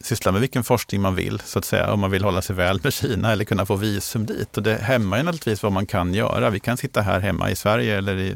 syssla 0.00 0.32
med 0.32 0.40
vilken 0.40 0.64
forskning 0.64 1.00
man 1.00 1.14
vill, 1.14 1.40
så 1.44 1.58
att 1.58 1.64
säga, 1.64 1.92
om 1.92 2.00
man 2.00 2.10
vill 2.10 2.24
hålla 2.24 2.42
sig 2.42 2.56
väl 2.56 2.80
med 2.82 2.92
Kina 2.92 3.32
eller 3.32 3.44
kunna 3.44 3.66
få 3.66 3.76
visum 3.76 4.26
dit. 4.26 4.56
Och 4.56 4.62
det 4.62 4.74
hämmar 4.74 5.16
ju 5.16 5.22
naturligtvis 5.22 5.62
vad 5.62 5.72
man 5.72 5.86
kan 5.86 6.14
göra. 6.14 6.50
Vi 6.50 6.60
kan 6.60 6.76
sitta 6.76 7.02
här 7.02 7.20
hemma 7.20 7.50
i 7.50 7.56
Sverige 7.56 7.98
eller 7.98 8.16
i 8.16 8.34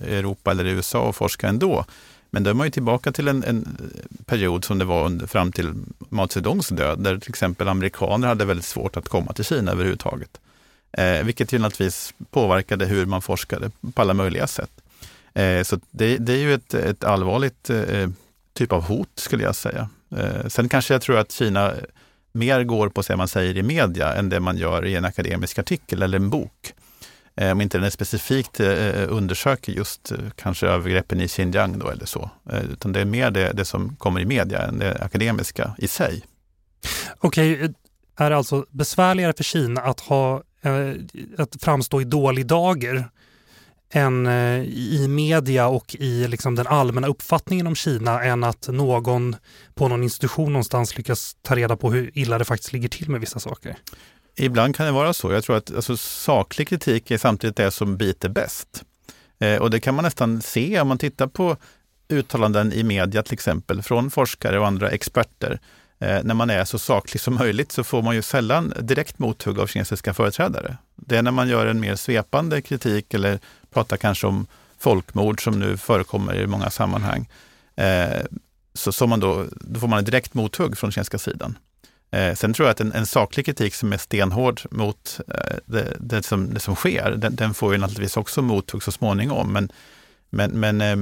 Europa 0.00 0.50
eller 0.50 0.64
i 0.64 0.70
USA 0.70 1.00
och 1.00 1.16
forska 1.16 1.48
ändå. 1.48 1.84
Men 2.30 2.42
då 2.42 2.50
är 2.50 2.54
man 2.54 2.66
ju 2.66 2.70
tillbaka 2.70 3.12
till 3.12 3.28
en, 3.28 3.44
en 3.44 3.78
period 4.26 4.64
som 4.64 4.78
det 4.78 4.84
var 4.84 5.06
under, 5.06 5.26
fram 5.26 5.52
till 5.52 5.74
Mao 6.08 6.28
Zedongs 6.28 6.68
död, 6.68 6.98
där 6.98 7.18
till 7.18 7.30
exempel 7.30 7.68
amerikaner 7.68 8.28
hade 8.28 8.44
väldigt 8.44 8.66
svårt 8.66 8.96
att 8.96 9.08
komma 9.08 9.32
till 9.32 9.44
Kina 9.44 9.72
överhuvudtaget. 9.72 10.40
Eh, 10.92 11.24
vilket 11.24 11.52
ju 11.52 11.58
naturligtvis 11.58 12.14
påverkade 12.30 12.86
hur 12.86 13.06
man 13.06 13.22
forskade 13.22 13.70
på 13.94 14.02
alla 14.02 14.14
möjliga 14.14 14.46
sätt. 14.46 14.70
Eh, 15.34 15.62
så 15.62 15.80
det, 15.90 16.16
det, 16.16 16.32
är 16.32 16.38
ju 16.38 16.54
ett, 16.54 16.74
ett 16.74 17.04
allvarligt 17.04 17.70
eh, 17.70 18.08
typ 18.54 18.72
av 18.72 18.82
hot 18.82 19.10
skulle 19.14 19.42
jag 19.42 19.56
säga. 19.56 19.88
Eh, 20.16 20.48
sen 20.48 20.68
kanske 20.68 20.94
jag 20.94 21.02
tror 21.02 21.18
att 21.18 21.32
Kina 21.32 21.72
mer 22.32 22.64
går 22.64 22.88
på 22.88 23.02
det 23.02 23.16
man 23.16 23.28
säger 23.28 23.56
i 23.56 23.62
media 23.62 24.14
än 24.14 24.28
det 24.28 24.40
man 24.40 24.56
gör 24.56 24.84
i 24.84 24.94
en 24.94 25.04
akademisk 25.04 25.58
artikel 25.58 26.02
eller 26.02 26.18
en 26.18 26.30
bok. 26.30 26.72
Eh, 27.36 27.52
om 27.52 27.60
inte 27.60 27.78
den 27.78 27.90
specifikt 27.90 28.60
eh, 28.60 28.68
eh, 28.68 29.12
undersöker 29.12 29.72
just 29.72 30.12
eh, 30.12 30.18
kanske 30.36 30.66
övergreppen 30.66 31.20
i 31.20 31.28
Xinjiang 31.28 31.78
då 31.78 31.90
eller 31.90 32.06
så. 32.06 32.30
Eh, 32.50 32.64
utan 32.72 32.92
det 32.92 33.00
är 33.00 33.04
mer 33.04 33.30
det, 33.30 33.52
det 33.52 33.64
som 33.64 33.96
kommer 33.96 34.20
i 34.20 34.24
media 34.24 34.62
än 34.62 34.78
det 34.78 34.98
akademiska 35.00 35.74
i 35.78 35.88
sig. 35.88 36.24
Okej, 37.18 37.74
är 38.16 38.30
det 38.30 38.36
alltså 38.36 38.66
besvärligare 38.70 39.32
för 39.32 39.44
Kina 39.44 39.80
att, 39.80 40.00
ha, 40.00 40.42
Eh, 40.62 40.92
att 41.38 41.56
framstå 41.62 42.00
i 42.00 42.04
dålig 42.04 42.46
dager 42.46 43.08
än 43.90 44.26
eh, 44.26 44.62
i 44.64 45.06
media 45.08 45.68
och 45.68 45.96
i 45.98 46.28
liksom 46.28 46.54
den 46.54 46.66
allmänna 46.66 47.06
uppfattningen 47.06 47.66
om 47.66 47.74
Kina 47.74 48.24
än 48.24 48.44
att 48.44 48.68
någon 48.68 49.36
på 49.74 49.88
någon 49.88 50.02
institution 50.02 50.52
någonstans 50.52 50.96
lyckas 50.96 51.36
ta 51.42 51.56
reda 51.56 51.76
på 51.76 51.92
hur 51.92 52.10
illa 52.18 52.38
det 52.38 52.44
faktiskt 52.44 52.72
ligger 52.72 52.88
till 52.88 53.10
med 53.10 53.20
vissa 53.20 53.40
saker. 53.40 53.76
Ibland 54.36 54.76
kan 54.76 54.86
det 54.86 54.92
vara 54.92 55.12
så. 55.12 55.32
Jag 55.32 55.44
tror 55.44 55.56
att 55.56 55.74
alltså, 55.74 55.96
saklig 55.96 56.68
kritik 56.68 57.10
är 57.10 57.18
samtidigt 57.18 57.56
det 57.56 57.70
som 57.70 57.96
biter 57.96 58.28
bäst. 58.28 58.84
Eh, 59.40 59.56
och 59.56 59.70
det 59.70 59.80
kan 59.80 59.94
man 59.94 60.04
nästan 60.04 60.42
se 60.42 60.80
om 60.80 60.88
man 60.88 60.98
tittar 60.98 61.26
på 61.26 61.56
uttalanden 62.08 62.72
i 62.72 62.82
media 62.82 63.22
till 63.22 63.34
exempel 63.34 63.82
från 63.82 64.10
forskare 64.10 64.58
och 64.58 64.66
andra 64.66 64.90
experter. 64.90 65.60
Eh, 66.00 66.22
när 66.22 66.34
man 66.34 66.50
är 66.50 66.64
så 66.64 66.78
saklig 66.78 67.20
som 67.20 67.34
möjligt 67.34 67.72
så 67.72 67.84
får 67.84 68.02
man 68.02 68.14
ju 68.14 68.22
sällan 68.22 68.72
direkt 68.80 69.18
mothugg 69.18 69.58
av 69.58 69.66
kinesiska 69.66 70.14
företrädare. 70.14 70.76
Det 70.96 71.16
är 71.16 71.22
när 71.22 71.30
man 71.30 71.48
gör 71.48 71.66
en 71.66 71.80
mer 71.80 71.96
svepande 71.96 72.62
kritik 72.62 73.14
eller 73.14 73.38
pratar 73.70 73.96
kanske 73.96 74.26
om 74.26 74.46
folkmord 74.78 75.44
som 75.44 75.60
nu 75.60 75.76
förekommer 75.76 76.34
i 76.34 76.46
många 76.46 76.70
sammanhang. 76.70 77.28
Eh, 77.76 78.22
så, 78.74 78.92
så 78.92 79.06
man 79.06 79.20
då, 79.20 79.46
då 79.60 79.80
får 79.80 79.88
man 79.88 79.98
en 79.98 80.04
direkt 80.04 80.34
mothugg 80.34 80.78
från 80.78 80.92
kinesiska 80.92 81.18
sidan. 81.18 81.58
Eh, 82.10 82.34
sen 82.34 82.54
tror 82.54 82.66
jag 82.66 82.72
att 82.72 82.80
en, 82.80 82.92
en 82.92 83.06
saklig 83.06 83.46
kritik 83.46 83.74
som 83.74 83.92
är 83.92 83.98
stenhård 83.98 84.60
mot 84.70 85.20
eh, 85.28 85.56
det, 85.66 85.96
det, 86.00 86.22
som, 86.22 86.54
det 86.54 86.60
som 86.60 86.74
sker, 86.74 87.10
den, 87.10 87.36
den, 87.36 87.54
får 87.54 87.72
ju 87.72 87.78
naturligtvis 87.78 88.16
också 88.16 88.42
mothugg 88.42 88.82
så 88.82 88.92
småningom. 88.92 89.52
Men, 89.52 89.72
men, 90.30 90.50
men 90.50 90.80
eh, 90.80 90.96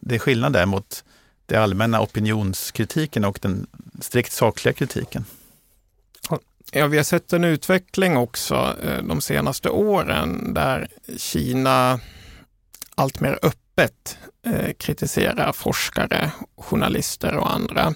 det 0.00 0.14
är 0.14 0.18
skillnad 0.18 0.52
där 0.52 0.66
mot 0.66 1.04
den 1.46 1.62
allmänna 1.62 2.00
opinionskritiken 2.00 3.24
och 3.24 3.38
den 3.42 3.66
strikt 4.00 4.32
sakliga 4.32 4.72
kritiken. 4.72 5.24
Ja, 6.72 6.86
vi 6.86 6.96
har 6.96 7.04
sett 7.04 7.32
en 7.32 7.44
utveckling 7.44 8.16
också 8.16 8.76
eh, 8.82 9.02
de 9.02 9.20
senaste 9.20 9.70
åren 9.70 10.54
där 10.54 10.88
Kina 11.16 12.00
allt 12.94 13.20
mer 13.20 13.38
öppet 13.42 14.18
eh, 14.46 14.72
kritiserar 14.72 15.52
forskare, 15.52 16.30
journalister 16.56 17.36
och 17.36 17.54
andra. 17.54 17.94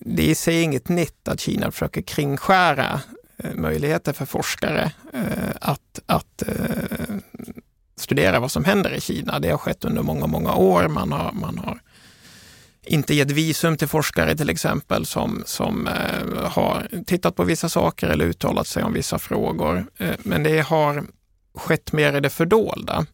Det 0.00 0.22
är 0.22 0.30
i 0.30 0.34
sig 0.34 0.62
inget 0.62 0.88
nytt 0.88 1.28
att 1.28 1.40
Kina 1.40 1.70
försöker 1.70 2.02
kringskära 2.02 3.00
eh, 3.36 3.54
möjligheter 3.54 4.12
för 4.12 4.26
forskare 4.26 4.92
att, 5.60 6.00
att 6.06 6.42
studera 7.96 8.40
vad 8.40 8.52
som 8.52 8.64
händer 8.64 8.94
i 8.94 9.00
Kina. 9.00 9.38
Det 9.38 9.50
har 9.50 9.58
skett 9.58 9.84
under 9.84 10.02
många, 10.02 10.26
många 10.26 10.54
år. 10.54 10.88
Man 10.88 11.12
har, 11.12 11.32
man 11.32 11.58
har 11.58 11.80
inte 12.86 13.14
gett 13.14 13.30
visum 13.30 13.76
till 13.76 13.88
forskare 13.88 14.36
till 14.36 14.50
exempel 14.50 15.06
som, 15.06 15.42
som 15.46 15.86
eh, 15.86 16.48
har 16.48 16.88
tittat 17.06 17.36
på 17.36 17.44
vissa 17.44 17.68
saker 17.68 18.08
eller 18.08 18.24
uttalat 18.24 18.66
sig 18.66 18.82
om 18.82 18.92
vissa 18.92 19.18
frågor. 19.18 19.86
Eh, 19.98 20.14
men 20.18 20.42
det 20.42 20.60
har 20.60 21.04
skett 21.54 21.92
mer 21.92 22.16
i 22.16 22.20
det 22.20 22.30
fördolda. 22.30 23.06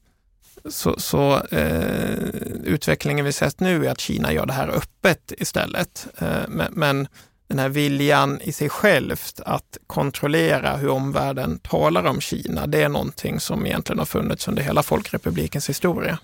Så, 0.68 0.94
så 0.98 1.42
eh, 1.50 2.18
utvecklingen 2.64 3.24
vi 3.24 3.32
sett 3.32 3.60
nu 3.60 3.86
är 3.86 3.90
att 3.90 4.00
Kina 4.00 4.32
gör 4.32 4.46
det 4.46 4.52
här 4.52 4.68
öppet 4.68 5.32
istället. 5.38 6.06
Eh, 6.18 6.48
men, 6.48 6.72
men, 6.72 7.08
den 7.48 7.58
här 7.58 7.68
viljan 7.68 8.40
i 8.40 8.52
sig 8.52 8.68
självt 8.68 9.40
att 9.46 9.78
kontrollera 9.86 10.76
hur 10.76 10.88
omvärlden 10.88 11.58
talar 11.58 12.04
om 12.04 12.20
Kina, 12.20 12.66
det 12.66 12.82
är 12.82 12.88
någonting 12.88 13.40
som 13.40 13.66
egentligen 13.66 13.98
har 13.98 14.06
funnits 14.06 14.48
under 14.48 14.62
hela 14.62 14.82
Folkrepublikens 14.82 15.68
historia. 15.68 16.18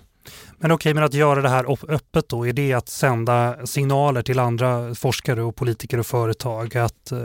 Men 0.57 0.71
okej, 0.71 0.93
men 0.93 1.03
att 1.03 1.13
göra 1.13 1.41
det 1.41 1.49
här 1.49 1.91
öppet 1.91 2.29
då, 2.29 2.47
är 2.47 2.53
det 2.53 2.73
att 2.73 2.89
sända 2.89 3.65
signaler 3.65 4.21
till 4.21 4.39
andra 4.39 4.95
forskare 4.95 5.43
och 5.43 5.55
politiker 5.55 5.99
och 5.99 6.05
företag 6.05 6.77
att, 6.77 7.11
eh, 7.11 7.19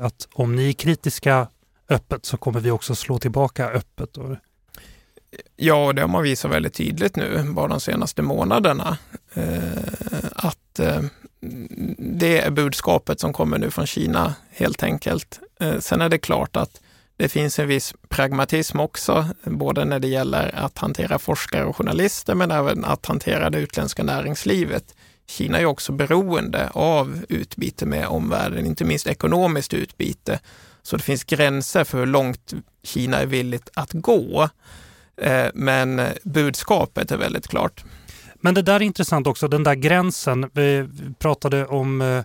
att 0.00 0.28
om 0.32 0.56
ni 0.56 0.68
är 0.68 0.72
kritiska 0.72 1.48
öppet 1.88 2.26
så 2.26 2.36
kommer 2.36 2.60
vi 2.60 2.70
också 2.70 2.94
slå 2.94 3.18
tillbaka 3.18 3.68
öppet? 3.68 4.14
Då? 4.14 4.36
Ja, 5.56 5.92
det 5.92 6.00
har 6.00 6.08
man 6.08 6.22
visat 6.22 6.50
väldigt 6.50 6.74
tydligt 6.74 7.16
nu, 7.16 7.42
bara 7.52 7.68
de 7.68 7.80
senaste 7.80 8.22
månaderna. 8.22 8.98
Eh, 9.34 10.26
att 10.32 10.78
eh, 10.78 11.02
det 11.98 12.40
är 12.40 12.50
budskapet 12.50 13.20
som 13.20 13.32
kommer 13.32 13.58
nu 13.58 13.70
från 13.70 13.86
Kina 13.86 14.34
helt 14.50 14.82
enkelt. 14.82 15.40
Eh, 15.60 15.78
sen 15.78 16.00
är 16.00 16.08
det 16.08 16.18
klart 16.18 16.56
att 16.56 16.80
det 17.16 17.28
finns 17.28 17.58
en 17.58 17.68
viss 17.68 17.94
pragmatism 18.08 18.80
också, 18.80 19.26
både 19.44 19.84
när 19.84 19.98
det 19.98 20.08
gäller 20.08 20.54
att 20.54 20.78
hantera 20.78 21.18
forskare 21.18 21.64
och 21.64 21.76
journalister, 21.76 22.34
men 22.34 22.50
även 22.50 22.84
att 22.84 23.06
hantera 23.06 23.50
det 23.50 23.58
utländska 23.58 24.02
näringslivet. 24.02 24.94
Kina 25.28 25.58
är 25.58 25.64
också 25.64 25.92
beroende 25.92 26.68
av 26.68 27.24
utbyte 27.28 27.86
med 27.86 28.06
omvärlden, 28.06 28.66
inte 28.66 28.84
minst 28.84 29.06
ekonomiskt 29.06 29.74
utbyte. 29.74 30.40
Så 30.82 30.96
det 30.96 31.02
finns 31.02 31.24
gränser 31.24 31.84
för 31.84 31.98
hur 31.98 32.06
långt 32.06 32.54
Kina 32.82 33.18
är 33.18 33.26
villigt 33.26 33.70
att 33.74 33.92
gå. 33.92 34.48
Eh, 35.22 35.46
men 35.54 36.02
budskapet 36.22 37.10
är 37.10 37.16
väldigt 37.16 37.48
klart. 37.48 37.84
Men 38.34 38.54
det 38.54 38.62
där 38.62 38.74
är 38.74 38.82
intressant 38.82 39.26
också, 39.26 39.48
den 39.48 39.64
där 39.64 39.74
gränsen. 39.74 40.50
Vi 40.52 40.88
pratade 41.18 41.66
om 41.66 42.00
eh, 42.00 42.24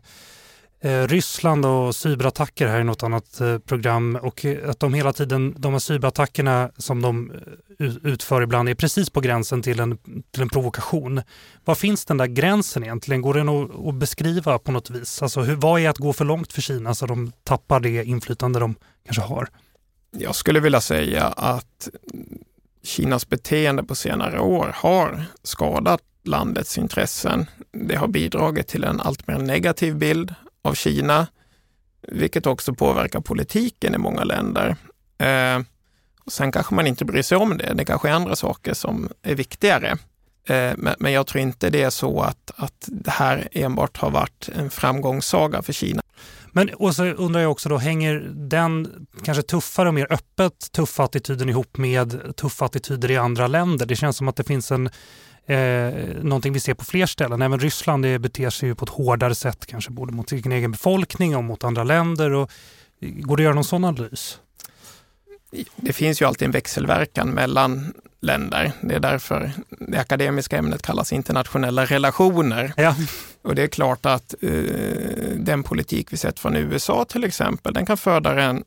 Eh, 0.84 1.08
Ryssland 1.08 1.66
och 1.66 1.96
cyberattacker 1.96 2.68
här 2.68 2.82
i 2.82 2.84
något 2.84 3.04
annat 3.04 3.42
eh, 3.42 3.58
program 3.58 4.16
och 4.22 4.46
eh, 4.46 4.70
att 4.70 4.80
de 4.80 4.94
hela 4.94 5.14
tiden, 5.14 5.56
de 5.58 5.72
här 5.72 5.80
cyberattackerna 5.80 6.72
som 6.78 7.02
de 7.02 7.32
utför 8.04 8.42
ibland 8.42 8.70
är 8.70 8.76
precis 8.76 9.10
på 9.10 9.22
gränsen 9.22 9.62
till 9.62 9.80
en, 9.80 9.98
till 10.32 10.42
en 10.42 10.50
provokation. 10.50 11.22
Var 11.66 11.76
finns 11.76 12.06
den 12.06 12.18
där 12.18 12.26
gränsen 12.26 12.84
egentligen? 12.84 13.22
Går 13.22 13.34
den 13.34 13.50
att, 13.50 13.88
att 13.88 13.96
beskriva 13.96 14.60
på 14.60 14.72
något 14.72 14.90
vis? 14.90 15.22
Alltså 15.22 15.42
hur, 15.42 15.56
vad 15.56 15.82
är 15.82 15.90
att 15.90 15.98
gå 15.98 16.14
för 16.14 16.26
långt 16.26 16.54
för 16.54 16.62
Kina 16.62 16.96
så 16.96 17.06
de 17.06 17.32
tappar 17.44 17.80
det 17.80 18.04
inflytande 18.04 18.60
de 18.60 18.76
kanske 19.06 19.22
har? 19.22 19.48
Jag 20.12 20.36
skulle 20.36 20.60
vilja 20.60 20.82
säga 20.82 21.26
att 21.28 21.90
Kinas 22.84 23.30
beteende 23.30 23.84
på 23.84 23.96
senare 23.96 24.40
år 24.40 24.72
har 24.76 25.24
skadat 25.44 26.02
landets 26.24 26.78
intressen. 26.78 27.46
Det 27.72 27.96
har 27.96 28.08
bidragit 28.08 28.68
till 28.68 28.84
en 28.84 29.00
allt 29.00 29.28
mer 29.28 29.38
negativ 29.38 29.96
bild 29.96 30.36
av 30.62 30.74
Kina, 30.74 31.28
vilket 32.07 32.45
också 32.45 32.74
påverkar 32.74 33.22
politiken 33.22 33.95
i 33.95 33.97
många 33.97 34.24
länder. 34.24 34.76
Eh, 35.18 35.62
och 36.26 36.32
sen 36.32 36.51
kanske 36.51 36.76
man 36.76 36.88
inte 36.88 37.05
bryr 37.05 37.22
sig 37.22 37.38
om 37.38 37.57
det. 37.57 37.74
Det 37.74 37.86
kanske 37.86 38.09
är 38.09 38.14
andra 38.14 38.36
saker 38.36 38.74
som 38.74 39.09
är 39.22 39.36
viktigare. 39.36 39.97
Eh, 40.47 40.74
men, 40.78 40.95
men, 40.99 41.12
jag 41.12 41.28
tror 41.28 41.41
inte 41.41 41.70
det 41.70 41.82
är 41.82 41.89
så 41.89 42.22
att, 42.22 42.51
att 42.55 42.88
det 42.88 43.12
här 43.12 43.47
enbart 43.51 43.97
har 43.97 44.12
varit 44.12 44.49
en 44.55 44.70
framgångssaga 44.70 45.62
för 45.62 45.74
Kina. 45.74 46.01
Men 46.51 46.70
och 46.70 46.95
så 46.95 47.05
undrar 47.05 47.41
jag 47.41 47.51
också 47.51 47.70
då, 47.70 47.78
hänger 47.78 48.32
den 48.34 49.07
kanske 49.24 49.43
tuffare 49.43 49.88
och 49.88 49.93
mer 49.93 50.07
öppet 50.09 50.72
tuffa 50.72 51.03
attityden 51.03 51.49
ihop 51.49 51.78
med 51.78 52.36
tuffa 52.36 52.66
attityder 52.66 53.12
i 53.12 53.18
andra 53.18 53.47
länder? 53.47 53.86
Det 53.86 53.95
känns 53.95 54.18
som 54.18 54.28
att 54.28 54.36
det 54.36 54.43
finns 54.43 54.72
en 54.72 54.89
eh, 55.46 55.94
någonting 56.24 56.54
vi 56.54 56.60
ser 56.60 56.74
på 56.74 56.86
fler 56.86 57.06
ställen. 57.06 57.42
Även 57.42 57.60
Ryssland 57.60 58.04
det 58.04 58.20
beter 58.20 58.50
sig 58.50 58.70
ju 58.70 58.76
på 58.76 58.86
ett 58.86 58.92
hårdare 58.92 59.36
sätt 59.36 59.66
kanske 59.66 59.92
både 59.92 60.12
mot 60.12 60.30
sin 60.30 60.52
egen 60.52 60.72
befolkning 60.72 61.36
och 61.36 61.44
mot 61.44 61.64
andra 61.64 61.84
länder. 61.84 62.32
Och, 62.32 62.52
går 63.00 63.38
det 63.38 63.42
att 63.42 63.44
göra 63.44 63.56
någon 63.56 63.64
sån 63.64 63.84
analys? 63.84 64.39
Det 65.76 65.94
finns 65.94 66.22
ju 66.22 66.26
alltid 66.26 66.46
en 66.46 66.52
växelverkan 66.52 67.30
mellan 67.30 67.94
länder. 68.22 68.72
Det 68.82 68.96
är 68.96 69.00
därför 69.00 69.52
det 69.70 69.98
akademiska 69.98 70.58
ämnet 70.58 70.82
kallas 70.82 71.14
internationella 71.14 71.86
relationer. 71.86 72.74
Ja. 72.78 72.96
Och 73.42 73.56
det 73.56 73.64
är 73.64 73.68
klart 73.68 74.06
att 74.06 74.36
eh, 74.42 74.52
den 75.36 75.64
politik 75.64 76.14
vi 76.14 76.18
sett 76.18 76.39
från 76.39 76.56
USA 76.56 77.06
till 77.06 77.24
exempel, 77.24 77.74
den 77.74 77.86
kan 77.86 77.98
föda 77.98 78.42
en 78.42 78.64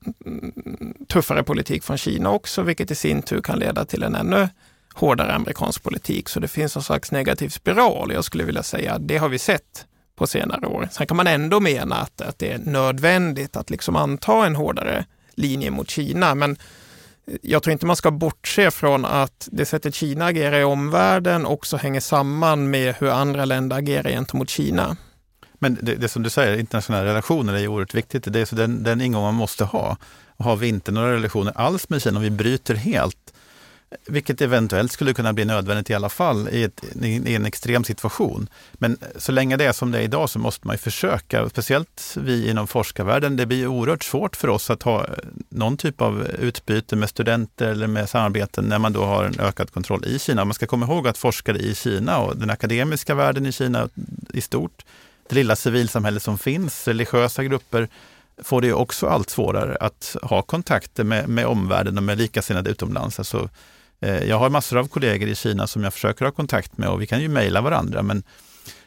tuffare 1.09 1.43
politik 1.43 1.85
från 1.85 1.99
Kina 1.99 2.31
också, 2.31 2.62
vilket 2.62 2.91
i 2.91 2.95
sin 2.95 3.22
tur 3.22 3.41
kan 3.41 3.59
leda 3.59 3.85
till 3.85 4.03
en 4.03 4.14
ännu 4.14 4.49
hårdare 4.95 5.32
amerikansk 5.32 5.82
politik. 5.82 6.28
Så 6.28 6.40
det 6.40 6.49
finns 6.49 6.76
en 6.76 6.82
slags 6.82 7.12
negativ 7.12 7.49
spiral. 7.49 8.12
Jag 8.12 8.24
skulle 8.24 8.45
vilja 8.45 8.62
säga 8.62 8.95
att 8.95 9.09
det 9.09 9.16
har 9.16 9.28
vi 9.28 9.38
sett 9.38 9.86
på 10.16 10.26
senare 10.26 10.66
år. 10.66 10.88
Sen 10.92 11.07
kan 11.07 11.16
man 11.16 11.26
ändå 11.26 11.61
mena 11.61 11.97
att, 11.97 12.20
att 12.20 12.38
det 12.38 12.53
är 12.53 12.59
nödvändigt 12.59 13.57
att 13.57 13.70
liksom 13.70 13.97
anta 13.97 14.47
en 14.47 14.57
hårdare 14.57 15.05
linje 15.34 15.70
mot 15.70 15.90
Kina. 15.90 16.34
Men 16.34 16.57
eh, 17.26 17.36
jag 17.42 17.62
tror 17.62 17.72
inte 17.72 17.86
man 17.86 17.97
ska 17.97 18.11
bortse 18.11 18.70
från 18.70 19.05
att 19.05 19.49
det 19.53 19.66
sättet 19.66 19.95
Kina 19.95 20.26
agerar 20.26 20.59
i 20.59 20.64
omvärlden 20.64 21.47
också 21.47 21.76
hänger 21.76 22.01
samman 22.01 22.70
med 22.70 22.95
hur 22.99 23.09
andra 23.09 23.45
länder 23.45 23.76
agerar 23.76 24.11
gentemot 24.11 24.51
Kina. 24.51 24.97
Men 25.59 25.78
det, 25.82 25.95
det 25.95 26.09
som 26.09 26.22
du 26.22 26.30
säger, 26.30 26.59
internationella 26.59 27.05
relationer 27.05 27.55
är 27.55 27.59
ju 27.59 27.68
oerhört 27.68 27.95
viktigt. 27.95 28.32
Det 28.32 28.40
är 28.40 28.45
så 28.45 28.57
den, 28.57 28.82
den 28.82 29.01
ingång 29.01 29.22
man 29.22 29.34
måste 29.34 29.64
ha. 29.64 29.97
Har 30.38 30.57
vi 30.57 30.68
inte 30.68 30.92
några 30.92 31.12
relationer 31.12 31.53
alls 31.57 31.88
med 31.88 32.03
Kina, 32.03 32.16
om 32.16 32.22
vi 32.22 32.30
bryter 32.30 32.74
helt, 32.74 33.34
vilket 34.07 34.40
eventuellt 34.40 34.92
skulle 34.92 35.14
kunna 35.14 35.32
bli 35.32 35.45
nödvändigt 35.45 35.90
i 35.90 35.95
alla 35.95 36.09
fall 36.09 36.49
i, 36.49 36.62
ett, 36.62 36.84
i, 37.03 37.34
en 37.34 37.47
extrem 37.47 37.84
situation. 37.84 38.49
Men 38.72 38.99
så 39.16 39.32
länge 39.32 39.57
det 39.57 39.64
är 39.64 39.72
som 39.72 39.90
det 39.90 39.99
är 39.99 40.03
idag 40.03 40.30
så 40.30 40.38
måste 40.38 40.66
man 40.66 40.74
ju 40.74 40.78
försöka, 40.78 41.49
speciellt 41.49 42.16
vi 42.16 42.51
inom 42.51 42.66
forskarvärlden. 42.66 43.36
Det 43.36 43.47
blir 43.47 43.66
oerhört 43.66 44.05
svårt 44.05 44.36
för 44.36 44.49
oss 44.49 44.70
att 44.70 44.82
ha 44.82 45.05
eh, 45.05 45.11
någon 45.49 45.76
typ 45.76 46.01
av 46.01 46.26
utbyte 46.38 46.97
med 46.97 47.09
studenter 47.09 47.68
eller 47.68 47.86
med 47.86 48.09
samarbeten 48.09 48.64
när 48.64 48.78
man 48.78 48.92
då 48.92 49.05
har 49.05 49.24
en 49.24 49.40
ökad 49.40 49.70
kontroll 49.70 50.05
i 50.05 50.18
Kina. 50.18 50.45
Man 50.45 50.55
ska 50.55 50.66
komma 50.66 50.86
ihåg 50.86 51.09
att 51.09 51.18
forskare 51.18 51.59
i 51.59 51.74
Kina 51.74 52.18
och 52.18 52.36
den 52.36 52.51
akademiska 52.51 53.14
världen 53.14 53.47
i 53.47 53.53
Kina 53.53 53.88
i 54.32 54.40
stort, 54.40 54.84
det 55.28 55.34
lilla 55.34 55.57
civilsamhälle 55.57 56.20
som 56.20 56.38
finns, 56.38 56.88
religiösa 56.88 57.45
grupper, 57.45 57.88
får 58.42 58.61
det 58.61 58.72
också 58.72 59.07
allt 59.07 59.30
svårare 59.30 59.76
att 59.80 60.16
ha 60.22 60.42
kontakter 60.42 61.05
med, 61.05 61.28
med 61.28 61.47
omvärlden 61.47 61.97
och 61.97 62.03
med 62.03 62.18
likasinnade 62.18 62.70
utomlands. 62.70 63.18
Alltså, 63.18 63.49
Eh, 64.01 64.24
jag 64.24 64.38
har 64.38 64.51
massor 64.51 64.78
av 64.78 64.88
kollegor 64.88 65.28
i 65.28 65.34
Kina 65.34 65.66
som 65.66 65.84
jag 65.84 65.92
försöker 65.92 66.24
ha 66.24 66.32
kontakt 66.32 66.78
med 66.78 66.88
och 66.88 67.03
vi 67.03 67.07
kan 67.07 67.20
ju 67.20 67.28
mejla 67.28 67.61
varandra 67.61 68.03
men 68.03 68.22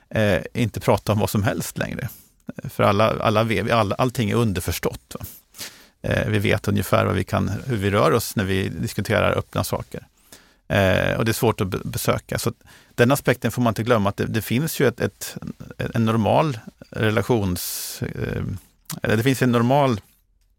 eh, 0.10 0.42
inte 0.54 0.80
prata 0.80 1.12
om 1.12 1.20
vad 1.20 1.30
som 1.30 1.44
helst 1.44 1.78
längre. 1.78 2.10
Eh, 2.58 2.70
för 2.70 2.84
alla, 2.84 3.10
alla, 3.20 3.48
all, 3.72 3.94
allting 3.94 4.30
är 4.30 4.36
underförstått. 4.36 5.16
Eh, 6.02 6.28
vi 6.28 6.40
vet 6.40 6.68
ungefär 6.68 7.06
vad 7.06 7.16
vi 7.16 7.24
kan, 7.24 7.52
hur 7.66 7.78
vi 7.78 7.92
rör 7.92 8.12
oss 8.12 8.36
när 8.36 8.44
vi 8.44 8.70
diskuterar 8.70 9.38
öppna 9.38 9.64
saker. 9.64 10.08
Eh, 10.68 11.18
och 11.18 11.26
det 11.26 11.32
är 11.32 11.34
svårt 11.34 11.62
att 11.62 11.68
besöka. 11.68 12.40
Så 12.40 12.54
den 12.96 13.12
aspekten 13.12 13.52
får 13.52 13.62
man 13.62 13.72
inte 13.72 13.84
glömma, 13.84 14.10
att 14.10 14.18
det, 14.18 14.26
det 14.26 14.42
finns 14.42 14.80
ju 14.80 14.88
ett, 14.88 15.00
ett, 15.00 15.38
en 15.94 16.06
normal 16.06 16.60
relations... 16.90 18.02
Eh, 18.02 18.44
det 19.02 19.24
finns 19.24 19.42
en 19.42 19.52
normal 19.52 20.02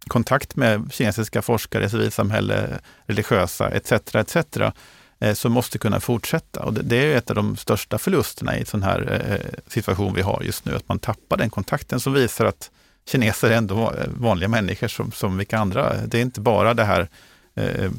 kontakt 0.09 0.57
med 0.57 0.93
kinesiska 0.93 1.43
forskare, 1.43 1.91
civilsamhälle, 1.91 2.79
religiösa 3.07 3.71
etc. 3.71 3.93
etc. 3.93 4.37
Eh, 5.21 5.35
som 5.35 5.53
måste 5.53 5.79
kunna 5.79 6.01
fortsätta. 6.01 6.63
Och 6.63 6.75
det 6.75 6.97
är 6.97 7.17
ett 7.17 7.31
av 7.31 7.37
de 7.37 7.57
största 7.57 7.99
förlusterna 7.99 8.57
i 8.57 8.61
en 8.61 8.67
sån 8.67 8.83
här 8.83 9.31
eh, 9.31 9.61
situation 9.67 10.15
vi 10.15 10.23
har 10.23 10.43
just 10.43 10.65
nu, 10.65 10.77
att 10.77 10.89
man 10.89 10.99
tappar 10.99 11.37
den 11.37 11.51
kontakten 11.51 12.01
som 12.01 12.13
visar 12.13 12.45
att 12.45 12.71
kineser 13.09 13.51
är 13.51 13.57
ändå 13.57 13.93
vanliga 14.07 14.49
människor 14.49 14.89
som, 14.89 15.13
som 15.13 15.37
vilka 15.39 15.59
andra. 15.59 15.97
Det 16.07 16.19
är 16.19 16.23
inte 16.23 16.41
bara 16.41 16.75
det 16.75 16.85
här 16.85 17.09
eh, 17.55 17.91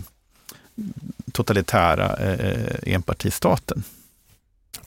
totalitära 1.31 2.15
eh, 2.15 2.93
enpartistaten. 2.93 3.83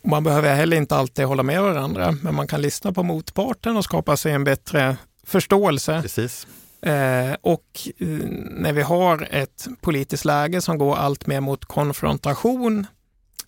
Man 0.03 0.25
behöver 0.25 0.55
heller 0.55 0.77
inte 0.77 0.97
alltid 0.97 1.25
hålla 1.25 1.43
med 1.43 1.63
varandra, 1.63 2.13
men 2.23 2.35
man 2.35 2.47
kan 2.47 2.63
lyssna 2.63 2.93
på 2.93 3.03
motparten 3.03 3.77
och 3.77 3.85
skapa 3.85 4.17
sig 4.17 4.33
en 4.33 4.45
bättre 4.45 4.97
förståelse. 5.27 6.03
Precis. 6.03 6.47
Eh, 6.87 7.35
och 7.41 7.89
eh, 7.99 8.07
när 8.51 8.73
vi 8.73 8.83
har 8.83 9.29
ett 9.31 9.67
politiskt 9.81 10.25
läge 10.25 10.61
som 10.61 10.79
går 10.79 10.97
allt 10.97 11.27
mer 11.27 11.41
mot 11.41 11.65
konfrontation 11.65 12.87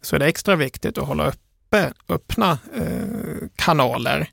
så 0.01 0.17
är 0.17 0.21
det 0.21 0.27
extra 0.27 0.57
viktigt 0.57 0.99
att 0.99 1.07
hålla 1.07 1.29
uppe, 1.29 1.93
öppna 2.09 2.59
eh, 2.75 3.49
kanaler 3.57 4.29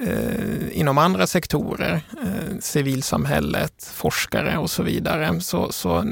eh, 0.00 0.78
inom 0.78 0.98
andra 0.98 1.26
sektorer, 1.26 2.00
eh, 2.22 2.58
civilsamhället, 2.60 3.90
forskare 3.94 4.58
och 4.58 4.70
så 4.70 4.82
vidare. 4.82 5.40
Så, 5.40 5.72
så 5.72 6.04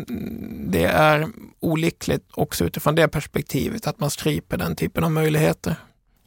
det 0.69 0.85
är 0.85 1.29
olyckligt 1.61 2.25
också 2.33 2.65
utifrån 2.65 2.95
det 2.95 3.09
perspektivet 3.09 3.87
att 3.87 4.01
man 4.01 4.11
stryper 4.11 4.57
den 4.57 4.77
typen 4.77 5.05
av 5.05 5.11
möjligheter. 5.11 5.75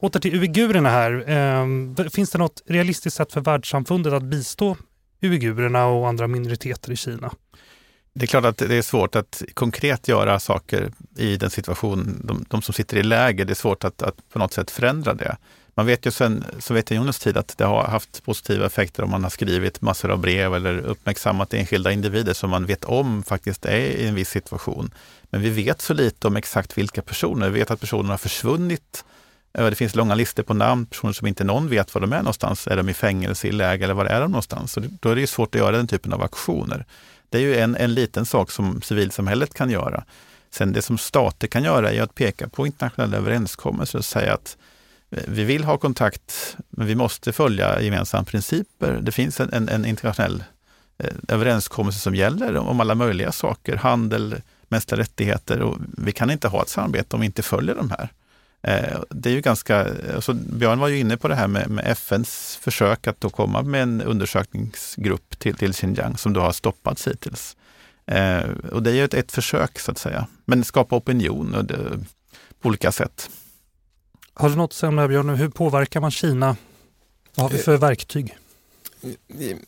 Åter 0.02 0.20
till 0.20 0.34
uigurerna 0.34 0.90
här. 0.90 1.24
Ehm, 1.26 1.96
finns 2.12 2.30
det 2.30 2.38
något 2.38 2.62
realistiskt 2.66 3.16
sätt 3.16 3.32
för 3.32 3.40
världssamfundet 3.40 4.12
att 4.12 4.22
bistå 4.22 4.76
uigurerna 5.22 5.86
och 5.86 6.08
andra 6.08 6.26
minoriteter 6.26 6.92
i 6.92 6.96
Kina. 6.96 7.32
Det 8.12 8.24
är 8.24 8.26
klart 8.26 8.44
att 8.44 8.58
det 8.58 8.74
är 8.74 8.82
svårt 8.82 9.16
att 9.16 9.42
konkret 9.54 10.08
göra 10.08 10.40
saker 10.40 10.92
i 11.16 11.36
den 11.36 11.50
situation, 11.50 12.20
de, 12.24 12.44
de 12.48 12.62
som 12.62 12.74
sitter 12.74 12.96
i 12.96 13.02
läger, 13.02 13.44
det 13.44 13.52
är 13.52 13.54
svårt 13.54 13.84
att, 13.84 14.02
att, 14.02 14.28
på 14.32 14.38
något 14.38 14.52
sätt 14.52 14.70
förändra 14.70 15.14
det. 15.14 15.36
Man 15.74 15.86
vet 15.86 16.06
ju 16.06 16.10
sedan 16.10 16.44
Sovjetunionens 16.58 17.18
tid 17.18 17.36
att 17.36 17.58
det 17.58 17.64
har 17.64 17.84
haft 17.84 18.24
positiva 18.24 18.66
effekter 18.66 19.02
om 19.02 19.10
man 19.10 19.22
har 19.22 19.30
skrivit 19.30 19.80
massor 19.80 20.10
av 20.10 20.18
brev 20.18 20.54
eller 20.54 20.78
uppmärksammat 20.78 21.54
enskilda 21.54 21.92
individer 21.92 22.32
som 22.32 22.50
man 22.50 22.66
vet 22.66 22.84
om 22.84 23.22
faktiskt 23.22 23.64
är 23.64 23.78
i 23.78 24.06
en 24.06 24.14
viss 24.14 24.28
situation. 24.28 24.90
Men 25.30 25.42
vi 25.42 25.50
vet 25.50 25.80
så 25.80 25.94
lite 25.94 26.26
om 26.26 26.36
exakt 26.36 26.78
vilka 26.78 27.02
personer. 27.02 27.50
Vi 27.50 27.58
vet 27.58 27.70
att 27.70 27.80
personer 27.80 28.10
har 28.10 28.18
försvunnit 28.18 29.04
Eh, 29.52 29.66
det 29.66 29.74
finns 29.74 29.94
långa 29.94 30.14
listor 30.14 30.42
på 30.42 30.54
namn, 30.54 30.86
personer 30.86 31.12
som 31.12 31.26
inte 31.26 31.44
någon 31.44 31.68
vet 31.68 31.94
var 31.94 32.00
de 32.00 32.12
är 32.12 32.18
någonstans. 32.18 32.66
Är 32.66 32.76
de 32.76 32.88
i 32.88 32.94
fängelse, 32.94 33.48
i 33.48 33.52
läger 33.52 33.84
eller 33.84 33.94
var 33.94 34.04
är 34.04 34.20
de 34.20 34.30
någonstans? 34.30 34.72
Så 34.72 34.82
då 35.00 35.08
är 35.08 35.16
det 35.16 35.26
svårt 35.26 35.54
att 35.54 35.60
göra 35.60 35.76
den 35.76 35.86
typen 35.86 36.12
av 36.12 36.22
aktioner. 36.22 36.86
Det 37.28 37.38
är 37.38 37.42
ju 37.42 37.56
en, 37.56 37.76
en 37.76 37.94
liten 37.94 38.26
sak 38.26 38.50
som 38.50 38.82
civilsamhället 38.82 39.54
kan 39.54 39.70
göra. 39.70 40.04
Sen 40.50 40.72
det 40.72 40.82
som 40.82 40.98
stater 40.98 41.46
kan 41.46 41.64
göra 41.64 41.92
är 41.92 42.02
att 42.02 42.14
peka 42.14 42.48
på 42.48 42.66
internationella 42.66 43.16
överenskommelser 43.16 43.98
och 43.98 44.04
säga 44.04 44.34
att 44.34 44.56
eh, 45.10 45.22
vi 45.28 45.44
vill 45.44 45.64
ha 45.64 45.78
kontakt, 45.78 46.56
men 46.70 46.86
vi 46.86 46.94
måste 46.94 47.32
följa 47.32 47.80
gemensamma 47.80 48.24
principer. 48.24 48.98
Det 49.02 49.12
finns 49.12 49.40
en, 49.40 49.52
en, 49.52 49.68
en 49.68 49.84
internationell 49.84 50.44
eh, 50.98 51.10
överenskommelse 51.28 52.00
som 52.00 52.14
gäller 52.14 52.56
om 52.56 52.80
alla 52.80 52.94
möjliga 52.94 53.32
saker, 53.32 53.76
handel, 53.76 54.36
mänskliga 54.68 55.00
rättigheter 55.00 55.60
och 55.60 55.78
vi 55.98 56.12
kan 56.12 56.30
inte 56.30 56.48
ha 56.48 56.62
ett 56.62 56.68
samarbete 56.68 57.16
om 57.16 57.20
vi 57.20 57.26
inte 57.26 57.42
följer 57.42 57.74
de 57.74 57.90
här. 57.90 58.08
Eh, 58.62 59.00
det 59.10 59.30
är 59.30 59.34
ju 59.34 59.40
ganska, 59.40 59.86
alltså 60.14 60.34
Björn 60.34 60.78
var 60.78 60.88
ju 60.88 60.98
inne 60.98 61.16
på 61.16 61.28
det 61.28 61.34
här 61.34 61.48
med, 61.48 61.70
med 61.70 61.86
FNs 61.86 62.58
försök 62.60 63.06
att 63.06 63.20
då 63.20 63.30
komma 63.30 63.62
med 63.62 63.82
en 63.82 64.02
undersökningsgrupp 64.02 65.38
till, 65.38 65.54
till 65.54 65.74
Xinjiang 65.74 66.16
som 66.16 66.32
då 66.32 66.40
har 66.40 66.52
stoppats 66.52 67.08
hittills. 67.08 67.56
Eh, 68.06 68.50
och 68.72 68.82
det 68.82 68.90
är 68.90 68.94
ju 68.94 69.04
ett, 69.04 69.14
ett 69.14 69.32
försök 69.32 69.78
så 69.78 69.90
att 69.90 69.98
säga, 69.98 70.26
men 70.44 70.64
skapa 70.64 70.96
opinion 70.96 71.54
och 71.54 71.64
det, 71.64 72.04
på 72.60 72.68
olika 72.68 72.92
sätt. 72.92 73.30
Har 74.34 74.50
du 74.50 74.56
något 74.56 74.70
att 74.70 74.74
säga 74.74 74.88
om 74.88 74.96
det 74.96 75.02
här 75.02 75.08
Björn? 75.08 75.28
Hur 75.28 75.48
påverkar 75.48 76.00
man 76.00 76.10
Kina? 76.10 76.56
Vad 77.34 77.50
har 77.50 77.56
vi 77.56 77.62
för 77.62 77.76
verktyg? 77.76 78.36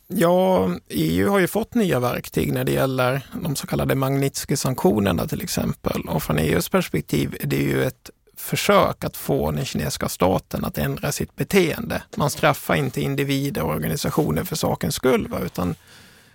Ja, 0.07 0.71
EU 0.89 1.31
har 1.31 1.39
ju 1.39 1.47
fått 1.47 1.75
nya 1.75 2.01
verktyg 2.01 2.53
när 2.53 2.65
det 2.65 2.73
gäller 2.73 3.27
de 3.43 3.57
så 3.57 3.67
kallade 3.67 3.95
Magnitsky-sanktionerna 3.95 5.27
till 5.27 5.43
exempel. 5.43 6.03
Och 6.09 6.23
från 6.23 6.39
EUs 6.39 6.69
perspektiv 6.69 7.37
är 7.41 7.47
det 7.47 7.57
ju 7.57 7.85
ett 7.85 8.11
försök 8.43 9.05
att 9.05 9.17
få 9.17 9.51
den 9.51 9.65
kinesiska 9.65 10.09
staten 10.09 10.65
att 10.65 10.79
ändra 10.79 11.13
sitt 11.13 11.37
beteende. 11.37 12.03
Man 12.17 12.31
straffar 12.31 12.75
inte 12.75 13.01
individer 13.01 13.63
och 13.63 13.71
organisationer 13.71 14.45
för 14.45 14.57
sakens 14.57 14.95
skull, 14.95 15.29
va? 15.29 15.39
utan 15.45 15.75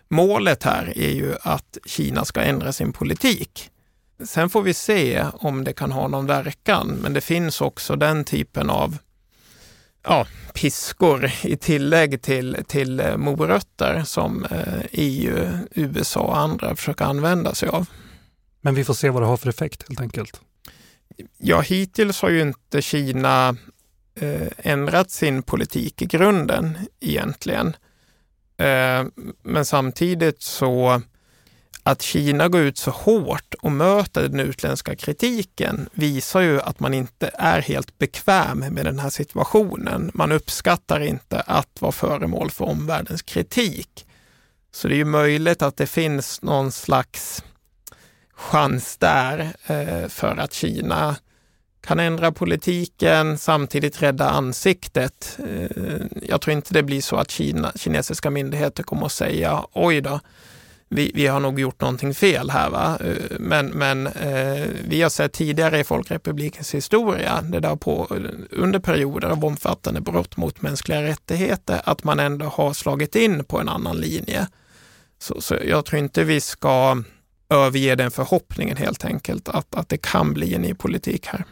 målet 0.07 0.63
här 0.63 0.97
är 0.97 1.11
ju 1.11 1.35
att 1.41 1.77
Kina 1.85 2.25
ska 2.25 2.41
ändra 2.41 2.73
sin 2.73 2.93
politik. 2.93 3.69
Sen 4.25 4.49
får 4.49 4.61
vi 4.61 4.73
se 4.73 5.25
om 5.33 5.63
det 5.63 5.73
kan 5.73 5.91
ha 5.91 6.07
någon 6.07 6.25
verkan, 6.25 6.87
men 7.01 7.13
det 7.13 7.21
finns 7.21 7.61
också 7.61 7.95
den 7.95 8.23
typen 8.23 8.69
av 8.69 8.97
ja, 10.03 10.27
piskor 10.53 11.31
i 11.43 11.57
tillägg 11.57 12.21
till, 12.21 12.57
till 12.67 12.99
eh, 12.99 13.17
morötter 13.17 14.03
som 14.03 14.45
eh, 14.45 14.81
EU, 14.91 15.49
USA 15.71 16.19
och 16.19 16.37
andra 16.37 16.75
försöker 16.75 17.05
använda 17.05 17.55
sig 17.55 17.69
av. 17.69 17.85
Men 18.61 18.75
vi 18.75 18.83
får 18.83 18.93
se 18.93 19.09
vad 19.09 19.21
det 19.21 19.27
har 19.27 19.37
för 19.37 19.49
effekt 19.49 19.85
helt 19.87 20.01
enkelt. 20.01 20.41
Ja, 21.37 21.61
hittills 21.61 22.21
har 22.21 22.29
ju 22.29 22.41
inte 22.41 22.81
Kina 22.81 23.55
eh, 24.15 24.47
ändrat 24.57 25.11
sin 25.11 25.43
politik 25.43 26.01
i 26.01 26.05
grunden 26.05 26.77
egentligen. 26.99 27.67
Eh, 28.57 29.05
men 29.43 29.65
samtidigt 29.65 30.41
så 30.41 31.01
att 31.83 32.01
Kina 32.01 32.47
går 32.47 32.61
ut 32.61 32.77
så 32.77 32.91
hårt 32.91 33.53
och 33.61 33.71
möter 33.71 34.27
den 34.27 34.39
utländska 34.39 34.95
kritiken 34.95 35.89
visar 35.93 36.41
ju 36.41 36.61
att 36.61 36.79
man 36.79 36.93
inte 36.93 37.31
är 37.33 37.61
helt 37.61 37.97
bekväm 37.97 38.59
med 38.59 38.85
den 38.85 38.99
här 38.99 39.09
situationen. 39.09 40.11
Man 40.13 40.31
uppskattar 40.31 40.99
inte 40.99 41.41
att 41.41 41.81
vara 41.81 41.91
föremål 41.91 42.51
för 42.51 42.65
omvärldens 42.65 43.21
kritik. 43.21 44.05
Så 44.71 44.87
det 44.87 44.93
är 44.93 44.97
ju 44.97 45.05
möjligt 45.05 45.61
att 45.61 45.77
det 45.77 45.87
finns 45.87 46.41
någon 46.41 46.71
slags 46.71 47.43
chans 48.37 48.97
där 48.97 49.53
eh, 49.67 50.07
för 50.07 50.37
att 50.37 50.53
Kina 50.53 51.15
kan 51.81 51.99
ändra 51.99 52.31
politiken, 52.31 53.37
samtidigt 53.37 54.01
rädda 54.01 54.29
ansiktet. 54.29 55.39
Eh, 55.39 56.01
jag 56.21 56.41
tror 56.41 56.53
inte 56.53 56.73
det 56.73 56.83
blir 56.83 57.01
så 57.01 57.15
att 57.15 57.31
Kina, 57.31 57.71
kinesiska 57.75 58.29
myndigheter 58.29 58.83
kommer 58.83 59.05
att 59.05 59.11
säga 59.11 59.65
oj 59.73 60.01
då, 60.01 60.19
vi, 60.89 61.11
vi 61.15 61.27
har 61.27 61.39
nog 61.39 61.59
gjort 61.59 61.81
någonting 61.81 62.13
fel 62.13 62.49
här. 62.49 62.69
Va? 62.69 62.97
Eh, 63.03 63.37
men, 63.39 63.67
men 63.67 64.07
eh, 64.07 64.67
vi 64.87 65.01
har 65.01 65.09
sett 65.09 65.33
tidigare 65.33 65.79
i 65.79 65.83
Folkrepublikens 65.83 66.75
historia, 66.75 67.41
det 67.41 67.59
där 67.59 67.75
på, 67.75 68.07
under 68.51 68.79
perioder 68.79 69.29
av 69.29 69.45
omfattande 69.45 70.01
brott 70.01 70.37
mot 70.37 70.61
mänskliga 70.61 71.03
rättigheter, 71.03 71.81
att 71.83 72.03
man 72.03 72.19
ändå 72.19 72.45
har 72.45 72.73
slagit 72.73 73.15
in 73.15 73.43
på 73.43 73.59
en 73.59 73.69
annan 73.69 73.97
linje. 73.97 74.47
Så, 75.19 75.41
så 75.41 75.55
jag 75.65 75.85
tror 75.85 75.99
inte 75.99 76.23
vi 76.23 76.41
ska 76.41 77.03
överge 77.49 77.95
den 77.95 78.11
förhoppningen 78.11 78.77
helt 78.77 79.05
enkelt, 79.05 79.49
att, 79.49 79.75
att 79.75 79.89
det 79.89 79.97
kan 79.97 80.33
bli 80.33 80.53
en 80.53 80.61
ny 80.61 80.73
politik 80.73 81.25
här. 81.25 81.45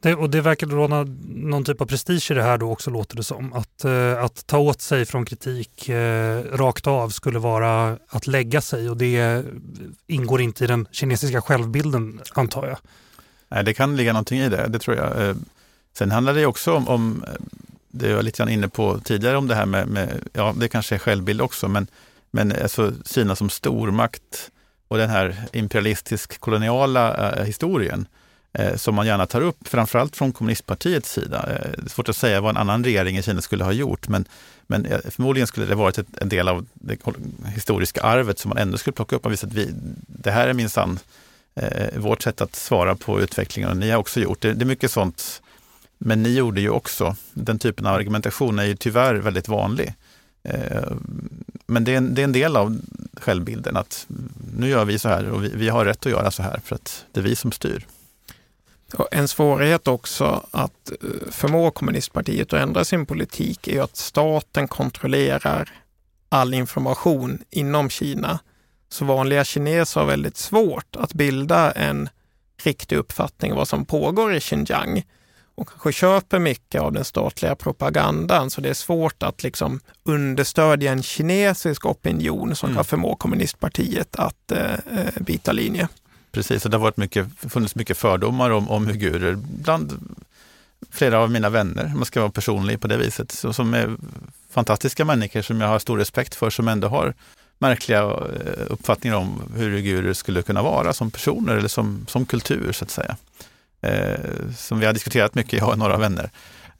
Det, 0.00 0.14
och 0.14 0.30
det 0.30 0.40
verkar 0.40 0.66
råda 0.66 1.06
någon 1.28 1.64
typ 1.64 1.80
av 1.80 1.86
prestige 1.86 2.30
i 2.30 2.34
det 2.34 2.42
här 2.42 2.58
då 2.58 2.70
också 2.70 2.90
låter 2.90 3.16
det 3.16 3.24
som. 3.24 3.52
Att, 3.52 3.84
eh, 3.84 4.24
att 4.24 4.46
ta 4.46 4.58
åt 4.58 4.80
sig 4.80 5.04
från 5.04 5.24
kritik 5.24 5.88
eh, 5.88 6.42
rakt 6.52 6.86
av 6.86 7.08
skulle 7.08 7.38
vara 7.38 7.98
att 8.08 8.26
lägga 8.26 8.60
sig 8.60 8.90
och 8.90 8.96
det 8.96 9.44
ingår 10.06 10.40
inte 10.40 10.64
i 10.64 10.66
den 10.66 10.86
kinesiska 10.90 11.42
självbilden 11.42 12.20
antar 12.34 12.66
jag. 12.66 12.78
Nej, 13.48 13.64
det 13.64 13.74
kan 13.74 13.96
ligga 13.96 14.12
någonting 14.12 14.40
i 14.40 14.48
det, 14.48 14.66
det 14.68 14.78
tror 14.78 14.96
jag. 14.96 15.28
Eh, 15.28 15.34
sen 15.98 16.10
handlar 16.10 16.34
det 16.34 16.46
också 16.46 16.72
om, 16.72 16.88
om 16.88 17.24
det 17.88 18.08
jag 18.08 18.16
var 18.16 18.22
lite 18.22 18.38
grann 18.38 18.48
inne 18.48 18.68
på 18.68 18.98
tidigare 19.04 19.36
om 19.36 19.48
det 19.48 19.54
här 19.54 19.66
med, 19.66 19.88
med 19.88 20.28
ja 20.32 20.54
det 20.56 20.68
kanske 20.68 20.94
är 20.94 20.98
självbild 20.98 21.40
också, 21.40 21.68
men, 21.68 21.86
men 22.30 22.52
alltså 22.62 22.92
Kina 23.04 23.36
som 23.36 23.50
stormakt 23.50 24.50
och 24.92 24.98
den 24.98 25.10
här 25.10 25.36
imperialistisk 25.52 26.40
koloniala 26.40 27.32
eh, 27.32 27.44
historien 27.44 28.06
eh, 28.52 28.76
som 28.76 28.94
man 28.94 29.06
gärna 29.06 29.26
tar 29.26 29.40
upp, 29.40 29.68
framförallt 29.68 30.16
från 30.16 30.32
kommunistpartiets 30.32 31.12
sida. 31.12 31.38
Eh, 31.48 31.70
det 31.78 31.84
är 31.84 31.88
svårt 31.88 32.08
att 32.08 32.16
säga 32.16 32.40
vad 32.40 32.50
en 32.50 32.56
annan 32.56 32.84
regering 32.84 33.18
i 33.18 33.22
Kina 33.22 33.40
skulle 33.40 33.64
ha 33.64 33.72
gjort, 33.72 34.08
men, 34.08 34.24
men 34.66 34.86
eh, 34.86 34.98
förmodligen 35.10 35.46
skulle 35.46 35.66
det 35.66 35.74
varit 35.74 35.98
ett, 35.98 36.06
en 36.20 36.28
del 36.28 36.48
av 36.48 36.66
det 36.74 36.96
historiska 37.54 38.02
arvet 38.02 38.38
som 38.38 38.48
man 38.48 38.58
ändå 38.58 38.78
skulle 38.78 38.94
plocka 38.94 39.16
upp 39.16 39.26
och 39.26 39.32
visa 39.32 39.46
att 39.46 39.52
vi, 39.52 39.70
det 40.06 40.30
här 40.30 40.48
är 40.48 40.52
minsann 40.52 40.98
eh, 41.54 41.98
vårt 41.98 42.22
sätt 42.22 42.40
att 42.40 42.56
svara 42.56 42.94
på 42.94 43.20
utvecklingen 43.20 43.70
och 43.70 43.76
ni 43.76 43.90
har 43.90 43.98
också 43.98 44.20
gjort 44.20 44.40
det. 44.40 44.52
Det 44.52 44.64
är 44.64 44.66
mycket 44.66 44.90
sånt, 44.90 45.42
men 45.98 46.22
ni 46.22 46.34
gjorde 46.34 46.60
ju 46.60 46.70
också. 46.70 47.16
Den 47.32 47.58
typen 47.58 47.86
av 47.86 47.94
argumentation 47.94 48.58
är 48.58 48.64
ju 48.64 48.76
tyvärr 48.76 49.14
väldigt 49.14 49.48
vanlig. 49.48 49.94
Eh, 50.42 50.92
men 51.66 51.84
det 51.84 51.92
är, 51.92 51.96
en, 51.96 52.14
det 52.14 52.22
är 52.22 52.24
en 52.24 52.32
del 52.32 52.56
av 52.56 52.80
självbilden 53.16 53.76
att 53.76 54.06
nu 54.62 54.68
gör 54.68 54.84
vi 54.84 54.98
så 54.98 55.08
här 55.08 55.30
och 55.30 55.44
vi, 55.44 55.48
vi 55.54 55.68
har 55.68 55.84
rätt 55.84 56.06
att 56.06 56.12
göra 56.12 56.30
så 56.30 56.42
här 56.42 56.60
för 56.64 56.74
att 56.74 57.04
det 57.12 57.20
är 57.20 57.24
vi 57.24 57.36
som 57.36 57.52
styr. 57.52 57.86
En 59.10 59.28
svårighet 59.28 59.88
också 59.88 60.46
att 60.50 60.90
eh, 60.90 61.30
förmå 61.30 61.70
kommunistpartiet 61.70 62.52
att 62.52 62.60
ändra 62.60 62.84
sin 62.84 63.06
politik 63.06 63.68
är 63.68 63.82
att 63.82 63.96
staten 63.96 64.68
kontrollerar 64.68 65.70
all 66.28 66.54
information 66.54 67.38
inom 67.50 67.90
Kina. 67.90 68.38
Så 68.88 69.04
vanliga 69.04 69.44
kineser 69.44 70.00
har 70.00 70.06
väldigt 70.06 70.36
svårt 70.36 70.96
att 70.96 71.14
bilda 71.14 71.72
en 71.72 72.08
riktig 72.62 72.96
uppfattning 72.96 73.52
om 73.52 73.58
vad 73.58 73.68
som 73.68 73.84
pågår 73.84 74.34
i 74.34 74.40
Xinjiang 74.40 75.04
och 75.54 75.68
kanske 75.68 75.92
köper 75.92 76.38
mycket 76.38 76.80
av 76.80 76.92
den 76.92 77.04
statliga 77.04 77.54
propagandan. 77.54 78.50
Så 78.50 78.60
det 78.60 78.68
är 78.68 78.74
svårt 78.74 79.22
att 79.22 79.42
liksom 79.42 79.80
understödja 80.02 80.92
en 80.92 81.02
kinesisk 81.02 81.86
opinion 81.86 82.56
som 82.56 82.68
mm. 82.68 82.76
kan 82.76 82.84
förmå 82.84 83.16
kommunistpartiet 83.16 84.16
att 84.16 84.52
eh, 84.52 84.72
eh 84.72 85.20
byta 85.20 85.52
linje. 85.52 85.88
Precis, 86.32 86.64
och 86.64 86.70
det 86.70 86.76
har 86.76 86.82
varit 86.82 86.96
mycket, 86.96 87.26
funnits 87.38 87.74
mycket 87.74 87.98
fördomar 87.98 88.50
om, 88.50 88.70
om 88.70 88.88
uigurer 88.88 89.34
bland 89.34 90.14
flera 90.90 91.18
av 91.18 91.30
mina 91.30 91.50
vänner, 91.50 91.84
om 91.84 91.96
man 91.96 92.04
ska 92.04 92.20
vara 92.20 92.30
personlig 92.30 92.80
på 92.80 92.88
det 92.88 92.96
viset, 92.96 93.30
så, 93.30 93.52
som 93.52 93.74
är 93.74 93.96
fantastiska 94.50 95.04
människor 95.04 95.42
som 95.42 95.60
jag 95.60 95.68
har 95.68 95.78
stor 95.78 95.98
respekt 95.98 96.34
för, 96.34 96.50
som 96.50 96.68
ändå 96.68 96.88
har 96.88 97.14
märkliga 97.58 98.02
eh, 98.02 98.66
uppfattningar 98.68 99.16
om 99.16 99.42
hur 99.56 99.72
uigurer 99.72 100.12
skulle 100.12 100.42
kunna 100.42 100.62
vara 100.62 100.92
som 100.92 101.10
personer 101.10 101.56
eller 101.56 101.68
som, 101.68 102.06
som 102.08 102.26
kultur 102.26 102.72
så 102.72 102.84
att 102.84 102.90
säga. 102.90 103.16
Eh, 103.82 104.20
som 104.56 104.80
vi 104.80 104.86
har 104.86 104.92
diskuterat 104.92 105.34
mycket, 105.34 105.58
jag 105.60 105.68
och 105.68 105.78
några 105.78 105.96
vänner. 105.96 106.30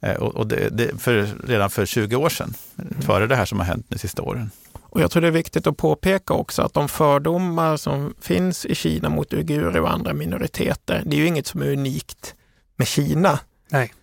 Eh, 0.01 0.15
och, 0.15 0.35
och 0.35 0.47
det, 0.47 0.69
det 0.69 1.01
för, 1.01 1.27
redan 1.47 1.69
för 1.69 1.85
20 1.85 2.15
år 2.15 2.29
sedan, 2.29 2.53
mm. 2.79 3.01
före 3.01 3.27
det 3.27 3.35
här 3.35 3.45
som 3.45 3.59
har 3.59 3.65
hänt 3.65 3.85
de 3.89 3.97
sista 3.97 4.21
åren. 4.21 4.51
Och 4.73 5.01
jag 5.01 5.11
tror 5.11 5.21
det 5.21 5.27
är 5.27 5.31
viktigt 5.31 5.67
att 5.67 5.77
påpeka 5.77 6.33
också 6.33 6.61
att 6.61 6.73
de 6.73 6.89
fördomar 6.89 7.77
som 7.77 8.13
finns 8.21 8.65
i 8.65 8.75
Kina 8.75 9.09
mot 9.09 9.33
uigurer 9.33 9.81
och 9.81 9.91
andra 9.91 10.13
minoriteter, 10.13 11.03
det 11.05 11.15
är 11.15 11.19
ju 11.19 11.27
inget 11.27 11.47
som 11.47 11.61
är 11.61 11.71
unikt 11.71 12.35
med 12.75 12.87
Kina. 12.87 13.39
Nej. 13.69 13.93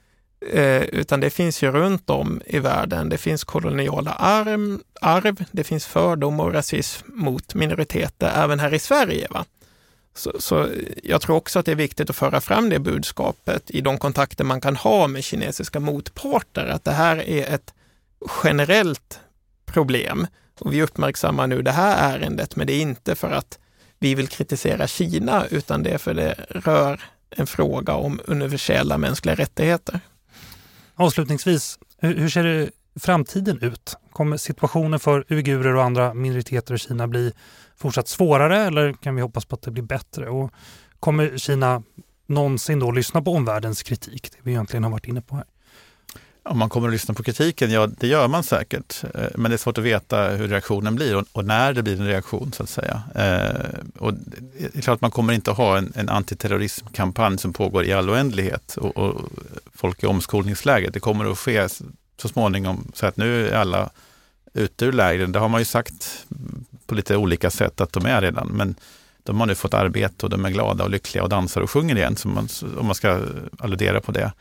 Eh, 0.52 0.82
utan 0.82 1.20
det 1.20 1.30
finns 1.30 1.62
ju 1.62 1.70
runt 1.70 2.10
om 2.10 2.42
i 2.46 2.58
världen. 2.58 3.08
Det 3.08 3.18
finns 3.18 3.44
koloniala 3.44 4.12
arv, 4.12 4.80
arv 5.00 5.44
det 5.50 5.64
finns 5.64 5.86
fördomar 5.86 6.44
och 6.44 6.52
rasism 6.52 7.06
mot 7.14 7.54
minoriteter 7.54 8.32
även 8.36 8.60
här 8.60 8.74
i 8.74 8.78
Sverige. 8.78 9.26
Va? 9.30 9.44
Så, 10.14 10.32
så, 10.38 10.68
jag 11.02 11.20
tror 11.20 11.36
också 11.36 11.58
att 11.58 11.66
det 11.66 11.72
är 11.72 11.76
viktigt 11.76 12.10
att 12.10 12.16
föra 12.16 12.40
fram 12.40 12.68
det 12.68 12.78
budskapet 12.78 13.70
i 13.70 13.80
de 13.80 13.98
kontakter 13.98 14.44
man 14.44 14.60
kan 14.60 14.76
ha 14.76 15.06
med 15.06 15.24
kinesiska 15.24 15.80
motparter, 15.80 16.66
att 16.66 16.84
det 16.84 16.92
här 16.92 17.16
är 17.28 17.54
ett 17.54 17.74
generellt 18.44 19.20
problem 19.66 20.26
och 20.60 20.72
vi 20.72 20.82
uppmärksammar 20.82 21.46
nu 21.46 21.62
det 21.62 21.70
här 21.70 22.14
ärendet, 22.14 22.56
men 22.56 22.66
det 22.66 22.72
är 22.72 22.80
inte 22.80 23.14
för 23.14 23.30
att 23.30 23.58
vi 23.98 24.14
vill 24.14 24.28
kritisera 24.28 24.86
Kina, 24.86 25.46
utan 25.50 25.82
det 25.82 25.90
är 25.90 25.98
för 25.98 26.14
det 26.14 26.34
rör 26.48 27.00
en 27.30 27.46
fråga 27.46 27.94
om 27.94 28.20
universella 28.24 28.98
mänskliga 28.98 29.34
rättigheter. 29.34 30.00
Avslutningsvis, 30.94 31.78
hur 31.98 32.28
ser 32.28 32.44
det 32.44 32.70
framtiden 32.96 33.58
ut? 33.62 33.96
Kommer 34.12 34.36
situationen 34.36 35.00
för 35.00 35.24
uigurer 35.28 35.74
och 35.74 35.82
andra 35.82 36.14
minoriteter 36.14 36.74
i 36.74 36.78
Kina 36.78 37.08
bli 37.08 37.32
fortsatt 37.76 38.08
svårare 38.08 38.58
eller 38.58 38.92
kan 38.92 39.14
vi 39.14 39.22
hoppas 39.22 39.44
på 39.44 39.54
att 39.54 39.62
det 39.62 39.70
blir 39.70 39.82
bättre? 39.82 40.28
Och 40.28 40.50
kommer 41.00 41.38
Kina 41.38 41.82
någonsin 42.26 42.78
då 42.78 42.90
lyssna 42.90 43.22
på 43.22 43.34
omvärldens 43.34 43.82
kritik? 43.82 44.30
Det 44.32 44.38
vi 44.42 44.50
egentligen 44.50 44.84
har 44.84 44.90
varit 44.90 45.08
inne 45.08 45.20
på 45.22 45.36
här. 45.36 45.44
Om 46.42 46.58
man 46.58 46.68
kommer 46.68 46.88
att 46.88 46.92
lyssna 46.92 47.14
på 47.14 47.22
kritiken, 47.22 47.70
ja 47.70 47.86
det 47.86 48.06
gör 48.06 48.28
man 48.28 48.42
säkert. 48.42 49.04
Eh, 49.14 49.26
men 49.34 49.50
det 49.50 49.54
är 49.54 49.58
svårt 49.58 49.78
att 49.78 49.84
veta 49.84 50.28
hur 50.28 50.48
reaktionen 50.48 50.94
blir 50.94 51.24
och, 51.32 51.44
när 51.44 51.72
det 51.72 51.82
blir 51.82 52.00
en 52.00 52.06
reaktion 52.06 52.52
så 52.52 52.62
att 52.62 52.68
säga. 52.68 53.02
Eh, 53.14 53.78
och 53.98 54.14
det 54.14 54.78
är 54.78 54.80
klart 54.80 54.94
att 54.94 55.00
man 55.00 55.10
kommer 55.10 55.32
inte 55.32 55.50
att 55.50 55.56
ha 55.56 55.78
en, 55.78 55.92
en 55.96 56.08
antiterrorismkampanj 56.08 57.38
som 57.38 57.52
pågår 57.52 57.84
i 57.84 57.92
all 57.92 58.10
oändlighet 58.10 58.76
och, 58.76 58.96
och 58.96 59.20
folk 59.74 60.02
i 60.02 60.06
omskolningsläget. 60.06 60.94
Det 60.94 61.00
kommer 61.00 61.30
att 61.30 61.38
ske 61.38 61.68
så 62.20 62.28
småningom 62.28 62.92
så 62.94 63.06
att 63.06 63.16
nu 63.16 63.48
är 63.48 63.56
alla 63.56 63.90
ute 64.54 64.84
ur 64.84 64.92
lägren. 64.92 65.32
Det 65.32 65.38
har 65.38 65.48
man 65.48 65.60
ju 65.60 65.64
sagt 65.64 66.26
på 66.86 66.94
lite 66.94 67.16
olika 67.16 67.50
sätt 67.50 67.80
att 67.80 67.92
de 67.92 68.06
är 68.06 68.20
redan. 68.20 68.48
Men 68.48 68.74
de 69.22 69.40
har 69.40 69.46
nu 69.46 69.54
fått 69.54 69.74
arbete 69.74 70.26
och 70.26 70.30
de 70.30 70.44
är 70.44 70.50
glada 70.50 70.84
och 70.84 70.90
lyckliga 70.90 71.22
och 71.22 71.28
dansar 71.28 71.60
och 71.60 71.70
sjunger 71.70 71.96
igen, 71.96 72.16
man, 72.24 72.48
om 72.78 72.86
man 72.86 72.94
ska 72.94 73.20
alludera 73.58 74.00
på 74.00 74.12
det. 74.12 74.32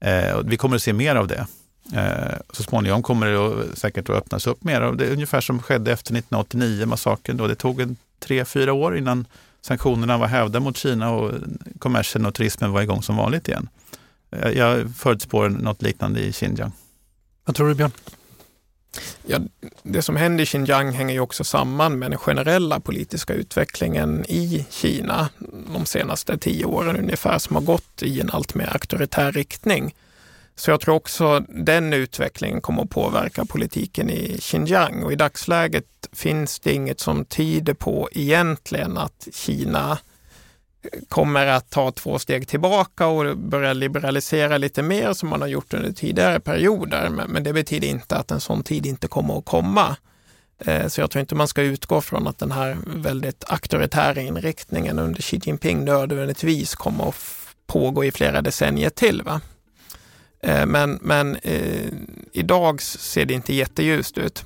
Eh, 0.00 0.40
vi 0.44 0.56
kommer 0.56 0.76
att 0.76 0.82
se 0.82 0.92
mer 0.92 1.16
av 1.16 1.26
det. 1.26 1.46
Eh, 1.94 2.38
så 2.50 2.62
småningom 2.62 3.02
kommer 3.02 3.26
det 3.26 3.76
säkert 3.76 4.08
att 4.10 4.16
öppnas 4.16 4.46
upp 4.46 4.64
mer. 4.64 4.80
Och 4.80 4.96
det 4.96 5.06
är 5.06 5.12
ungefär 5.12 5.40
som 5.40 5.62
skedde 5.62 5.92
efter 5.92 6.14
1989-massakern. 6.14 7.48
Det 7.48 7.54
tog 7.54 7.80
en 7.80 7.96
tre, 8.18 8.44
fyra 8.44 8.72
år 8.72 8.98
innan 8.98 9.26
sanktionerna 9.60 10.18
var 10.18 10.26
hävda 10.26 10.60
mot 10.60 10.76
Kina 10.76 11.10
och 11.10 11.32
kommersen 11.78 12.26
och 12.26 12.34
turismen 12.34 12.72
var 12.72 12.82
igång 12.82 13.02
som 13.02 13.16
vanligt 13.16 13.48
igen. 13.48 13.68
Eh, 14.30 14.50
jag 14.50 14.94
förutspår 14.96 15.48
något 15.48 15.82
liknande 15.82 16.20
i 16.20 16.32
Xinjiang. 16.32 16.72
Vad 17.46 17.56
tror 17.56 17.68
du 17.68 17.74
Björn? 17.74 17.92
Ja, 19.26 19.38
det 19.82 20.02
som 20.02 20.16
händer 20.16 20.42
i 20.42 20.46
Xinjiang 20.46 20.92
hänger 20.92 21.14
ju 21.14 21.20
också 21.20 21.44
samman 21.44 21.98
med 21.98 22.10
den 22.10 22.18
generella 22.18 22.80
politiska 22.80 23.34
utvecklingen 23.34 24.24
i 24.28 24.66
Kina 24.70 25.28
de 25.74 25.86
senaste 25.86 26.38
tio 26.38 26.64
åren 26.64 26.96
ungefär, 26.96 27.38
som 27.38 27.56
har 27.56 27.62
gått 27.62 28.02
i 28.02 28.20
en 28.20 28.30
allt 28.30 28.54
mer 28.54 28.72
auktoritär 28.72 29.32
riktning. 29.32 29.94
Så 30.54 30.70
jag 30.70 30.80
tror 30.80 30.94
också 30.94 31.44
den 31.48 31.92
utvecklingen 31.92 32.60
kommer 32.60 32.82
att 32.82 32.90
påverka 32.90 33.44
politiken 33.44 34.10
i 34.10 34.38
Xinjiang 34.40 35.02
och 35.02 35.12
i 35.12 35.16
dagsläget 35.16 36.08
finns 36.12 36.60
det 36.60 36.72
inget 36.72 37.00
som 37.00 37.24
tyder 37.24 37.74
på 37.74 38.08
egentligen 38.12 38.98
att 38.98 39.28
Kina 39.32 39.98
kommer 41.08 41.46
att 41.46 41.70
ta 41.70 41.90
två 41.90 42.18
steg 42.18 42.48
tillbaka 42.48 43.06
och 43.06 43.38
börja 43.38 43.72
liberalisera 43.72 44.58
lite 44.58 44.82
mer 44.82 45.12
som 45.12 45.28
man 45.28 45.40
har 45.40 45.48
gjort 45.48 45.74
under 45.74 45.92
tidigare 45.92 46.40
perioder. 46.40 47.08
Men, 47.08 47.30
men 47.30 47.42
det 47.42 47.52
betyder 47.52 47.88
inte 47.88 48.16
att 48.16 48.30
en 48.30 48.40
sån 48.40 48.62
tid 48.62 48.86
inte 48.86 49.08
kommer 49.08 49.38
att 49.38 49.44
komma. 49.44 49.96
Eh, 50.58 50.86
så 50.86 51.00
jag 51.00 51.10
tror 51.10 51.20
inte 51.20 51.34
man 51.34 51.48
ska 51.48 51.62
utgå 51.62 52.00
från 52.00 52.26
att 52.26 52.38
den 52.38 52.52
här 52.52 52.76
väldigt 52.86 53.44
auktoritära 53.46 54.20
inriktningen 54.20 54.98
under 54.98 55.22
Xi 55.22 55.40
Jinping 55.44 55.84
nödvändigtvis 55.84 56.74
kommer 56.74 57.08
att 57.08 57.14
pågå 57.66 58.04
i 58.04 58.12
flera 58.12 58.42
decennier 58.42 58.90
till. 58.90 59.22
Va? 59.22 59.40
Eh, 60.42 60.66
men 60.66 60.98
men 61.02 61.36
eh, 61.36 61.92
idag 62.32 62.82
ser 62.82 63.24
det 63.24 63.34
inte 63.34 63.54
jätteljust 63.54 64.18
ut. 64.18 64.44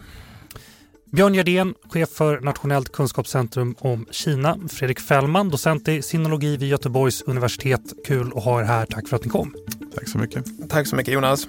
Björn 1.13 1.35
Gerdén, 1.35 1.75
chef 1.89 2.09
för 2.09 2.41
Nationellt 2.41 2.93
kunskapscentrum 2.93 3.75
om 3.79 4.07
Kina. 4.11 4.59
Fredrik 4.69 5.01
Fällman, 5.01 5.49
docent 5.49 5.89
i 5.89 6.03
sinologi 6.03 6.57
vid 6.57 6.69
Göteborgs 6.69 7.23
universitet. 7.23 7.81
Kul 8.07 8.33
att 8.37 8.45
ha 8.45 8.61
er 8.61 8.65
här. 8.65 8.87
Tack 8.87 9.09
för 9.09 9.17
att 9.17 9.25
ni 9.25 9.31
kom. 9.31 9.55
Tack 9.95 10.09
så 10.09 10.19
mycket. 10.19 10.45
Tack 10.69 10.87
så 10.87 10.97
mycket 10.97 11.15
Jonas. 11.15 11.49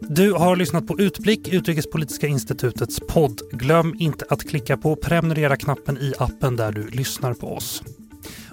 Du 0.00 0.32
har 0.32 0.56
lyssnat 0.56 0.86
på 0.86 1.00
Utblick, 1.00 1.48
Utrikespolitiska 1.48 2.26
institutets 2.26 3.00
podd. 3.08 3.40
Glöm 3.52 3.94
inte 3.98 4.24
att 4.28 4.48
klicka 4.48 4.76
på 4.76 4.96
prenumerera-knappen 4.96 5.98
i 5.98 6.14
appen 6.18 6.56
där 6.56 6.72
du 6.72 6.88
lyssnar 6.88 7.34
på 7.34 7.56
oss. 7.56 7.82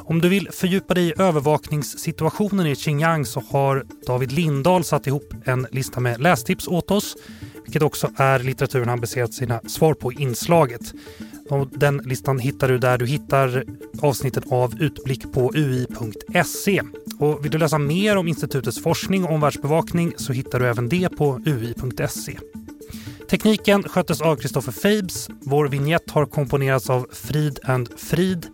Om 0.08 0.22
du 0.22 0.30
vill 0.30 0.50
fördjupa 0.52 0.94
dig 0.94 1.08
i 1.08 1.14
övervakningssituationen 1.18 2.68
i 2.68 2.76
Xinjiang 2.76 3.26
så 3.26 3.44
har 3.50 3.86
David 4.08 4.32
Lindahl 4.32 4.84
satt 4.84 5.08
ihop 5.08 5.34
en 5.46 5.68
lista 5.72 6.00
med 6.00 6.22
lästips 6.22 6.68
åt 6.68 6.92
oss 6.92 7.16
vilket 7.68 7.82
också 7.82 8.10
är 8.16 8.40
litteraturen 8.40 8.90
han 8.90 9.00
baserat 9.00 9.34
sina 9.34 9.62
svar 9.68 9.94
på 9.94 10.14
i 10.14 10.16
inslaget. 10.20 10.82
Och 11.50 11.68
den 11.72 11.98
listan 11.98 12.40
hittar 12.40 12.68
du 12.68 12.78
där 12.78 12.98
du 12.98 13.06
hittar 13.06 13.64
avsnittet 14.02 14.44
av 14.52 14.82
Utblick 14.82 15.34
på 15.34 15.52
ui.se. 15.56 16.82
Och 17.20 17.46
vill 17.46 17.52
du 17.52 17.58
läsa 17.58 17.78
mer 17.78 18.16
om 18.16 18.28
institutets 18.28 18.82
forskning 18.82 19.24
och 19.24 19.34
omvärldsbevakning 19.34 20.14
så 20.18 20.34
hittar 20.34 20.60
du 20.60 20.68
även 20.68 20.90
det 20.90 21.10
på 21.10 21.42
ui.se. 21.46 22.38
Tekniken 23.30 23.84
sköttes 23.84 24.22
av 24.22 24.36
Kristoffer 24.36 24.72
Fabes. 24.72 25.30
Vår 25.42 25.68
vignett 25.68 26.12
har 26.12 26.26
komponerats 26.26 26.90
av 26.90 27.08
Frid 27.12 27.60
and 27.64 27.90
Frid. 27.98 28.48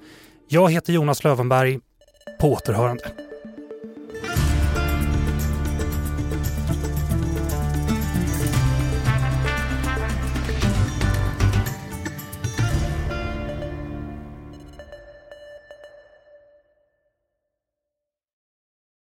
Jag 0.53 0.71
heter 0.71 0.93
Jonas 0.93 1.23
Lövenberg. 1.23 1.79
På 2.41 2.51
återhörande. 2.51 3.03